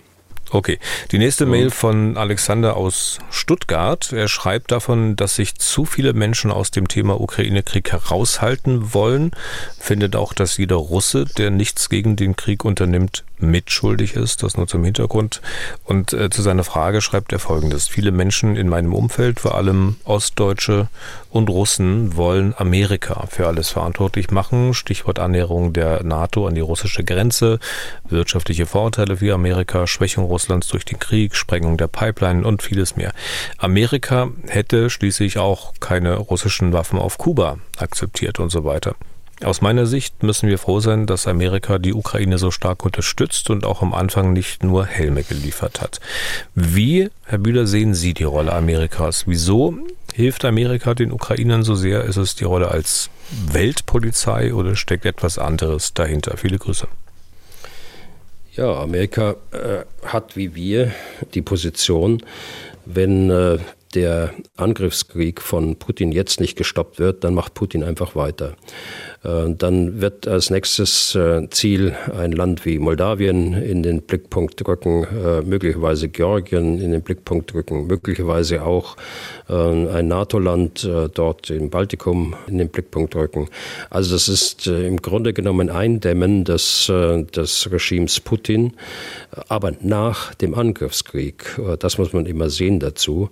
Okay, 0.51 0.79
die 1.11 1.19
nächste 1.19 1.47
Mail 1.47 1.71
von 1.71 2.17
Alexander 2.17 2.77
aus 2.77 3.19
Stuttgart. 3.31 4.13
Er 4.13 4.29
schreibt 4.29 4.71
davon, 4.71 5.17
dass 5.17 5.35
sich 5.35 5.57
zu 5.57 5.85
viele 5.85 6.13
Menschen 6.13 6.51
aus 6.53 6.71
dem 6.71 6.87
Thema 6.87 7.21
Ukraine-Krieg 7.21 7.91
heraushalten 7.91 8.95
wollen, 8.95 9.33
findet 9.81 10.15
auch, 10.17 10.33
dass 10.33 10.57
jeder 10.57 10.77
Russe, 10.77 11.25
der 11.25 11.51
nichts 11.51 11.89
gegen 11.89 12.17
den 12.17 12.37
Krieg 12.37 12.65
unternimmt, 12.65 13.25
mitschuldig 13.39 14.15
ist, 14.15 14.43
das 14.43 14.57
nur 14.57 14.67
zum 14.67 14.85
Hintergrund. 14.85 15.41
Und 15.85 16.13
äh, 16.13 16.31
zu 16.31 16.43
seiner 16.43 16.65
Frage 16.65 17.01
schreibt 17.01 17.33
er 17.33 17.39
folgendes. 17.39 17.89
Viele 17.89 18.13
Menschen 18.13 18.57
in 18.57 18.69
meinem 18.69 18.95
Umfeld, 18.95 19.41
vor 19.41 19.57
allem 19.57 19.97
Ostdeutsche 20.05 20.89
und 21.31 21.51
Russen, 21.51 22.17
wollen 22.17 22.55
Amerika 22.57 23.27
für 23.29 23.47
alles 23.47 23.71
verantwortlich 23.71 24.31
machen. 24.31 24.73
Stichwort 24.73 25.19
Annäherung 25.19 25.73
der 25.73 26.05
NATO 26.05 26.47
an 26.47 26.55
die 26.55 26.61
russische 26.61 27.05
Grenze, 27.05 27.59
wirtschaftliche 28.09 28.67
Vorteile 28.67 29.17
für 29.17 29.35
Amerika, 29.35 29.87
Schwächung 29.87 30.25
Russlands 30.35 30.67
durch 30.67 30.85
den 30.85 30.99
Krieg, 30.99 31.37
Sprengung 31.37 31.77
der 31.77 31.87
Pipeline 31.87 32.45
und 32.45 32.61
vieles 32.61 32.97
mehr. 32.97 33.13
Amerika 33.57 34.31
hätte 34.49 34.91
schließlich 34.91 35.39
auch 35.39 35.75
keine 35.79 36.17
russischen 36.17 36.73
Waffen 36.73 36.99
auf 36.99 37.19
Kuba 37.19 37.59
akzeptiert 37.79 38.41
und 38.41 38.51
so 38.51 38.65
weiter. 38.65 38.97
Aus 39.45 39.61
meiner 39.61 39.87
Sicht 39.87 40.23
müssen 40.23 40.49
wir 40.49 40.59
froh 40.59 40.81
sein, 40.81 41.07
dass 41.07 41.27
Amerika 41.27 41.79
die 41.79 41.95
Ukraine 41.95 42.39
so 42.39 42.51
stark 42.51 42.85
unterstützt 42.85 43.51
und 43.51 43.65
auch 43.65 43.83
am 43.83 43.95
Anfang 43.95 44.33
nicht 44.33 44.65
nur 44.65 44.87
Helme 44.87 45.23
geliefert 45.23 45.81
hat. 45.81 46.01
Wie, 46.55 47.11
Herr 47.27 47.39
Bühler, 47.39 47.67
sehen 47.67 47.95
Sie 47.95 48.15
die 48.15 48.25
Rolle 48.25 48.53
Amerikas? 48.53 49.25
Wieso 49.27 49.77
hilft 50.13 50.45
Amerika 50.45 50.95
den 50.95 51.13
Ukrainern 51.13 51.63
so 51.63 51.75
sehr? 51.75 52.05
Ist 52.05 52.17
es 52.17 52.35
die 52.35 52.45
Rolle 52.45 52.71
als 52.71 53.11
Weltpolizei 53.31 54.55
oder 54.55 54.77
steckt 54.77 55.05
etwas 55.05 55.39
anderes 55.39 55.95
dahinter? 55.95 56.37
Viele 56.37 56.59
Grüße. 56.59 56.89
Ja, 58.57 58.81
Amerika 58.81 59.35
äh, 59.51 59.85
hat 60.07 60.37
wie 60.37 60.55
wir 60.55 60.93
die 61.35 61.43
Position, 61.43 62.23
wenn 62.85 63.29
äh, 63.29 63.59
der 63.97 64.33
Angriffskrieg 64.57 65.41
von 65.41 65.77
Putin 65.77 66.13
jetzt 66.13 66.41
nicht 66.41 66.57
gestoppt 66.57 67.01
wird, 67.01 67.25
dann 67.25 67.35
macht 67.35 67.55
Putin 67.55 67.83
einfach 67.83 68.15
weiter. 68.15 68.55
Äh, 69.25 69.55
dann 69.57 70.01
wird 70.01 70.29
als 70.29 70.51
nächstes 70.51 71.15
äh, 71.15 71.49
Ziel 71.51 71.95
ein 72.17 72.33
Land 72.33 72.65
wie 72.67 72.79
Moldawien 72.79 73.55
in 73.55 73.83
den 73.83 74.03
Blickpunkt 74.03 74.67
rücken, 74.67 75.05
äh, 75.05 75.43
möglicherweise 75.43 76.09
Georgien 76.09 76.81
in 76.81 76.93
den 76.93 77.03
Blickpunkt 77.03 77.55
rücken, 77.55 77.87
möglicherweise 77.87 78.65
auch 78.65 78.97
ein 79.47 80.09
NATO-Land 80.09 80.89
dort 81.13 81.51
im 81.51 81.69
Baltikum 81.69 82.35
in 82.47 82.57
den 82.57 82.71
Blickpunkt 82.71 83.15
rücken. 83.15 83.49
Also 83.91 84.15
das 84.15 84.29
ist 84.29 84.67
im 84.67 85.03
Grunde 85.03 85.35
genommen 85.35 85.69
Eindämmen 85.69 86.45
des, 86.45 86.87
des 86.87 87.71
Regimes 87.71 88.21
Putin, 88.21 88.73
aber 89.49 89.73
nach 89.83 90.35
dem 90.35 90.55
Angriffskrieg. 90.55 91.61
Das 91.79 91.99
muss 91.99 92.15
man 92.15 92.25
immer 92.25 92.49
sehen 92.49 92.81
dazu. 92.81 93.29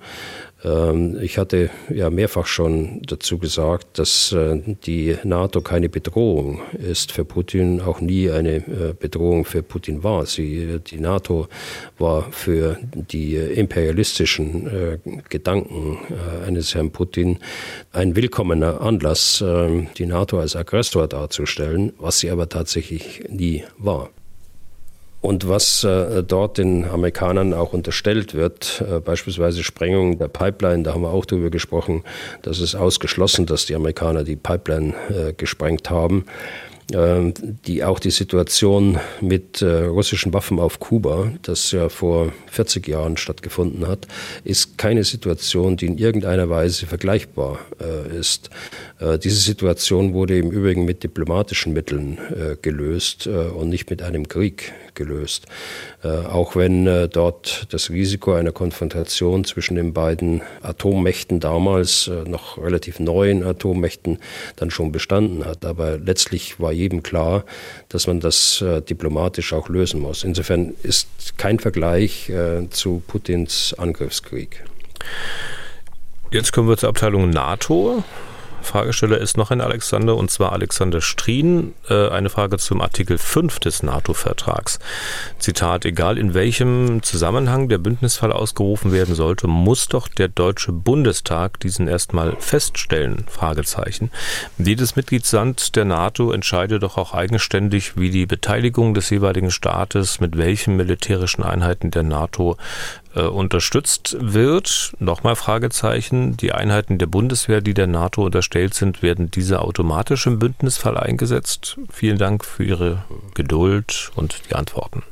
Ähm, 0.64 1.18
ich 1.20 1.38
hatte 1.38 1.70
ja 1.88 2.10
mehrfach 2.10 2.46
schon 2.46 3.02
dazu 3.02 3.38
gesagt, 3.38 3.98
dass 3.98 4.32
äh, 4.32 4.60
die 4.84 5.16
NATO 5.24 5.60
keine 5.60 5.88
Bedrohung 5.88 6.60
ist 6.72 7.12
für 7.12 7.24
Putin, 7.24 7.80
auch 7.80 8.00
nie 8.00 8.30
eine 8.30 8.56
äh, 8.56 8.94
Bedrohung 8.98 9.44
für 9.44 9.62
Putin 9.62 10.02
war. 10.02 10.26
Sie, 10.26 10.80
die 10.86 11.00
NATO 11.00 11.48
war 11.98 12.30
für 12.30 12.78
die 12.94 13.36
imperialistischen 13.36 14.66
äh, 14.66 14.98
Gedanken 15.28 15.98
eines 16.46 16.74
Herrn 16.74 16.90
Putin 16.90 17.38
ein 17.92 18.16
willkommener 18.16 18.80
Anlass, 18.80 19.42
ähm, 19.46 19.88
die 19.96 20.06
NATO 20.06 20.38
als 20.38 20.56
Aggressor 20.56 21.08
darzustellen, 21.08 21.92
was 21.98 22.18
sie 22.18 22.30
aber 22.30 22.48
tatsächlich 22.48 23.24
nie 23.28 23.64
war. 23.78 24.10
Und 25.22 25.48
was 25.48 25.84
äh, 25.84 26.24
dort 26.24 26.58
den 26.58 26.84
Amerikanern 26.84 27.54
auch 27.54 27.72
unterstellt 27.72 28.34
wird, 28.34 28.84
äh, 28.86 28.98
beispielsweise 28.98 29.62
Sprengung 29.62 30.18
der 30.18 30.26
Pipeline, 30.26 30.82
da 30.82 30.94
haben 30.94 31.02
wir 31.02 31.10
auch 31.10 31.24
darüber 31.24 31.48
gesprochen, 31.48 32.02
das 32.42 32.58
ist 32.58 32.74
ausgeschlossen, 32.74 33.46
dass 33.46 33.64
die 33.64 33.76
Amerikaner 33.76 34.24
die 34.24 34.34
Pipeline 34.34 34.94
äh, 35.08 35.32
gesprengt 35.32 35.90
haben. 35.90 36.26
Ähm, 36.92 37.32
die 37.64 37.84
auch 37.84 38.00
die 38.00 38.10
Situation 38.10 38.98
mit 39.20 39.62
äh, 39.62 39.84
russischen 39.84 40.34
Waffen 40.34 40.58
auf 40.58 40.80
Kuba, 40.80 41.32
das 41.42 41.70
ja 41.70 41.88
vor 41.88 42.32
40 42.50 42.86
Jahren 42.86 43.16
stattgefunden 43.16 43.86
hat, 43.86 44.08
ist 44.44 44.76
keine 44.76 45.04
Situation, 45.04 45.76
die 45.76 45.86
in 45.86 45.96
irgendeiner 45.96 46.50
Weise 46.50 46.86
vergleichbar 46.86 47.60
äh, 47.80 48.18
ist. 48.18 48.50
Äh, 49.02 49.18
diese 49.18 49.40
Situation 49.40 50.14
wurde 50.14 50.38
im 50.38 50.50
Übrigen 50.50 50.84
mit 50.84 51.02
diplomatischen 51.02 51.72
Mitteln 51.72 52.18
gelöst 52.62 53.26
und 53.26 53.68
nicht 53.68 53.90
mit 53.90 54.02
einem 54.02 54.28
Krieg 54.28 54.72
gelöst. 54.94 55.46
Auch 56.02 56.56
wenn 56.56 56.84
dort 57.10 57.66
das 57.70 57.90
Risiko 57.90 58.32
einer 58.32 58.52
Konfrontation 58.52 59.44
zwischen 59.44 59.76
den 59.76 59.92
beiden 59.92 60.42
Atommächten 60.62 61.40
damals, 61.40 62.10
noch 62.26 62.58
relativ 62.58 63.00
neuen 63.00 63.42
Atommächten, 63.44 64.18
dann 64.56 64.70
schon 64.70 64.92
bestanden 64.92 65.44
hat. 65.44 65.64
Aber 65.64 65.98
letztlich 65.98 66.60
war 66.60 66.72
jedem 66.72 67.02
klar, 67.02 67.44
dass 67.88 68.06
man 68.06 68.20
das 68.20 68.60
äh, 68.62 68.80
diplomatisch 68.80 69.52
auch 69.52 69.68
lösen 69.68 70.00
muss. 70.00 70.24
Insofern 70.24 70.74
ist 70.82 71.08
kein 71.36 71.58
Vergleich 71.58 72.28
äh, 72.30 72.68
zu 72.70 73.02
Putins 73.06 73.74
Angriffskrieg. 73.76 74.64
Jetzt 76.30 76.52
kommen 76.52 76.68
wir 76.68 76.76
zur 76.76 76.88
Abteilung 76.88 77.30
NATO. 77.30 78.02
Fragesteller 78.62 79.18
ist 79.18 79.36
noch 79.36 79.50
ein 79.50 79.60
Alexander, 79.60 80.16
und 80.16 80.30
zwar 80.30 80.52
Alexander 80.52 81.00
Strien. 81.00 81.74
Äh, 81.88 82.08
eine 82.08 82.30
Frage 82.30 82.58
zum 82.58 82.80
Artikel 82.80 83.18
5 83.18 83.58
des 83.60 83.82
NATO-Vertrags. 83.82 84.78
Zitat, 85.38 85.84
egal 85.84 86.18
in 86.18 86.34
welchem 86.34 87.02
Zusammenhang 87.02 87.68
der 87.68 87.78
Bündnisfall 87.78 88.32
ausgerufen 88.32 88.92
werden 88.92 89.14
sollte, 89.14 89.46
muss 89.48 89.88
doch 89.88 90.08
der 90.08 90.28
Deutsche 90.28 90.72
Bundestag 90.72 91.60
diesen 91.60 91.88
erstmal 91.88 92.36
feststellen? 92.38 93.24
Fragezeichen. 93.28 94.10
Jedes 94.58 94.96
Mitgliedsland 94.96 95.76
der 95.76 95.84
NATO 95.84 96.32
entscheidet 96.32 96.82
doch 96.82 96.96
auch 96.98 97.14
eigenständig, 97.14 97.96
wie 97.96 98.10
die 98.10 98.26
Beteiligung 98.26 98.94
des 98.94 99.10
jeweiligen 99.10 99.50
Staates 99.50 100.20
mit 100.20 100.36
welchen 100.38 100.76
militärischen 100.76 101.42
Einheiten 101.42 101.90
der 101.90 102.02
NATO 102.02 102.56
äh, 103.14 103.22
unterstützt 103.22 104.16
wird. 104.18 104.92
Nochmal 104.98 105.36
Fragezeichen. 105.36 106.36
Die 106.36 106.52
Einheiten 106.52 106.98
der 106.98 107.06
Bundeswehr, 107.06 107.60
die 107.60 107.74
der 107.74 107.86
NATO 107.86 108.24
unterstellt 108.24 108.74
sind, 108.74 109.02
werden 109.02 109.30
diese 109.30 109.60
automatisch 109.60 110.26
im 110.26 110.38
Bündnisfall 110.38 110.96
eingesetzt? 110.96 111.78
Vielen 111.90 112.18
Dank 112.18 112.44
für 112.44 112.64
Ihre 112.64 113.04
Geduld 113.34 114.10
und 114.14 114.42
die 114.50 114.54
Antworten. 114.54 115.02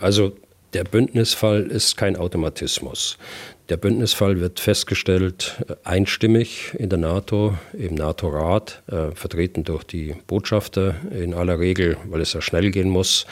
Also 0.00 0.36
der 0.72 0.84
Bündnisfall 0.84 1.62
ist 1.62 1.96
kein 1.96 2.16
Automatismus. 2.16 3.16
Der 3.70 3.78
Bündnisfall 3.78 4.40
wird 4.40 4.60
festgestellt 4.60 5.64
äh, 5.66 5.74
einstimmig 5.84 6.74
in 6.78 6.90
der 6.90 6.98
NATO, 6.98 7.56
im 7.72 7.94
NATO-Rat, 7.94 8.82
äh, 8.88 9.12
vertreten 9.14 9.64
durch 9.64 9.84
die 9.84 10.14
Botschafter 10.26 10.96
in 11.10 11.32
aller 11.32 11.58
Regel, 11.58 11.96
weil 12.10 12.20
es 12.20 12.34
ja 12.34 12.42
schnell 12.42 12.70
gehen 12.70 12.90
muss. 12.90 13.24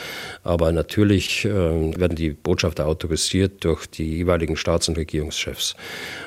Aber 0.43 0.73
natürlich 0.73 1.45
äh, 1.45 1.51
werden 1.51 2.17
die 2.17 2.31
Botschafter 2.31 2.87
autorisiert 2.87 3.63
durch 3.63 3.87
die 3.87 4.17
jeweiligen 4.17 4.57
Staats- 4.57 4.89
und 4.89 4.97
Regierungschefs. 4.97 5.77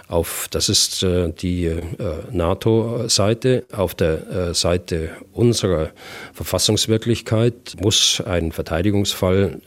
Auf, 0.08 0.50
das 0.52 0.70
ist 0.70 1.02
äh, 1.02 1.32
die 1.32 1.66
äh, 1.66 1.82
NATO-Seite. 2.30 3.66
Auf 3.72 3.96
der 3.96 4.30
äh, 4.30 4.54
Seite 4.54 5.10
unserer 5.34 5.90
Verfassungswirklichkeit 6.34 7.76
muss 7.82 8.22
ein 8.26 8.52
Verteidigungsfall 8.52 9.62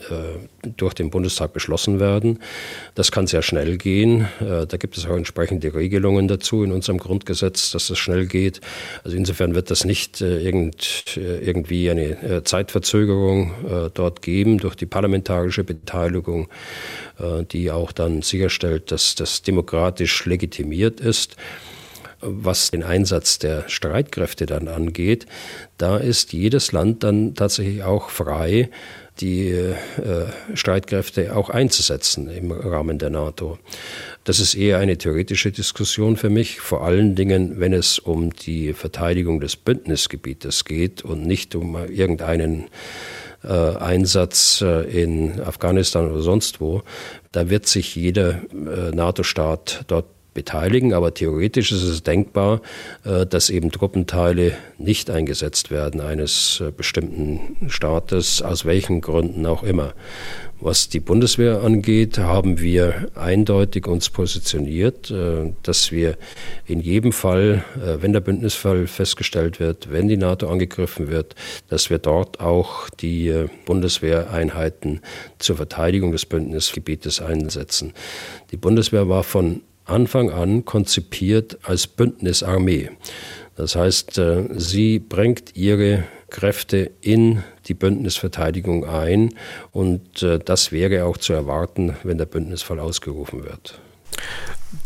durch 0.77 0.95
den 0.95 1.11
Bundestag 1.11 1.53
beschlossen 1.53 2.01
werden. 2.01 2.41
Das 2.95 3.13
kann 3.13 3.27
sehr 3.27 3.43
schnell 3.43 3.77
gehen. 3.77 4.28
Äh, 4.41 4.67
da 4.67 4.77
gibt 4.77 4.97
es 4.97 5.07
auch 5.07 5.17
entsprechende 5.17 5.75
Regelungen 5.75 6.29
dazu 6.29 6.63
in 6.63 6.73
unserem 6.73 6.99
Grundgesetz, 6.99 7.71
dass 7.71 7.89
das 7.89 7.99
schnell 7.99 8.27
geht. 8.27 8.61
Also 9.05 9.17
insofern 9.17 9.55
wird 9.55 9.71
das 9.71 9.85
nicht 9.85 10.21
äh, 10.21 10.39
äh, 10.39 11.39
irgendwie 11.45 11.91
eine 11.91 12.43
Zeitverzögerung 12.45 13.91
dort 13.95 14.23
geben 14.23 14.59
durch 14.59 14.75
die 14.75 14.87
parlamentarische 14.87 15.65
Beteiligung, 15.65 16.49
die 17.53 17.71
auch 17.71 17.93
dann 17.93 18.23
sicherstellt, 18.23 18.91
dass 18.91 19.15
das 19.15 19.43
demokratisch 19.43 20.25
legitimiert 20.25 21.01
ist. 21.01 21.37
Was 22.21 22.71
den 22.71 22.83
Einsatz 22.83 23.39
der 23.39 23.69
Streitkräfte 23.69 24.47
dann 24.47 24.69
angeht, 24.69 25.27
da 25.77 25.99
ist 25.99 26.33
jedes 26.33 26.73
Land 26.73 27.05
dann 27.05 27.35
tatsächlich 27.35 27.85
auch 27.85 28.11
frei, 28.11 28.71
die 29.21 29.49
äh, 29.49 29.75
Streitkräfte 30.55 31.37
auch 31.37 31.51
einzusetzen 31.51 32.29
im 32.29 32.53
Rahmen 32.53 32.99
der 32.99 33.11
NATO. 33.11 33.59
Das 34.25 34.41
ist 34.41 34.55
eher 34.55 34.79
eine 34.79 34.99
theoretische 34.99 35.53
Diskussion 35.53 36.17
für 36.17 36.31
mich, 36.31 36.61
vor 36.61 36.85
allen 36.85 37.15
Dingen, 37.15 37.61
wenn 37.61 37.73
es 37.73 37.99
um 37.99 38.31
die 38.31 38.73
Verteidigung 38.73 39.41
des 39.41 39.57
Bündnisgebietes 39.57 40.65
geht 40.65 41.03
und 41.03 41.27
nicht 41.27 41.55
um 41.55 41.77
irgendeinen 41.77 42.67
äh, 43.45 43.49
Einsatz 43.49 44.63
äh, 44.63 44.83
in 45.03 45.41
Afghanistan 45.41 46.11
oder 46.11 46.23
sonst 46.23 46.61
wo. 46.61 46.83
Da 47.33 47.51
wird 47.51 47.67
sich 47.67 47.95
jeder 47.95 48.43
äh, 48.53 48.91
NATO-Staat 48.95 49.85
dort 49.87 50.07
beteiligen, 50.39 50.95
aber 50.95 51.13
theoretisch 51.15 51.73
ist 51.73 51.83
es 51.83 52.05
denkbar, 52.05 52.61
äh, 53.05 53.27
dass 53.27 53.51
eben 53.51 53.73
Truppenteile 53.73 54.53
nicht 54.79 55.11
eingesetzt 55.11 55.73
werden 55.73 56.01
eines 56.01 56.63
äh, 56.65 56.71
bestimmten 56.71 57.69
Staates, 57.69 58.41
aus 58.41 58.65
welchen 58.65 59.01
Gründen 59.01 59.47
auch 59.47 59.65
immer. 59.65 59.95
Was 60.61 60.89
die 60.89 61.01
Bundeswehr 61.01 61.63
angeht, 61.63 62.19
haben 62.19 62.61
wir 62.61 63.09
eindeutig 63.17 63.89
uns 63.89 64.11
positioniert, 64.11 65.11
äh, 65.11 65.53
dass 65.65 65.91
wir 65.91 66.17
in 66.67 66.79
jedem 66.79 67.11
Fall, 67.11 67.65
wenn 68.01 68.13
der 68.13 68.21
Bündnisfall 68.21 68.87
festgestellt 68.87 69.59
wird, 69.59 69.91
wenn 69.91 70.07
die 70.07 70.17
NATO 70.17 70.49
angegriffen 70.49 71.09
wird, 71.09 71.35
dass 71.69 71.91
wir 71.91 71.99
dort 71.99 72.39
auch 72.41 72.91
die 72.91 73.47
Bundeswehreinheiten 73.65 75.01
zur 75.39 75.57
Verteidigung 75.57 76.13
des 76.13 76.27
Bündnisgebietes 76.27 77.21
einsetzen. 77.23 77.95
Die 78.53 78.57
Bundeswehr 78.57 79.09
war 79.09 79.25
von 79.25 79.63
Anfang 79.91 80.31
an 80.31 80.65
konzipiert 80.65 81.59
als 81.63 81.87
Bündnisarmee. 81.87 82.91
Das 83.57 83.75
heißt, 83.75 84.19
äh, 84.19 84.45
sie 84.57 84.99
bringt 84.99 85.57
ihre 85.57 86.05
Kräfte 86.31 86.91
in 87.01 87.43
die 87.67 87.75
Bündnisverteidigung 87.75 88.85
ein 88.85 89.35
und 89.73 90.23
äh, 90.23 90.39
das 90.39 90.73
wäre 90.73 91.05
auch 91.05 91.17
zu 91.17 91.33
erwarten, 91.33 91.97
wenn 92.05 92.19
der 92.19 92.27
Bündnisfall 92.27 92.79
ausgerufen 92.79 93.45
wird. 93.45 93.81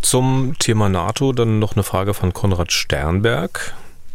Zum 0.01 0.55
Thema 0.59 0.89
NATO 0.89 1.33
dann 1.33 1.59
noch 1.59 1.75
eine 1.75 1.83
Frage 1.83 2.15
von 2.15 2.33
Konrad 2.33 2.73
Sternberg. 2.73 3.75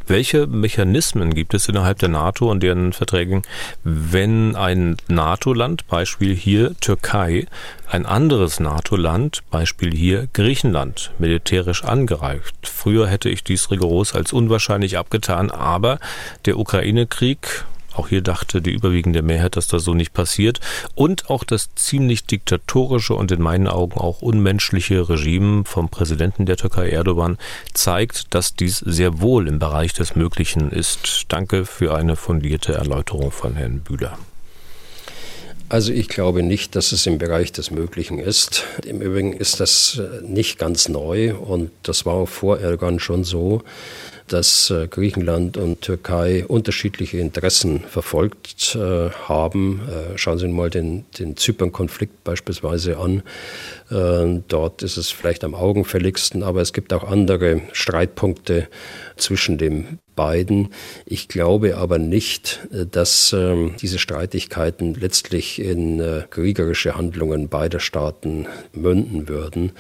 Welche 0.09 0.47
Mechanismen 0.47 1.33
gibt 1.33 1.53
es 1.53 1.67
innerhalb 1.67 1.99
der 1.99 2.07
NATO 2.07 2.49
und 2.49 2.63
deren 2.63 2.93
Verträgen, 2.93 3.41
wenn 3.83 4.55
ein 4.55 4.95
NATO-Land, 5.09 5.85
Beispiel 5.87 6.33
hier 6.33 6.75
Türkei, 6.79 7.45
ein 7.91 8.05
anderes 8.05 8.61
NATO-Land, 8.61 9.43
Beispiel 9.51 9.93
hier 9.93 10.29
Griechenland, 10.31 11.11
militärisch 11.19 11.83
angreift? 11.83 12.55
Früher 12.63 13.07
hätte 13.07 13.27
ich 13.27 13.43
dies 13.43 13.69
rigoros 13.69 14.15
als 14.15 14.31
unwahrscheinlich 14.31 14.97
abgetan, 14.97 15.51
aber 15.51 15.99
der 16.45 16.57
Ukraine-Krieg 16.57 17.65
auch 17.97 18.07
hier 18.09 18.21
dachte 18.21 18.61
die 18.61 18.71
überwiegende 18.71 19.21
Mehrheit, 19.21 19.55
dass 19.55 19.67
das 19.67 19.83
so 19.83 19.93
nicht 19.93 20.13
passiert. 20.13 20.59
Und 20.95 21.29
auch 21.29 21.43
das 21.43 21.69
ziemlich 21.75 22.25
diktatorische 22.25 23.13
und 23.13 23.31
in 23.31 23.41
meinen 23.41 23.67
Augen 23.67 23.99
auch 23.99 24.21
unmenschliche 24.21 25.09
Regime 25.09 25.63
vom 25.65 25.89
Präsidenten 25.89 26.45
der 26.45 26.57
Türkei 26.57 26.89
Erdogan 26.89 27.37
zeigt, 27.73 28.33
dass 28.33 28.55
dies 28.55 28.79
sehr 28.79 29.21
wohl 29.21 29.47
im 29.47 29.59
Bereich 29.59 29.93
des 29.93 30.15
Möglichen 30.15 30.71
ist. 30.71 31.25
Danke 31.29 31.65
für 31.65 31.95
eine 31.95 32.15
fundierte 32.15 32.73
Erläuterung 32.73 33.31
von 33.31 33.55
Herrn 33.55 33.79
Bühler. 33.79 34.17
Also 35.69 35.91
ich 35.91 36.07
glaube 36.07 36.43
nicht, 36.43 36.77
dass 36.77 36.93
es 36.93 37.05
im 37.07 37.17
Bereich 37.17 37.51
des 37.51 37.71
Möglichen 37.71 38.19
ist. 38.19 38.63
Im 38.85 39.01
Übrigen 39.01 39.33
ist 39.33 39.59
das 39.59 40.01
nicht 40.21 40.57
ganz 40.57 40.87
neu 40.87 41.35
und 41.35 41.71
das 41.83 42.05
war 42.05 42.13
auch 42.13 42.29
vor 42.29 42.59
Erdogan 42.59 42.99
schon 42.99 43.25
so 43.25 43.63
dass 44.27 44.69
äh, 44.69 44.87
Griechenland 44.87 45.57
und 45.57 45.81
Türkei 45.81 46.45
unterschiedliche 46.45 47.17
Interessen 47.17 47.79
verfolgt 47.81 48.75
äh, 48.75 49.09
haben. 49.09 49.81
Äh, 49.87 50.17
schauen 50.17 50.37
Sie 50.37 50.47
mal 50.47 50.69
den, 50.69 51.05
den 51.17 51.37
Zypern-Konflikt 51.37 52.23
beispielsweise 52.23 52.97
an. 52.97 53.23
Dort 53.89 54.83
ist 54.83 54.97
es 54.97 55.11
vielleicht 55.11 55.45
am 55.45 55.55
augenfälligsten, 55.55 56.43
aber 56.43 56.59
es 56.59 56.73
gibt 56.73 56.91
auch 56.91 57.05
andere 57.05 57.61
Streitpunkte 57.71 58.67
zwischen 59.15 59.57
den 59.57 59.99
beiden. 60.13 60.73
Ich 61.05 61.29
glaube 61.29 61.77
aber 61.77 61.97
nicht, 61.97 62.67
dass 62.91 63.31
ähm, 63.31 63.75
diese 63.81 63.97
Streitigkeiten 63.97 64.93
letztlich 64.93 65.61
in 65.61 66.03
kriegerische 66.29 66.97
Handlungen 66.97 67.47
beider 67.47 67.79
Staaten 67.79 68.47
münden 68.73 69.29
würden. 69.29 69.71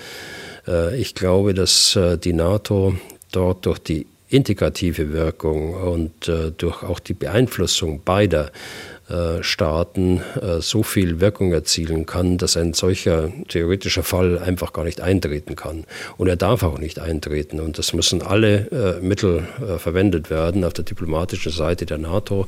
Ich 0.97 1.13
glaube, 1.13 1.53
dass 1.53 1.99
die 2.23 2.33
NATO 2.33 2.95
dort 3.33 3.65
durch 3.65 3.79
die 3.79 4.05
integrative 4.29 5.13
Wirkung 5.13 5.73
und 5.73 6.27
äh, 6.27 6.51
durch 6.51 6.83
auch 6.83 6.99
die 6.99 7.13
Beeinflussung 7.13 8.01
beider 8.03 8.51
äh, 9.09 9.41
Staaten 9.41 10.21
äh, 10.41 10.59
so 10.59 10.83
viel 10.83 11.21
Wirkung 11.21 11.53
erzielen 11.53 12.05
kann, 12.05 12.37
dass 12.37 12.57
ein 12.57 12.73
solcher 12.73 13.31
theoretischer 13.47 14.03
Fall 14.03 14.37
einfach 14.37 14.73
gar 14.73 14.83
nicht 14.83 14.99
eintreten 14.99 15.55
kann. 15.55 15.85
Und 16.17 16.27
er 16.27 16.35
darf 16.35 16.63
auch 16.63 16.77
nicht 16.77 16.99
eintreten. 16.99 17.61
Und 17.61 17.77
das 17.77 17.93
müssen 17.93 18.21
alle 18.21 18.67
äh, 18.69 19.01
Mittel 19.01 19.47
äh, 19.61 19.77
verwendet 19.77 20.29
werden 20.29 20.65
auf 20.65 20.73
der 20.73 20.83
diplomatischen 20.83 21.53
Seite 21.53 21.85
der 21.85 21.99
NATO, 21.99 22.47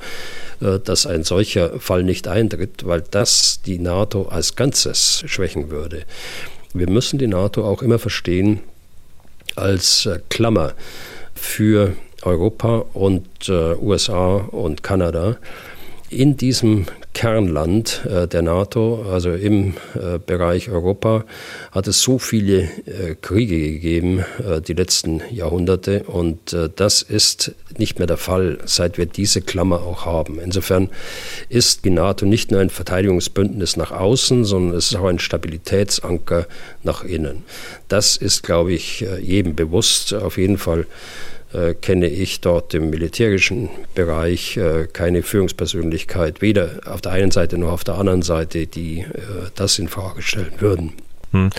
äh, 0.59 0.79
dass 0.79 1.05
ein 1.05 1.23
solcher 1.23 1.79
Fall 1.79 2.03
nicht 2.03 2.27
eintritt, 2.27 2.85
weil 2.85 3.03
das 3.09 3.61
die 3.61 3.79
NATO 3.79 4.23
als 4.23 4.57
Ganzes 4.57 5.23
schwächen 5.27 5.69
würde. 5.69 6.03
Wir 6.73 6.89
müssen 6.89 7.19
die 7.19 7.27
NATO 7.27 7.63
auch 7.63 7.81
immer 7.81 7.99
verstehen 7.99 8.59
als 9.55 10.09
Klammer 10.29 10.73
für 11.39 11.95
Europa 12.21 12.85
und 12.93 13.27
äh, 13.47 13.75
USA 13.75 14.35
und 14.35 14.83
Kanada. 14.83 15.37
In 16.09 16.37
diesem 16.37 16.85
Kernland 17.19 18.05
äh, 18.09 18.29
der 18.29 18.43
NATO, 18.43 19.05
also 19.11 19.33
im 19.33 19.73
äh, 19.93 20.19
Bereich 20.25 20.69
Europa, 20.69 21.25
hat 21.69 21.85
es 21.89 22.01
so 22.01 22.17
viele 22.17 22.61
äh, 22.85 23.15
Kriege 23.21 23.59
gegeben 23.59 24.23
die 24.65 24.73
letzten 24.73 25.21
Jahrhunderte 25.29 26.03
und 26.03 26.55
das 26.75 27.01
ist 27.01 27.51
nicht 27.77 27.99
mehr 27.99 28.07
der 28.07 28.17
Fall, 28.17 28.59
seit 28.63 28.97
wir 28.97 29.05
diese 29.05 29.41
Klammer 29.41 29.81
auch 29.81 30.05
haben. 30.05 30.39
Insofern 30.39 30.89
ist 31.49 31.83
die 31.83 31.89
NATO 31.89 32.25
nicht 32.25 32.51
nur 32.51 32.61
ein 32.61 32.69
Verteidigungsbündnis 32.69 33.75
nach 33.75 33.91
außen, 33.91 34.45
sondern 34.45 34.77
es 34.77 34.91
ist 34.91 34.95
auch 34.95 35.07
ein 35.07 35.19
Stabilitätsanker 35.19 36.47
nach 36.83 37.03
innen. 37.03 37.43
Das 37.89 38.15
ist, 38.15 38.43
glaube 38.43 38.71
ich, 38.73 39.05
jedem 39.21 39.55
bewusst. 39.55 40.13
Auf 40.13 40.37
jeden 40.37 40.57
Fall 40.57 40.85
äh, 41.53 41.73
kenne 41.73 42.07
ich 42.07 42.41
dort 42.41 42.73
im 42.73 42.89
militärischen 42.89 43.69
Bereich 43.95 44.57
äh, 44.57 44.87
keine 44.91 45.23
Führungspersönlichkeit, 45.23 46.41
weder 46.41 46.81
auf 46.85 47.01
der 47.01 47.13
einen 47.13 47.31
Seite 47.31 47.57
noch 47.57 47.71
auf 47.71 47.83
der 47.83 47.95
anderen 47.95 48.21
Seite, 48.21 48.67
die 48.67 48.99
äh, 48.99 49.49
das 49.55 49.79
in 49.79 49.87
Frage 49.87 50.21
stellen 50.21 50.53
würden. 50.59 50.93
Hm. 51.31 51.51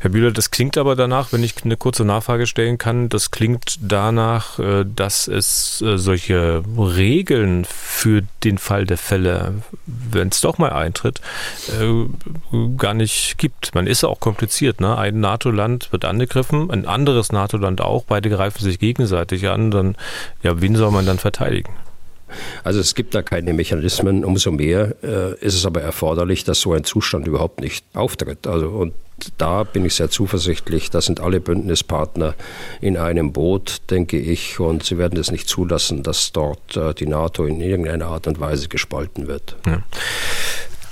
Herr 0.00 0.10
Bühler, 0.10 0.32
das 0.32 0.50
klingt 0.50 0.76
aber 0.76 0.96
danach, 0.96 1.32
wenn 1.32 1.42
ich 1.42 1.54
eine 1.64 1.76
kurze 1.76 2.04
Nachfrage 2.04 2.46
stellen 2.46 2.76
kann, 2.76 3.08
das 3.08 3.30
klingt 3.30 3.78
danach, 3.80 4.58
äh, 4.58 4.84
dass 4.84 5.28
es 5.28 5.80
äh, 5.80 5.96
solche 5.96 6.62
Regeln 6.76 7.64
für 7.64 8.22
den 8.42 8.58
Fall 8.58 8.84
der 8.84 8.98
Fälle, 8.98 9.54
wenn 9.86 10.28
es 10.28 10.42
doch 10.42 10.58
mal 10.58 10.72
eintritt, 10.72 11.20
äh, 11.68 12.66
gar 12.76 12.92
nicht 12.92 13.38
gibt. 13.38 13.74
Man 13.74 13.86
ist 13.86 14.04
auch 14.04 14.20
kompliziert. 14.20 14.80
Ne? 14.80 14.96
Ein 14.96 15.20
NATO-Land 15.20 15.90
wird 15.92 16.04
angegriffen, 16.04 16.70
ein 16.70 16.86
anderes 16.86 17.32
NATO-Land 17.32 17.80
auch, 17.80 18.04
beide 18.04 18.28
greifen 18.28 18.62
sich 18.62 18.78
gegenseitig 18.78 19.48
an. 19.48 19.70
Dann, 19.70 19.96
ja, 20.42 20.60
wen 20.60 20.76
soll 20.76 20.90
man 20.90 21.06
dann 21.06 21.18
verteidigen? 21.18 21.72
Also 22.62 22.80
es 22.80 22.94
gibt 22.94 23.14
da 23.14 23.22
keine 23.22 23.52
Mechanismen. 23.52 24.24
Umso 24.24 24.50
mehr 24.50 24.94
äh, 25.02 25.34
ist 25.40 25.54
es 25.54 25.66
aber 25.66 25.82
erforderlich, 25.82 26.44
dass 26.44 26.60
so 26.60 26.72
ein 26.72 26.84
Zustand 26.84 27.26
überhaupt 27.26 27.60
nicht 27.60 27.84
auftritt. 27.94 28.46
Also 28.46 28.68
und 28.68 28.94
da 29.38 29.64
bin 29.64 29.84
ich 29.84 29.94
sehr 29.94 30.10
zuversichtlich. 30.10 30.90
Da 30.90 31.00
sind 31.00 31.20
alle 31.20 31.40
Bündnispartner 31.40 32.34
in 32.80 32.96
einem 32.96 33.32
Boot, 33.32 33.90
denke 33.90 34.18
ich, 34.18 34.58
und 34.60 34.84
sie 34.84 34.98
werden 34.98 35.18
es 35.18 35.30
nicht 35.30 35.48
zulassen, 35.48 36.02
dass 36.02 36.32
dort 36.32 36.76
äh, 36.76 36.94
die 36.94 37.06
NATO 37.06 37.44
in 37.44 37.60
irgendeiner 37.60 38.06
Art 38.06 38.26
und 38.26 38.40
Weise 38.40 38.68
gespalten 38.68 39.26
wird. 39.26 39.56
Ja. 39.66 39.82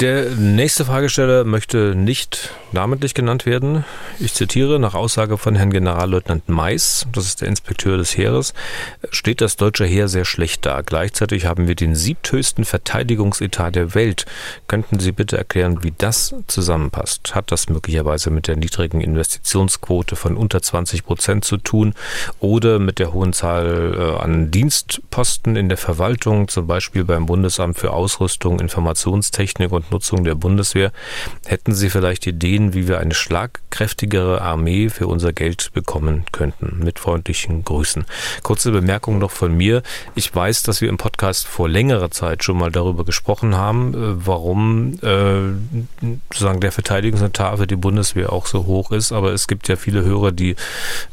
Der 0.02 0.30
nächste 0.30 0.84
Fragesteller 0.84 1.44
möchte 1.44 1.94
nicht 1.94 2.50
namentlich 2.72 3.14
genannt 3.14 3.46
werden. 3.46 3.84
Ich 4.18 4.34
zitiere 4.34 4.80
nach 4.80 4.94
Aussage 4.94 5.38
von 5.38 5.54
Herrn 5.54 5.70
Generalleutnant 5.70 6.48
Mais, 6.48 7.06
das 7.12 7.26
ist 7.26 7.40
der 7.40 7.46
Inspekteur 7.46 7.98
des 7.98 8.16
Heeres, 8.16 8.52
steht 9.10 9.40
das 9.40 9.54
deutsche 9.54 9.84
Heer 9.84 10.08
sehr 10.08 10.24
schlecht 10.24 10.66
da. 10.66 10.80
Gleichzeitig 10.80 11.46
haben 11.46 11.68
wir 11.68 11.76
den 11.76 11.94
siebthöchsten 11.94 12.64
Verteidigungsetat 12.64 13.76
der 13.76 13.94
Welt. 13.94 14.26
Könnten 14.66 14.98
Sie 14.98 15.12
bitte 15.12 15.38
erklären, 15.38 15.84
wie 15.84 15.94
das 15.96 16.34
zusammenpasst? 16.48 17.36
Hat 17.36 17.52
das 17.52 17.68
möglicherweise 17.68 18.30
mit 18.30 18.48
der 18.48 18.56
niedrigen 18.56 19.02
Investitionsquote 19.02 20.16
von 20.16 20.36
unter 20.36 20.62
20 20.62 21.04
Prozent 21.04 21.44
zu 21.44 21.58
tun 21.58 21.94
oder 22.40 22.80
mit 22.80 22.98
der 22.98 23.12
hohen 23.12 23.32
Zahl 23.32 23.94
äh, 23.96 24.20
an 24.20 24.50
Dienstposten 24.50 25.54
in 25.54 25.68
der 25.68 25.78
Verwaltung, 25.78 26.48
zum 26.48 26.66
Beispiel 26.66 27.04
beim 27.04 27.26
Bundesamt 27.26 27.78
für 27.78 27.92
Ausrüstung, 27.92 28.58
Informationstechnik 28.58 29.70
und 29.70 29.91
Nutzung 29.92 30.24
der 30.24 30.34
Bundeswehr? 30.34 30.92
Hätten 31.46 31.74
Sie 31.74 31.90
vielleicht 31.90 32.26
Ideen, 32.26 32.74
wie 32.74 32.88
wir 32.88 32.98
eine 32.98 33.14
schlagkräftigere 33.14 34.40
Armee 34.40 34.88
für 34.88 35.06
unser 35.06 35.32
Geld 35.32 35.70
bekommen 35.72 36.24
könnten? 36.32 36.80
Mit 36.82 36.98
freundlichen 36.98 37.64
Grüßen. 37.64 38.04
Kurze 38.42 38.72
Bemerkung 38.72 39.18
noch 39.18 39.30
von 39.30 39.56
mir. 39.56 39.82
Ich 40.14 40.34
weiß, 40.34 40.62
dass 40.64 40.80
wir 40.80 40.88
im 40.88 40.96
Podcast 40.96 41.46
vor 41.46 41.68
längerer 41.68 42.10
Zeit 42.10 42.44
schon 42.44 42.58
mal 42.58 42.72
darüber 42.72 43.04
gesprochen 43.04 43.56
haben, 43.56 43.94
äh, 43.94 44.26
warum 44.26 44.94
äh, 45.02 46.06
sozusagen 46.32 46.60
der 46.60 46.72
Verteidigungsetat 46.72 47.58
für 47.58 47.66
die 47.66 47.76
Bundeswehr 47.76 48.32
auch 48.32 48.46
so 48.46 48.66
hoch 48.66 48.90
ist. 48.92 49.12
Aber 49.12 49.32
es 49.32 49.46
gibt 49.46 49.68
ja 49.68 49.76
viele 49.76 50.04
Hörer, 50.04 50.32
die 50.32 50.56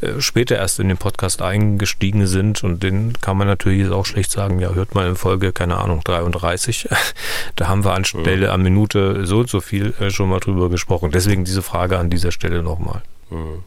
äh, 0.01 0.19
später 0.19 0.55
erst 0.55 0.80
in 0.80 0.88
den 0.88 0.97
Podcast 0.97 1.41
eingestiegen 1.41 2.27
sind 2.27 2.63
und 2.63 2.84
denen 2.84 3.13
kann 3.21 3.38
man 3.38 3.47
natürlich 3.47 3.89
auch 3.89 4.05
schlecht 4.05 4.32
sagen, 4.32 4.59
ja, 4.59 4.73
hört 4.73 4.95
mal 4.95 5.07
in 5.07 5.15
Folge, 5.15 5.51
keine 5.51 5.77
Ahnung, 5.77 6.01
33. 6.03 6.88
da 7.55 7.67
haben 7.67 7.84
wir 7.84 7.93
anstelle 7.93 8.47
ja. 8.47 8.53
an 8.53 8.63
Minute 8.70 9.26
so 9.26 9.39
und 9.39 9.49
so 9.49 9.61
viel 9.61 9.93
äh, 9.99 10.11
schon 10.11 10.30
mal 10.30 10.39
drüber 10.39 10.70
gesprochen. 10.70 11.11
Deswegen 11.11 11.45
diese 11.45 11.61
Frage 11.61 11.97
an 11.97 12.09
dieser 12.09 12.32
Stelle 12.32 12.63
nochmal. 12.63 13.01
Mhm. 13.30 13.63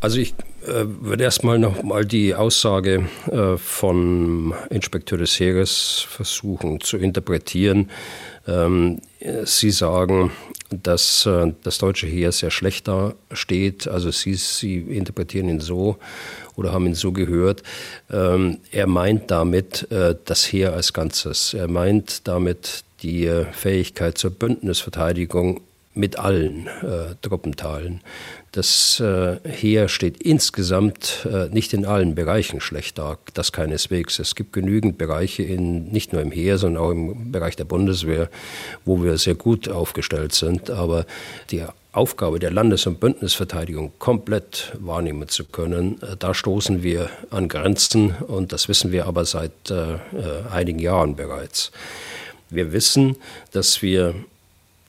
Also 0.00 0.18
ich 0.18 0.34
äh, 0.66 0.84
würde 1.00 1.24
erstmal 1.24 1.58
nochmal 1.58 2.04
die 2.04 2.34
Aussage 2.34 3.08
äh, 3.30 3.56
von 3.56 4.52
Inspekteur 4.68 5.16
des 5.16 5.40
Heeres 5.40 6.04
versuchen 6.06 6.80
zu 6.80 6.98
interpretieren. 6.98 7.90
Ähm, 8.46 9.00
Sie 9.44 9.70
sagen, 9.70 10.30
dass 10.70 11.24
äh, 11.24 11.52
das 11.62 11.78
deutsche 11.78 12.06
Heer 12.06 12.32
sehr 12.32 12.50
schlecht 12.50 12.86
dasteht. 12.86 13.88
Also 13.88 14.10
Sie, 14.10 14.34
Sie 14.34 14.76
interpretieren 14.76 15.48
ihn 15.48 15.60
so 15.60 15.96
oder 16.54 16.72
haben 16.72 16.86
ihn 16.86 16.94
so 16.94 17.12
gehört. 17.12 17.62
Ähm, 18.10 18.58
er 18.72 18.86
meint 18.86 19.30
damit 19.30 19.90
äh, 19.90 20.16
das 20.24 20.52
Heer 20.52 20.74
als 20.74 20.92
Ganzes. 20.92 21.54
Er 21.54 21.68
meint 21.68 22.28
damit 22.28 22.84
die 23.04 23.26
äh, 23.26 23.44
Fähigkeit 23.52 24.18
zur 24.18 24.30
Bündnisverteidigung 24.30 25.60
mit 25.94 26.18
allen 26.18 26.66
äh, 26.66 27.14
Truppenteilen. 27.22 28.00
Das 28.50 28.98
äh, 29.00 29.36
Heer 29.48 29.88
steht 29.88 30.20
insgesamt 30.20 31.26
äh, 31.30 31.48
nicht 31.48 31.72
in 31.72 31.84
allen 31.84 32.16
Bereichen 32.16 32.60
schlecht 32.60 32.98
da, 32.98 33.16
das 33.32 33.52
keineswegs. 33.52 34.18
Es 34.18 34.34
gibt 34.34 34.52
genügend 34.52 34.98
Bereiche, 34.98 35.44
in, 35.44 35.92
nicht 35.92 36.12
nur 36.12 36.20
im 36.20 36.32
Heer, 36.32 36.58
sondern 36.58 36.82
auch 36.82 36.90
im 36.90 37.30
Bereich 37.30 37.54
der 37.54 37.64
Bundeswehr, 37.64 38.28
wo 38.84 39.02
wir 39.02 39.18
sehr 39.18 39.36
gut 39.36 39.68
aufgestellt 39.68 40.34
sind. 40.34 40.70
Aber 40.70 41.06
die 41.50 41.62
Aufgabe 41.92 42.40
der 42.40 42.50
Landes- 42.50 42.88
und 42.88 42.98
Bündnisverteidigung 42.98 43.92
komplett 44.00 44.72
wahrnehmen 44.80 45.28
zu 45.28 45.44
können, 45.44 46.02
äh, 46.02 46.16
da 46.18 46.34
stoßen 46.34 46.82
wir 46.82 47.08
an 47.30 47.48
Grenzen 47.48 48.14
und 48.26 48.52
das 48.52 48.68
wissen 48.68 48.90
wir 48.90 49.06
aber 49.06 49.24
seit 49.24 49.70
äh, 49.70 49.98
einigen 50.50 50.80
Jahren 50.80 51.14
bereits. 51.14 51.70
Wir 52.54 52.72
wissen, 52.72 53.16
dass 53.52 53.82
wir 53.82 54.14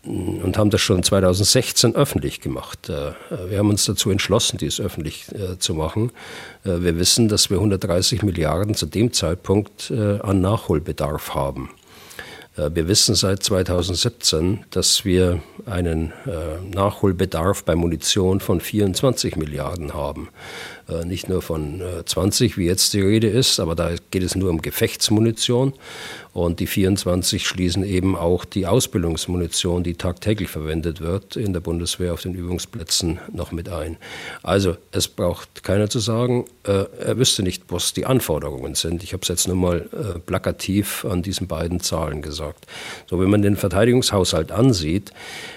und 0.06 0.58
haben 0.58 0.70
das 0.70 0.82
schon 0.82 1.02
2016 1.02 1.96
öffentlich 1.96 2.40
gemacht. 2.42 2.90
Äh, 2.90 3.14
wir 3.50 3.58
haben 3.58 3.70
uns 3.70 3.86
dazu 3.86 4.12
entschlossen, 4.12 4.58
dies 4.58 4.80
öffentlich 4.80 5.26
äh, 5.34 5.58
zu 5.58 5.74
machen. 5.74 6.12
Äh, 6.64 6.82
wir 6.82 7.00
wissen, 7.00 7.28
dass 7.28 7.50
wir 7.50 7.58
130 7.58 8.22
Milliarden 8.22 8.76
zu 8.76 8.86
dem 8.86 9.14
Zeitpunkt 9.14 9.92
an 9.92 10.42
Nachholbedarf 10.42 11.34
haben. 11.34 11.70
Wir 12.56 12.88
wissen 12.88 13.16
seit 13.16 13.44
2017, 13.44 14.64
dass 14.70 15.04
wir 15.04 15.42
einen 15.66 16.14
Nachholbedarf 16.74 17.64
bei 17.64 17.76
Munition 17.76 18.40
von 18.40 18.62
24 18.62 19.36
Milliarden 19.36 19.94
haben. 19.94 20.30
Nicht 21.04 21.28
nur 21.28 21.42
von 21.42 21.82
20, 22.06 22.58
wie 22.58 22.66
jetzt 22.66 22.94
die 22.94 23.02
Rede 23.02 23.28
ist, 23.28 23.60
aber 23.60 23.76
da 23.76 23.92
geht 24.12 24.24
es 24.24 24.36
nur 24.36 24.50
um 24.50 24.62
Gefechtsmunition. 24.62 25.74
Und 26.36 26.60
die 26.60 26.68
24 26.68 27.48
schließen 27.48 27.86
eben 27.86 28.18
auch 28.18 28.44
die 28.44 28.68
Ausbildungsmunition, 28.68 29.84
die 29.84 29.94
tagtäglich 29.94 30.50
verwendet 30.50 31.00
wird 31.00 31.38
in 31.38 31.54
der 31.54 31.62
Bundeswehr 31.62 32.12
auf 32.12 32.24
den 32.24 32.34
Übungsplätzen, 32.34 33.20
noch 33.32 33.54
mit 33.54 33.70
ein. 33.70 33.96
Also 34.44 34.76
es 34.92 35.08
braucht 35.08 35.64
keiner 35.64 35.90
zu 35.90 36.00
sagen, 36.00 36.44
äh, 36.66 36.84
er 37.00 37.18
wüsste 37.18 37.42
nicht, 37.42 37.64
was 37.70 37.94
die 37.94 38.06
Anforderungen 38.06 38.76
sind. 38.76 39.02
Ich 39.02 39.14
habe 39.14 39.22
es 39.22 39.30
jetzt 39.30 39.48
nur 39.48 39.56
mal 39.56 39.88
äh, 39.94 40.20
plakativ 40.20 41.06
an 41.06 41.22
diesen 41.22 41.48
beiden 41.48 41.80
Zahlen 41.80 42.22
gesagt. 42.22 42.68
So, 43.10 43.18
wenn 43.22 43.30
man 43.30 43.42
den 43.42 43.56
Verteidigungshaushalt 43.56 44.52
ansieht, 44.52 45.14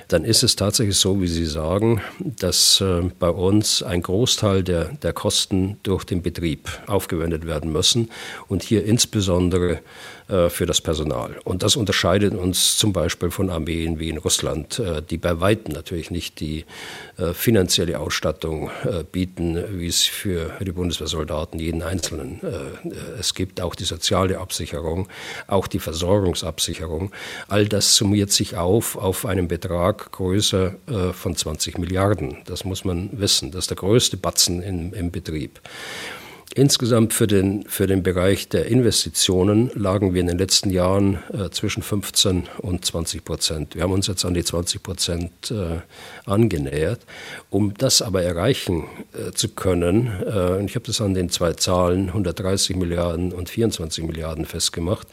dann 0.06 0.24
ist 0.24 0.44
es 0.44 0.54
tatsächlich 0.54 0.96
so, 0.96 1.20
wie 1.20 1.26
Sie 1.26 1.46
sagen, 1.46 2.02
dass 2.20 2.80
äh, 2.80 3.02
bei 3.18 3.30
uns 3.30 3.82
ein 3.82 4.02
Großteil 4.02 4.62
der, 4.62 4.90
der 5.02 5.12
Kosten 5.12 5.78
durch 5.82 6.04
den 6.04 6.22
Betrieb 6.22 6.68
aufgewendet 6.86 7.48
werden 7.48 7.72
müssen 7.72 8.10
und 8.46 8.62
hier 8.62 8.84
insbesondere 8.84 9.80
äh, 10.28 10.50
für 10.50 10.66
das 10.66 10.82
Personal. 10.82 11.36
Und 11.44 11.62
das 11.62 11.74
unterscheidet 11.74 12.34
uns 12.34 12.76
zum 12.76 12.92
Beispiel 12.92 13.30
von 13.30 13.48
Armeen 13.48 13.98
wie 13.98 14.10
in 14.10 14.18
Russland, 14.18 14.78
äh, 14.78 15.00
die 15.00 15.16
bei 15.16 15.40
weitem 15.40 15.72
natürlich 15.72 16.10
nicht 16.10 16.40
die 16.40 16.66
äh, 17.16 17.32
finanzielle 17.32 17.98
Ausstattung 17.98 18.70
bieten, 19.10 19.56
wie 19.78 19.86
es 19.86 20.02
für 20.02 20.52
die 20.60 20.72
Bundeswehrsoldaten 20.72 21.58
jeden 21.58 21.82
Einzelnen 21.82 22.40
es 23.18 23.34
gibt. 23.34 23.60
Auch 23.60 23.74
die 23.74 23.84
soziale 23.84 24.38
Absicherung, 24.38 25.08
auch 25.46 25.66
die 25.66 25.78
Versorgungsabsicherung. 25.78 27.12
All 27.48 27.66
das 27.66 27.96
summiert 27.96 28.30
sich 28.30 28.56
auf 28.56 28.96
auf 28.96 29.24
einen 29.24 29.48
Betrag 29.48 30.12
größer 30.12 30.74
von 31.12 31.36
20 31.36 31.78
Milliarden. 31.78 32.38
Das 32.46 32.64
muss 32.64 32.84
man 32.84 33.10
wissen. 33.12 33.50
Das 33.50 33.64
ist 33.64 33.70
der 33.70 33.76
größte 33.76 34.16
Batzen 34.16 34.62
im, 34.62 34.92
im 34.92 35.10
Betrieb. 35.10 35.60
Insgesamt 36.54 37.12
für 37.12 37.26
den, 37.26 37.64
für 37.68 37.86
den 37.86 38.02
Bereich 38.02 38.48
der 38.48 38.66
Investitionen 38.66 39.70
lagen 39.74 40.14
wir 40.14 40.22
in 40.22 40.28
den 40.28 40.38
letzten 40.38 40.70
Jahren 40.70 41.18
äh, 41.30 41.50
zwischen 41.50 41.82
15 41.82 42.48
und 42.58 42.84
20 42.84 43.22
Prozent. 43.22 43.74
Wir 43.74 43.82
haben 43.82 43.92
uns 43.92 44.06
jetzt 44.06 44.24
an 44.24 44.32
die 44.32 44.42
20 44.42 44.82
Prozent 44.82 45.50
äh, 45.50 45.80
angenähert. 46.24 47.00
Um 47.50 47.74
das 47.74 48.00
aber 48.00 48.22
erreichen 48.22 48.84
äh, 49.12 49.32
zu 49.32 49.50
können, 49.50 50.10
äh, 50.24 50.58
und 50.58 50.64
ich 50.64 50.74
habe 50.74 50.86
das 50.86 51.02
an 51.02 51.12
den 51.12 51.28
zwei 51.28 51.52
Zahlen 51.52 52.08
130 52.08 52.76
Milliarden 52.76 53.32
und 53.32 53.50
24 53.50 54.04
Milliarden 54.04 54.46
festgemacht, 54.46 55.06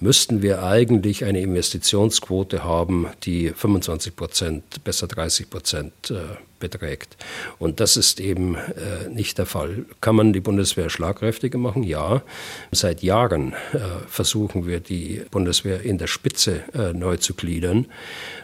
müssten 0.00 0.40
wir 0.40 0.62
eigentlich 0.62 1.24
eine 1.24 1.40
Investitionsquote 1.42 2.64
haben, 2.64 3.08
die 3.24 3.50
25 3.50 4.16
Prozent, 4.16 4.84
besser 4.84 5.06
30 5.06 5.50
Prozent 5.50 5.92
äh, 6.10 6.38
beträgt. 6.58 7.16
Und 7.58 7.80
das 7.80 7.96
ist 7.96 8.20
eben 8.20 8.56
äh, 8.56 9.08
nicht 9.08 9.38
der 9.38 9.46
Fall. 9.46 9.84
Kann 10.00 10.16
man 10.16 10.32
die 10.32 10.40
Bundeswehr 10.40 10.77
schlagkräftiger 10.88 11.58
machen? 11.58 11.82
Ja. 11.82 12.22
Seit 12.70 13.02
Jahren 13.02 13.52
äh, 13.72 13.78
versuchen 14.06 14.66
wir, 14.66 14.80
die 14.80 15.22
Bundeswehr 15.30 15.82
in 15.82 15.98
der 15.98 16.06
Spitze 16.06 16.62
äh, 16.74 16.92
neu 16.92 17.16
zu 17.16 17.34
gliedern. 17.34 17.86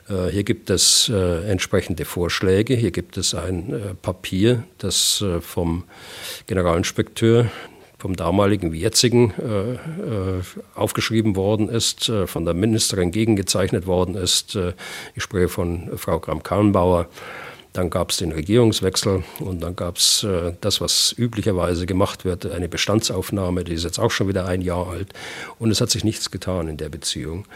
Äh, 0.09 0.31
hier 0.31 0.45
gibt 0.45 0.71
es 0.71 1.09
äh, 1.09 1.49
entsprechende 1.49 2.05
Vorschläge. 2.05 2.75
Hier 2.75 2.91
gibt 2.91 3.17
es 3.17 3.35
ein 3.35 3.73
äh, 3.73 3.95
Papier, 3.95 4.65
das 4.79 5.25
vom 5.41 5.85
Generalinspekteur 6.47 7.51
vom 8.05 8.17
damaligen 8.17 8.71
wie 8.71 8.81
jetzigen 8.81 9.33
äh, 9.41 9.73
äh, 9.73 10.43
aufgeschrieben 10.75 11.37
worden 11.37 11.71
ist, 11.71 12.11
äh, 12.11 12.27
von 12.27 12.45
der 12.45 12.53
Ministerin 12.53 13.11
gegengezeichnet 13.11 13.87
worden 13.87 14.15
ist. 14.15 14.59
ich 15.15 15.23
spreche 15.23 15.49
von 15.49 15.97
Frau 15.97 16.19
Kram-Kallenbauer. 16.19 17.09
Dann 17.75 17.91
gab 17.91 18.11
es 18.13 18.19
den 18.19 18.31
Regierungswechsel 18.31 19.25
und 19.41 19.61
dann 19.61 19.75
gab 19.75 19.97
es 19.97 20.23
äh, 20.23 20.53
das, 20.61 20.81
was 20.81 21.13
üblicherweise 21.19 21.87
gemacht 21.87 22.25
wird, 22.25 22.47
eine 22.47 22.69
Bestandsaufnahme, 22.69 23.65
die 23.65 23.75
ist 23.75 23.83
jetzt 23.83 23.99
auch 23.99 24.13
schon 24.13 24.29
wieder 24.29 24.47
ein 24.47 24.63
Jahr 24.63 24.89
alt. 24.89 25.13
Und 25.59 25.73
es 25.73 25.81
hat 25.81 25.91
sich 25.91 26.05
nichts 26.05 26.31
getan 26.31 26.69
in 26.69 26.77
der 26.77 26.89
Beziehung. 26.89 27.47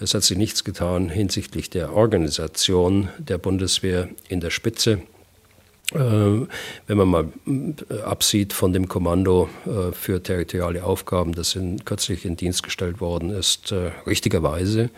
Es 0.00 0.14
hat 0.14 0.22
sich 0.22 0.38
nichts 0.38 0.64
getan 0.64 1.10
hinsichtlich 1.10 1.68
der 1.68 1.92
Organisation 1.92 3.10
der 3.18 3.36
Bundeswehr 3.36 4.08
in 4.30 4.40
der 4.40 4.50
Spitze. 4.50 5.02
Äh, 5.94 5.98
wenn 6.88 6.96
man 6.96 7.08
mal 7.08 7.28
äh, 7.46 8.00
absieht 8.00 8.52
von 8.52 8.72
dem 8.72 8.88
Kommando 8.88 9.48
äh, 9.66 9.92
für 9.92 10.20
territoriale 10.20 10.82
Aufgaben, 10.82 11.32
das 11.32 11.54
in, 11.54 11.84
kürzlich 11.84 12.24
in 12.24 12.36
Dienst 12.36 12.64
gestellt 12.64 13.00
worden 13.00 13.30
ist, 13.30 13.72
richtigerweise 14.04 14.90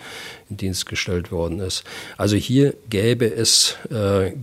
in 0.49 0.57
Dienst 0.57 0.86
gestellt 0.86 1.30
worden 1.30 1.61
ist. 1.61 1.84
Also 2.16 2.36
hier 2.36 2.74
gäbe 2.89 3.26
es 3.26 3.76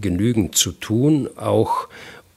genügend 0.02 0.56
zu 0.56 0.72
tun, 0.72 1.30
auch 1.36 1.88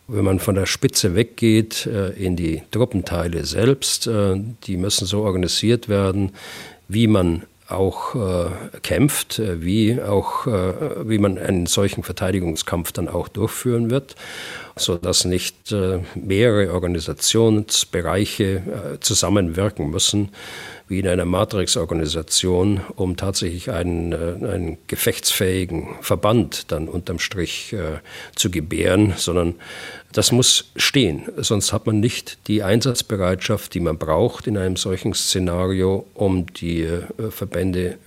wenn 0.06 0.24
man 0.24 0.38
von 0.38 0.54
der 0.54 0.66
Spitze 0.66 1.14
weggeht 1.14 1.86
in 1.86 2.36
die 2.36 2.62
Truppenteile 2.70 3.44
selbst. 3.44 4.08
Die 4.66 4.76
müssen 4.76 5.06
so 5.06 5.22
organisiert 5.22 5.88
werden, 5.88 6.32
wie 6.88 7.06
man 7.06 7.44
auch 7.68 8.14
äh, 8.14 8.50
kämpft, 8.82 9.38
äh, 9.38 9.62
wie 9.62 10.00
auch 10.00 10.46
äh, 10.46 11.08
wie 11.08 11.18
man 11.18 11.38
einen 11.38 11.66
solchen 11.66 12.02
Verteidigungskampf 12.02 12.92
dann 12.92 13.08
auch 13.08 13.28
durchführen 13.28 13.90
wird, 13.90 14.16
so 14.76 14.96
dass 14.96 15.24
nicht 15.24 15.70
äh, 15.72 16.00
mehrere 16.14 16.72
Organisationsbereiche 16.72 18.44
äh, 18.44 19.00
zusammenwirken 19.00 19.90
müssen 19.90 20.30
wie 20.88 20.98
in 20.98 21.06
einer 21.06 21.26
Matrix-Organisation, 21.26 22.80
um 22.96 23.16
tatsächlich 23.16 23.70
einen, 23.70 24.12
äh, 24.12 24.46
einen 24.46 24.78
gefechtsfähigen 24.86 25.88
Verband 26.00 26.72
dann 26.72 26.88
unterm 26.88 27.18
Strich 27.18 27.74
äh, 27.74 27.98
zu 28.34 28.50
gebären, 28.50 29.12
sondern 29.16 29.54
das 30.12 30.32
muss 30.32 30.70
stehen. 30.76 31.24
Sonst 31.36 31.72
hat 31.72 31.86
man 31.86 32.00
nicht 32.00 32.38
die 32.48 32.62
Einsatzbereitschaft, 32.62 33.74
die 33.74 33.80
man 33.80 33.98
braucht 33.98 34.46
in 34.46 34.56
einem 34.56 34.76
solchen 34.76 35.12
Szenario, 35.12 36.06
um 36.14 36.46
die 36.46 36.82
äh, 36.82 37.02
Verbände 37.30 37.98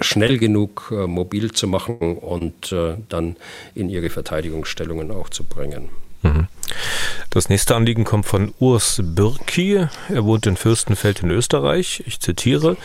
schnell 0.00 0.38
genug 0.38 0.90
mobil 0.90 1.52
zu 1.52 1.68
machen 1.68 2.18
und 2.18 2.74
dann 3.08 3.36
in 3.76 3.88
ihre 3.88 4.10
Verteidigungsstellungen 4.10 5.12
auch 5.12 5.28
zu 5.28 5.44
bringen. 5.44 5.88
Mhm. 6.22 6.48
Das 7.30 7.48
nächste 7.48 7.74
Anliegen 7.74 8.04
kommt 8.04 8.26
von 8.26 8.54
Urs 8.60 9.00
Birki. 9.02 9.86
Er 10.08 10.24
wohnt 10.24 10.46
in 10.46 10.56
Fürstenfeld 10.56 11.22
in 11.22 11.30
Österreich. 11.30 12.02
Ich 12.06 12.20
zitiere, 12.20 12.76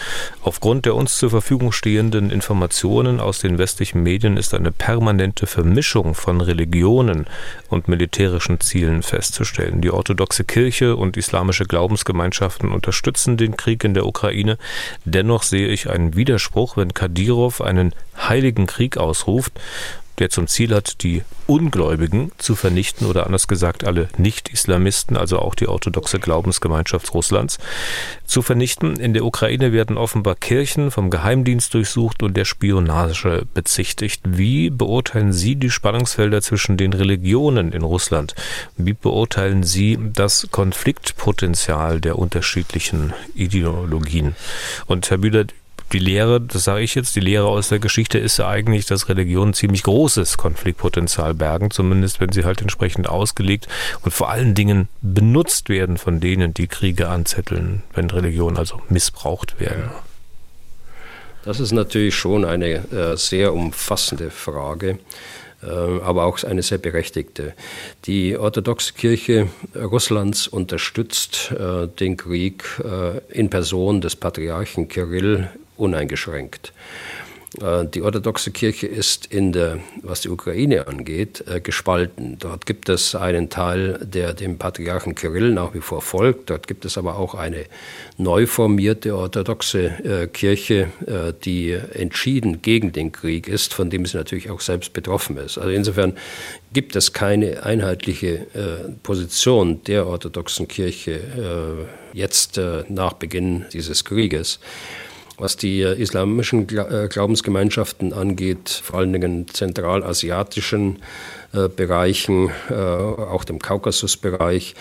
aufgrund 0.42 0.86
der 0.86 0.96
uns 0.96 1.18
zur 1.18 1.30
Verfügung 1.30 1.72
stehenden 1.72 2.32
Informationen 2.32 3.20
aus 3.20 3.40
den 3.40 3.60
westlichen 3.60 4.02
Medien 4.02 4.38
ist 4.38 4.54
eine 4.54 4.72
permanente 4.72 5.46
Vermischung 5.46 6.16
von 6.16 6.42
Religionen 6.42 7.28
und 7.70 7.88
militärischen 7.88 8.60
Zielen 8.60 9.04
festzustellen. 9.04 9.82
Die 9.82 9.92
orthodoxe 9.92 10.44
Kirche 10.44 10.96
und 10.96 11.16
islamische 11.16 11.66
Glaubensgemeinschaften 11.66 12.72
unterstützen 12.72 13.38
den 13.38 13.56
Krieg 13.56 13.84
in 13.84 13.94
der 13.94 14.08
Ukraine. 14.08 14.58
Dennoch 15.06 15.44
sehe 15.44 15.68
ich 15.68 15.90
einen 15.90 16.16
Widerspruch, 16.16 16.76
wenn 16.76 16.94
Kadyrov 16.94 17.62
einen 17.62 17.94
heiligen 18.18 18.66
Krieg 18.66 18.98
ausruft 18.98 19.54
der 20.20 20.30
zum 20.30 20.48
Ziel 20.48 20.76
hat, 20.76 21.04
die 21.04 21.24
Ungläubigen 21.48 22.32
zu 22.38 22.56
vernichten 22.56 23.08
oder 23.08 23.26
anders 23.26 23.48
gesagt 23.48 23.84
alle 23.84 24.10
Nicht-Islamisten, 24.18 25.18
also 25.18 25.40
auch 25.40 25.56
die 25.56 25.68
orthodoxe 25.68 26.20
Glaubensgemeinschaft 26.20 27.14
Russlands, 27.14 27.58
zu 28.26 28.42
vernichten. 28.42 29.00
In 29.00 29.14
der 29.14 29.26
Ukraine 29.26 29.72
werden 29.72 29.98
offenbar 29.98 30.36
Kirchen 30.36 30.92
vom 30.92 31.10
Geheimdienst 31.10 31.74
durchsucht 31.74 32.22
und 32.22 32.38
der 32.38 32.46
Spionage 32.46 33.48
bezichtigt. 33.54 34.22
Wie 34.26 34.70
beurteilen 34.70 35.34
Sie 35.34 35.56
die 35.56 35.72
Spannungsfelder 35.72 36.42
zwischen 36.42 36.78
den 36.78 36.94
Religionen 36.94 37.72
in 37.72 37.82
Russland? 37.82 38.36
Wie 38.78 38.94
beurteilen 38.94 39.64
Sie 39.64 39.98
das 40.14 40.48
Konfliktpotenzial 40.52 42.00
der 42.02 42.20
unterschiedlichen 42.20 43.14
Ideologien? 43.34 44.36
Und 44.86 45.10
Herr 45.10 45.18
Bühler, 45.18 45.46
die 45.92 46.00
Lehre, 46.00 46.40
das 46.40 46.64
sage 46.64 46.82
ich 46.82 46.96
jetzt, 46.96 47.16
die 47.16 47.20
Lehre 47.20 47.48
aus 47.48 47.70
der 47.70 47.80
Geschichte 47.80 48.18
ist 48.18 48.38
ja 48.38 48.48
eigentlich, 48.48 48.86
dass 48.86 49.10
Religionen 49.10 49.54
ziemlich 49.54 49.84
großes 49.84 50.38
Konfliktpotenzial 50.38 51.34
bergen, 51.34 51.72
zumindest 51.72 52.20
wenn 52.20 52.32
sie 52.32 52.46
halt 52.46 52.62
entsprechend 52.62 53.10
ausgelegt 53.10 53.68
und 54.02 54.12
vor 54.12 54.30
allen 54.30 54.56
Dingen 54.56 54.88
benutzt 55.02 55.70
werden 55.70 55.98
von 55.98 56.20
denen, 56.20 56.54
die 56.54 56.68
Kriege 56.68 57.10
anzetteln, 57.10 57.84
wenn 57.94 58.10
Religionen 58.10 58.58
also 58.58 58.82
missbraucht 58.90 59.60
werden. 59.60 59.90
Das 61.44 61.60
ist 61.60 61.72
natürlich 61.72 62.16
schon 62.16 62.46
eine 62.46 62.90
äh, 62.92 63.18
sehr 63.18 63.54
umfassende 63.54 64.30
Frage 64.30 65.00
äh, 65.62 65.68
aber 65.68 66.26
auch 66.26 66.42
eine 66.44 66.64
sehr 66.64 66.78
berechtigte. 66.78 67.54
Die 68.06 68.38
orthodoxe 68.38 68.94
Kirche 68.94 69.50
Russlands 69.76 70.48
unterstützt 70.48 71.52
äh, 71.52 71.88
den 71.88 72.16
Krieg 72.16 72.64
äh, 72.84 73.20
in 73.30 73.50
Person 73.50 74.00
des 74.00 74.16
Patriarchen 74.16 74.88
Kirill 74.88 75.50
uneingeschränkt. 75.80 76.74
Äh, 77.62 77.86
die 77.88 78.02
orthodoxe 78.02 78.52
Kirche 78.52 78.88
ist 78.88 79.26
in 79.26 79.52
der, 79.52 79.80
was 80.02 80.22
die 80.22 80.30
Ukraine 80.30 80.88
angeht, 80.88 81.44
äh, 81.48 81.60
gespalten. 81.60 82.38
Dort 82.40 82.66
gibt 82.66 82.90
es 82.90 83.16
einen 83.16 83.50
Teil, 83.50 84.00
der 84.04 84.34
dem 84.34 84.58
Patriarchen 84.58 85.16
Kirill 85.16 85.52
nach 85.52 85.74
wie 85.74 85.82
vor 85.82 86.02
folgt. 86.02 86.50
Dort 86.50 86.68
gibt 86.68 86.86
es 86.86 86.98
aber 86.98 87.18
auch 87.18 87.34
eine 87.34 87.66
neu 88.18 88.46
formierte 88.46 89.16
orthodoxe 89.16 89.86
äh, 90.04 90.28
Kirche, 90.28 90.90
die 91.44 91.72
entschieden 91.72 92.62
gegen 92.62 92.92
den 92.92 93.12
Krieg 93.12 93.48
ist, 93.48 93.74
von 93.74 93.90
dem 93.90 94.06
sie 94.06 94.18
natürlich 94.18 94.50
auch 94.50 94.60
selbst 94.60 94.94
betroffen 94.94 95.38
ist. 95.38 95.58
Also 95.58 95.70
insofern 95.70 96.18
gibt 96.74 96.96
es 96.96 97.14
keine 97.14 97.64
einheitliche 97.64 98.48
Position 99.04 99.84
der 99.84 100.08
orthodoxen 100.08 100.68
Kirche 100.68 101.88
jetzt 102.14 102.60
nach 102.90 103.14
Beginn 103.14 103.66
dieses 103.72 104.06
Krieges. 104.06 104.60
Was 105.40 105.56
die 105.56 105.82
äh, 105.82 106.00
islamischen 106.00 106.68
äh, 106.70 107.08
Glaubensgemeinschaften 107.10 108.14
angeht, 108.14 108.70
vor 108.70 109.00
allen 109.00 109.14
Dingen 109.14 109.48
zentralasiatischen 109.48 111.00
Bereichen, 111.52 112.52
äh, 112.70 112.74
auch 112.76 113.44
dem 113.44 113.58
Kaukasusbereich. 113.58 114.76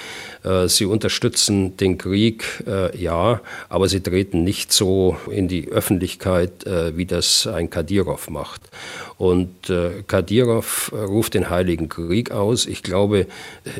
Äh, 0.44 0.68
sie 0.68 0.84
unterstützen 0.84 1.76
den 1.76 1.96
Krieg, 1.96 2.44
ja, 2.96 3.40
aber 3.68 3.88
sie 3.88 4.00
treten 4.00 4.44
nicht 4.44 4.72
so 4.72 5.16
in 5.30 5.48
die 5.48 5.68
Öffentlichkeit, 5.68 6.64
wie 6.94 7.06
das 7.06 7.46
ein 7.46 7.70
Kadyrov 7.70 8.30
macht. 8.30 8.62
Und 9.16 9.72
Kadyrov 10.06 10.92
ruft 10.92 11.34
den 11.34 11.50
Heiligen 11.50 11.88
Krieg 11.88 12.30
aus. 12.30 12.66
Ich 12.66 12.82
glaube, 12.82 13.26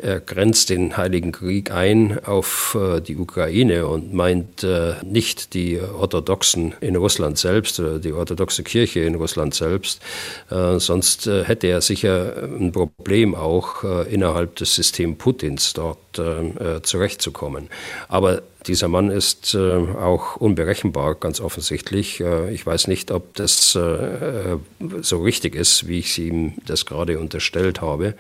er 0.03 0.21
grenzt 0.21 0.71
den 0.71 0.97
Heiligen 0.97 1.33
Krieg 1.33 1.71
ein 1.71 2.19
auf 2.25 2.77
die 3.07 3.17
Ukraine 3.17 3.87
und 3.87 4.15
meint 4.15 4.67
nicht 5.05 5.55
die 5.55 5.81
Orthodoxen 5.81 6.75
in 6.81 6.97
Russland 6.97 7.39
selbst 7.39 7.79
oder 7.81 7.99
die 7.99 8.13
orthodoxe 8.13 8.63
Kirche 8.63 9.01
in 9.01 9.15
Russland 9.15 9.55
selbst. 9.55 10.01
Sonst 10.49 11.27
hätte 11.27 11.67
er 11.69 11.81
sicher 11.81 12.35
ein 12.43 12.73
Problem 12.87 13.35
auch 13.35 13.85
äh, 13.85 14.13
innerhalb 14.13 14.57
des 14.57 14.75
Systems 14.75 15.19
Putins 15.19 15.73
dort 15.73 16.19
äh, 16.19 16.77
äh, 16.77 16.83
zurechtzukommen. 16.83 17.69
Aber 18.09 18.43
dieser 18.67 18.89
Mann 18.89 19.11
ist 19.11 19.55
äh, 19.55 19.59
auch 19.59 20.37
unberechenbar, 20.37 21.15
ganz 21.15 21.41
offensichtlich. 21.41 22.21
Äh, 22.21 22.53
ich 22.53 22.67
weiß 22.67 22.89
nicht, 22.89 23.11
ob 23.11 23.35
das 23.35 23.73
so 23.73 25.23
richtig 25.23 25.55
ist, 25.55 25.89
wie 25.89 25.99
ich 25.99 26.19
ihm 26.19 26.55
das 26.67 26.87
gerade 26.87 27.19
unterstellt 27.19 27.81
habe. 27.81 28.15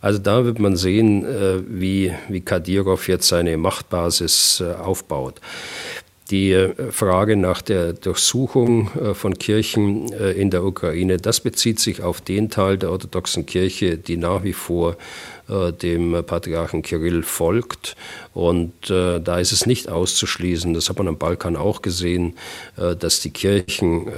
Also 0.00 0.18
da 0.18 0.44
wird 0.44 0.58
man 0.58 0.76
sehen, 0.76 1.24
wie, 1.66 2.12
wie 2.28 2.42
Kadyrov 2.42 3.08
jetzt 3.08 3.26
seine 3.28 3.56
Machtbasis 3.56 4.62
aufbaut. 4.62 5.40
Die 6.30 6.52
äh, 6.52 6.90
Frage 6.90 7.36
nach 7.36 7.60
der 7.60 7.92
Durchsuchung 7.92 8.90
äh, 8.94 9.14
von 9.14 9.38
Kirchen 9.38 10.10
äh, 10.12 10.32
in 10.32 10.50
der 10.50 10.64
Ukraine, 10.64 11.18
das 11.18 11.40
bezieht 11.40 11.78
sich 11.80 12.02
auf 12.02 12.22
den 12.22 12.48
Teil 12.48 12.78
der 12.78 12.90
orthodoxen 12.90 13.44
Kirche, 13.44 13.98
die 13.98 14.16
nach 14.16 14.42
wie 14.44 14.52
vor 14.52 14.96
dem 15.46 16.24
Patriarchen 16.24 16.80
Kirill 16.80 17.22
folgt. 17.22 17.96
Und 18.32 18.72
da 18.88 19.38
ist 19.38 19.52
es 19.52 19.66
nicht 19.66 19.90
auszuschließen, 19.90 20.72
das 20.72 20.88
hat 20.88 20.96
man 20.96 21.06
am 21.06 21.18
Balkan 21.18 21.54
auch 21.54 21.82
gesehen, 21.82 22.38
dass 22.76 23.20
die 23.20 23.28
Kirchen 23.28 24.10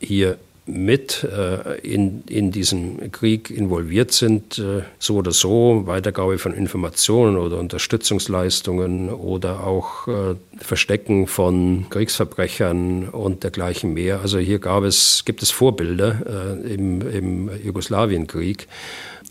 hier 0.00 0.36
mit 0.68 1.24
äh, 1.24 1.78
in, 1.80 2.22
in 2.28 2.52
diesem 2.52 3.10
Krieg 3.10 3.50
involviert 3.50 4.12
sind, 4.12 4.58
äh, 4.58 4.82
so 4.98 5.16
oder 5.16 5.32
so, 5.32 5.86
Weitergabe 5.86 6.38
von 6.38 6.52
Informationen 6.52 7.36
oder 7.36 7.58
Unterstützungsleistungen 7.58 9.08
oder 9.08 9.66
auch 9.66 10.06
äh, 10.08 10.34
Verstecken 10.58 11.26
von 11.26 11.86
Kriegsverbrechern 11.88 13.08
und 13.08 13.44
dergleichen 13.44 13.94
mehr. 13.94 14.20
Also 14.20 14.38
hier 14.38 14.58
gab 14.58 14.84
es, 14.84 15.24
gibt 15.24 15.42
es 15.42 15.50
Vorbilder 15.50 16.58
äh, 16.64 16.74
im, 16.74 17.00
im 17.00 17.50
Jugoslawienkrieg, 17.64 18.68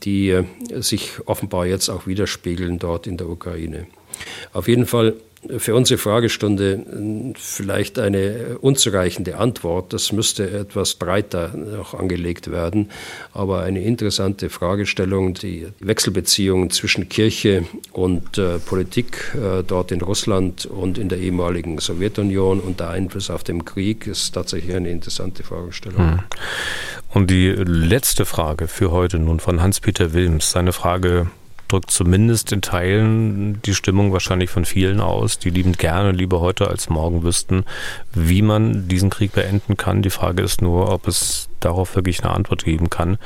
die 0.04 0.30
äh, 0.32 0.44
sich 0.80 1.20
offenbar 1.26 1.68
jetzt 1.68 1.90
auch 1.90 2.08
widerspiegeln 2.08 2.80
dort 2.80 3.06
in 3.06 3.18
der 3.18 3.30
Ukraine. 3.30 3.86
Auf 4.54 4.68
jeden 4.68 4.88
Fall 4.88 5.14
für 5.58 5.76
unsere 5.76 5.98
Fragestunde 5.98 7.34
vielleicht 7.36 8.00
eine 8.00 8.58
unzureichende 8.60 9.38
Antwort. 9.38 9.93
Das 9.93 10.12
müsste 10.12 10.50
etwas 10.50 10.95
breiter 10.95 11.56
noch 11.56 11.93
angelegt 11.93 12.52
werden. 12.52 12.89
Aber 13.34 13.62
eine 13.62 13.82
interessante 13.82 14.50
Fragestellung, 14.50 15.34
die 15.34 15.68
Wechselbeziehungen 15.80 16.70
zwischen 16.70 17.10
Kirche 17.10 17.66
und 17.91 18.38
äh, 18.38 18.60
Politik 18.60 19.36
äh, 19.36 19.64
dort 19.64 19.91
in 19.91 20.02
Russland 20.02 20.66
und 20.66 20.98
in 20.98 21.10
der 21.10 21.20
ehemaligen 21.20 21.80
Sowjetunion 21.80 22.60
und 22.60 22.80
der 22.80 22.89
Einfluss 22.89 23.30
auf 23.30 23.43
den 23.43 23.66
Krieg 23.66 24.08
ist 24.08 24.32
tatsächlich 24.34 24.76
eine 24.76 24.89
interessante 24.89 25.43
Fragestellung. 25.43 25.98
Hm. 25.98 26.20
Und 27.14 27.32
die 27.32 27.50
letzte 27.50 28.26
Frage 28.26 28.68
für 28.68 28.91
heute 28.91 29.18
nun 29.18 29.39
von 29.39 29.62
Hans-Peter 29.62 30.14
Wilms. 30.14 30.52
Seine 30.52 30.74
Frage 30.74 31.28
drückt 31.68 31.91
zumindest 31.91 32.51
in 32.51 32.61
Teilen 32.61 33.61
die 33.63 33.74
Stimmung 33.74 34.13
wahrscheinlich 34.13 34.49
von 34.49 34.65
vielen 34.65 34.99
aus, 34.99 35.39
die 35.39 35.49
liebend 35.49 35.78
gerne 35.78 36.11
lieber 36.11 36.39
heute 36.39 36.68
als 36.68 36.89
morgen 36.89 37.24
wüssten, 37.24 37.65
wie 38.13 38.41
man 38.41 38.88
diesen 38.88 39.09
Krieg 39.09 39.34
beenden 39.34 39.78
kann. 39.78 40.01
Die 40.01 40.09
Frage 40.09 40.43
ist 40.43 40.61
nur, 40.61 40.91
ob 40.91 41.07
es 41.07 41.49
darauf 41.60 41.95
wirklich 41.95 42.24
eine 42.24 42.34
Antwort 42.34 42.66
geben 42.66 42.89
kann, 42.89 43.18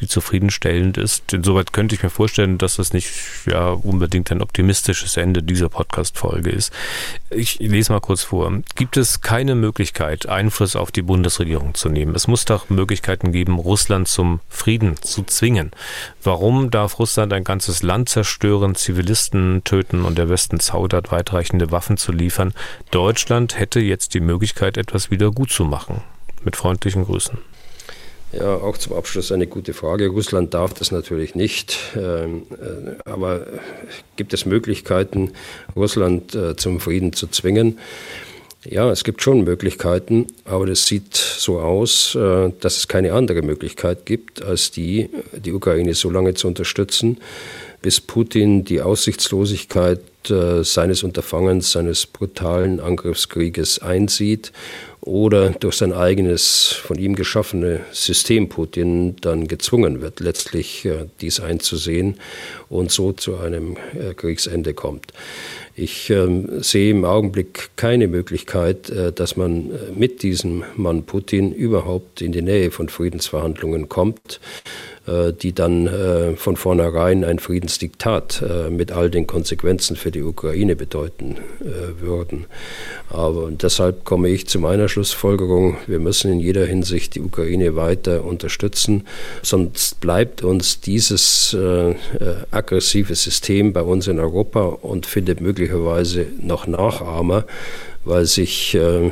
die 0.00 0.08
zufriedenstellend 0.08 0.98
ist. 0.98 1.32
Insoweit 1.32 1.72
könnte 1.72 1.94
ich 1.94 2.02
mir 2.02 2.10
vorstellen, 2.10 2.58
dass 2.58 2.76
das 2.76 2.92
nicht 2.92 3.10
ja 3.46 3.70
unbedingt 3.70 4.30
ein 4.30 4.42
optimistisches 4.42 5.16
Ende 5.16 5.42
dieser 5.42 5.68
Podcast-Folge 5.68 6.50
ist. 6.50 6.72
Ich 7.30 7.58
lese 7.58 7.92
mal 7.92 8.00
kurz 8.00 8.22
vor. 8.22 8.52
Gibt 8.74 8.96
es 8.96 9.20
keine 9.20 9.54
Möglichkeit, 9.54 10.26
Einfluss 10.28 10.76
auf 10.76 10.92
die 10.92 11.02
Bundesregierung 11.02 11.74
zu 11.74 11.88
nehmen? 11.88 12.14
Es 12.14 12.28
muss 12.28 12.44
doch 12.44 12.70
Möglichkeiten 12.70 13.32
geben, 13.32 13.58
Russland 13.58 14.08
zum 14.08 14.40
Frieden 14.48 14.96
zu 15.00 15.22
zwingen. 15.24 15.70
Warum 16.22 16.70
darf 16.70 16.98
Russland 16.98 17.32
ein 17.32 17.44
ganzes 17.44 17.82
Land 17.82 18.08
zerstören, 18.08 18.74
Zivilisten 18.74 19.62
töten 19.64 20.04
und 20.04 20.18
der 20.18 20.28
Westen 20.28 20.60
zaudert, 20.60 21.12
weitreichende 21.12 21.70
Waffen 21.70 21.96
zu 21.96 22.12
liefern? 22.12 22.54
Deutschland 22.90 23.58
hätte 23.58 23.80
jetzt 23.80 24.14
die 24.14 24.20
Möglichkeit, 24.20 24.76
etwas 24.76 25.10
wieder 25.10 25.30
gut 25.30 25.50
zu 25.50 25.64
machen. 25.64 26.02
Mit 26.44 26.56
freundlichen 26.56 27.04
Grüßen. 27.04 27.38
Ja, 28.36 28.56
auch 28.56 28.76
zum 28.78 28.94
Abschluss 28.94 29.30
eine 29.30 29.46
gute 29.46 29.74
Frage. 29.74 30.08
Russland 30.08 30.54
darf 30.54 30.74
das 30.74 30.90
natürlich 30.90 31.34
nicht. 31.34 31.78
Ähm, 31.96 32.42
äh, 32.52 33.08
aber 33.08 33.46
gibt 34.16 34.32
es 34.34 34.44
Möglichkeiten, 34.44 35.32
Russland 35.76 36.34
äh, 36.34 36.56
zum 36.56 36.80
Frieden 36.80 37.12
zu 37.12 37.28
zwingen? 37.28 37.78
Ja, 38.64 38.90
es 38.90 39.04
gibt 39.04 39.22
schon 39.22 39.44
Möglichkeiten, 39.44 40.26
aber 40.46 40.66
das 40.66 40.86
sieht 40.86 41.14
so 41.14 41.60
aus, 41.60 42.14
äh, 42.14 42.50
dass 42.60 42.78
es 42.78 42.88
keine 42.88 43.12
andere 43.12 43.42
Möglichkeit 43.42 44.04
gibt, 44.04 44.42
als 44.42 44.70
die, 44.70 45.10
die 45.32 45.52
Ukraine 45.52 45.94
so 45.94 46.10
lange 46.10 46.34
zu 46.34 46.48
unterstützen, 46.48 47.18
bis 47.82 48.00
Putin 48.00 48.64
die 48.64 48.80
Aussichtslosigkeit 48.80 50.00
seines 50.62 51.02
Unterfangens, 51.02 51.72
seines 51.72 52.06
brutalen 52.06 52.80
Angriffskrieges 52.80 53.82
einsieht 53.82 54.52
oder 55.04 55.50
durch 55.50 55.76
sein 55.76 55.92
eigenes 55.92 56.72
von 56.72 56.98
ihm 56.98 57.14
geschaffene 57.14 57.80
System 57.92 58.48
Putin 58.48 59.16
dann 59.20 59.46
gezwungen 59.46 60.00
wird, 60.00 60.20
letztlich 60.20 60.86
äh, 60.86 61.06
dies 61.20 61.40
einzusehen 61.40 62.16
und 62.70 62.90
so 62.90 63.12
zu 63.12 63.36
einem 63.36 63.76
äh, 63.92 64.14
Kriegsende 64.14 64.72
kommt. 64.72 65.12
Ich 65.76 66.08
ähm, 66.08 66.62
sehe 66.62 66.92
im 66.92 67.04
Augenblick 67.04 67.70
keine 67.76 68.08
Möglichkeit, 68.08 68.88
äh, 68.88 69.12
dass 69.12 69.36
man 69.36 69.70
äh, 69.72 69.74
mit 69.94 70.22
diesem 70.22 70.64
Mann 70.76 71.02
Putin 71.02 71.52
überhaupt 71.52 72.22
in 72.22 72.32
die 72.32 72.42
Nähe 72.42 72.70
von 72.70 72.88
Friedensverhandlungen 72.88 73.88
kommt. 73.88 74.40
Äh, 75.06 75.34
die 75.34 75.52
dann 75.52 75.86
äh, 75.86 76.34
von 76.34 76.56
vornherein 76.56 77.24
ein 77.24 77.38
Friedensdiktat 77.38 78.42
äh, 78.42 78.70
mit 78.70 78.90
all 78.90 79.10
den 79.10 79.26
Konsequenzen 79.26 79.96
für 79.96 80.10
die 80.10 80.22
Ukraine 80.22 80.76
bedeuten 80.76 81.36
würden. 82.00 82.46
Aber 83.10 83.50
deshalb 83.50 84.04
komme 84.04 84.30
ich 84.30 84.46
zu 84.46 84.58
meiner 84.58 84.88
Schlussfolgerung, 84.88 85.76
wir 85.86 85.98
müssen 85.98 86.32
in 86.32 86.40
jeder 86.40 86.64
Hinsicht 86.64 87.14
die 87.14 87.20
Ukraine 87.20 87.76
weiter 87.76 88.24
unterstützen, 88.24 89.06
sonst 89.42 90.00
bleibt 90.00 90.42
uns 90.42 90.80
dieses 90.80 91.56
aggressive 92.50 93.14
System 93.14 93.72
bei 93.72 93.82
uns 93.82 94.08
in 94.08 94.18
Europa 94.18 94.64
und 94.64 95.06
findet 95.06 95.40
möglicherweise 95.40 96.26
noch 96.40 96.66
Nachahmer, 96.66 97.44
weil 98.04 98.26
sich 98.26 98.74
äh, 98.74 99.10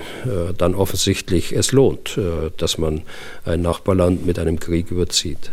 dann 0.56 0.74
offensichtlich 0.74 1.52
es 1.52 1.72
lohnt, 1.72 2.18
äh, 2.18 2.50
dass 2.56 2.78
man 2.78 3.02
ein 3.44 3.62
Nachbarland 3.62 4.26
mit 4.26 4.38
einem 4.38 4.60
Krieg 4.60 4.90
überzieht. 4.90 5.50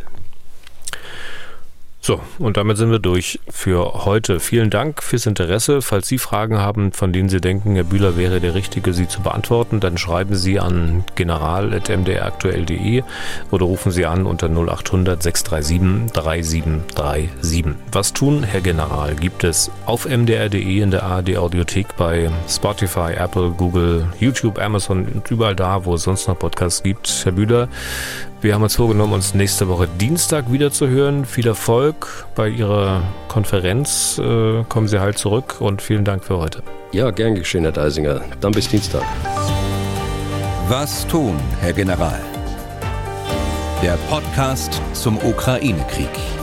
So, 2.01 2.21
und 2.39 2.55
damit 2.55 2.77
sind 2.77 2.91
wir 2.91 2.99
durch 2.99 3.41
für 3.49 4.05
heute. 4.05 4.39
Vielen 4.39 4.69
Dank 4.69 5.03
fürs 5.03 5.25
Interesse. 5.25 5.81
Falls 5.81 6.07
Sie 6.07 6.17
Fragen 6.17 6.57
haben, 6.57 6.93
von 6.93 7.11
denen 7.11 7.27
Sie 7.27 7.41
denken, 7.41 7.75
Herr 7.75 7.83
Bühler 7.83 8.15
wäre 8.15 8.39
der 8.39 8.55
Richtige, 8.55 8.93
sie 8.93 9.09
zu 9.09 9.21
beantworten, 9.21 9.81
dann 9.81 9.97
schreiben 9.97 10.35
Sie 10.35 10.61
an 10.61 11.03
general.mdraktuell.de 11.15 13.03
oder 13.51 13.65
rufen 13.65 13.91
Sie 13.91 14.05
an 14.05 14.25
unter 14.25 14.47
0800 14.47 15.21
637 15.21 16.13
3737. 16.13 17.65
Was 17.91 18.13
tun, 18.13 18.43
Herr 18.43 18.61
General, 18.61 19.13
gibt 19.15 19.43
es 19.43 19.69
auf 19.85 20.07
mdr.de 20.07 20.79
in 20.81 20.91
der 20.91 21.03
ARD 21.03 21.35
Audiothek 21.35 21.97
bei 21.97 22.31
Spotify, 22.47 23.11
Apple, 23.17 23.49
Google, 23.51 24.07
YouTube, 24.21 24.57
Amazon 24.57 25.05
und 25.05 25.29
überall 25.29 25.55
da, 25.55 25.83
wo 25.83 25.95
es 25.95 26.03
sonst 26.03 26.29
noch 26.29 26.39
Podcasts 26.39 26.81
gibt. 26.81 27.25
Herr 27.25 27.33
Bühler, 27.33 27.67
wir 28.41 28.53
haben 28.53 28.63
uns 28.63 28.75
vorgenommen, 28.75 29.13
uns 29.13 29.33
nächste 29.33 29.67
Woche 29.67 29.87
Dienstag 29.99 30.51
wieder 30.51 30.71
zu 30.71 30.87
hören. 30.87 31.25
Viel 31.25 31.47
Erfolg 31.47 32.25
bei 32.35 32.47
Ihrer 32.47 33.03
Konferenz. 33.27 34.17
Äh, 34.17 34.63
kommen 34.69 34.87
Sie 34.87 34.99
halt 34.99 35.17
zurück 35.17 35.57
und 35.59 35.81
vielen 35.81 36.05
Dank 36.05 36.23
für 36.23 36.37
heute. 36.37 36.63
Ja, 36.91 37.11
gern 37.11 37.35
geschehen, 37.35 37.63
Herr 37.63 37.73
Deisinger. 37.73 38.21
Dann 38.39 38.51
bis 38.51 38.69
Dienstag. 38.69 39.03
Was 40.69 41.05
tun, 41.07 41.35
Herr 41.59 41.73
General? 41.73 42.21
Der 43.83 43.97
Podcast 44.09 44.81
zum 44.93 45.17
Ukraine-Krieg. 45.17 46.38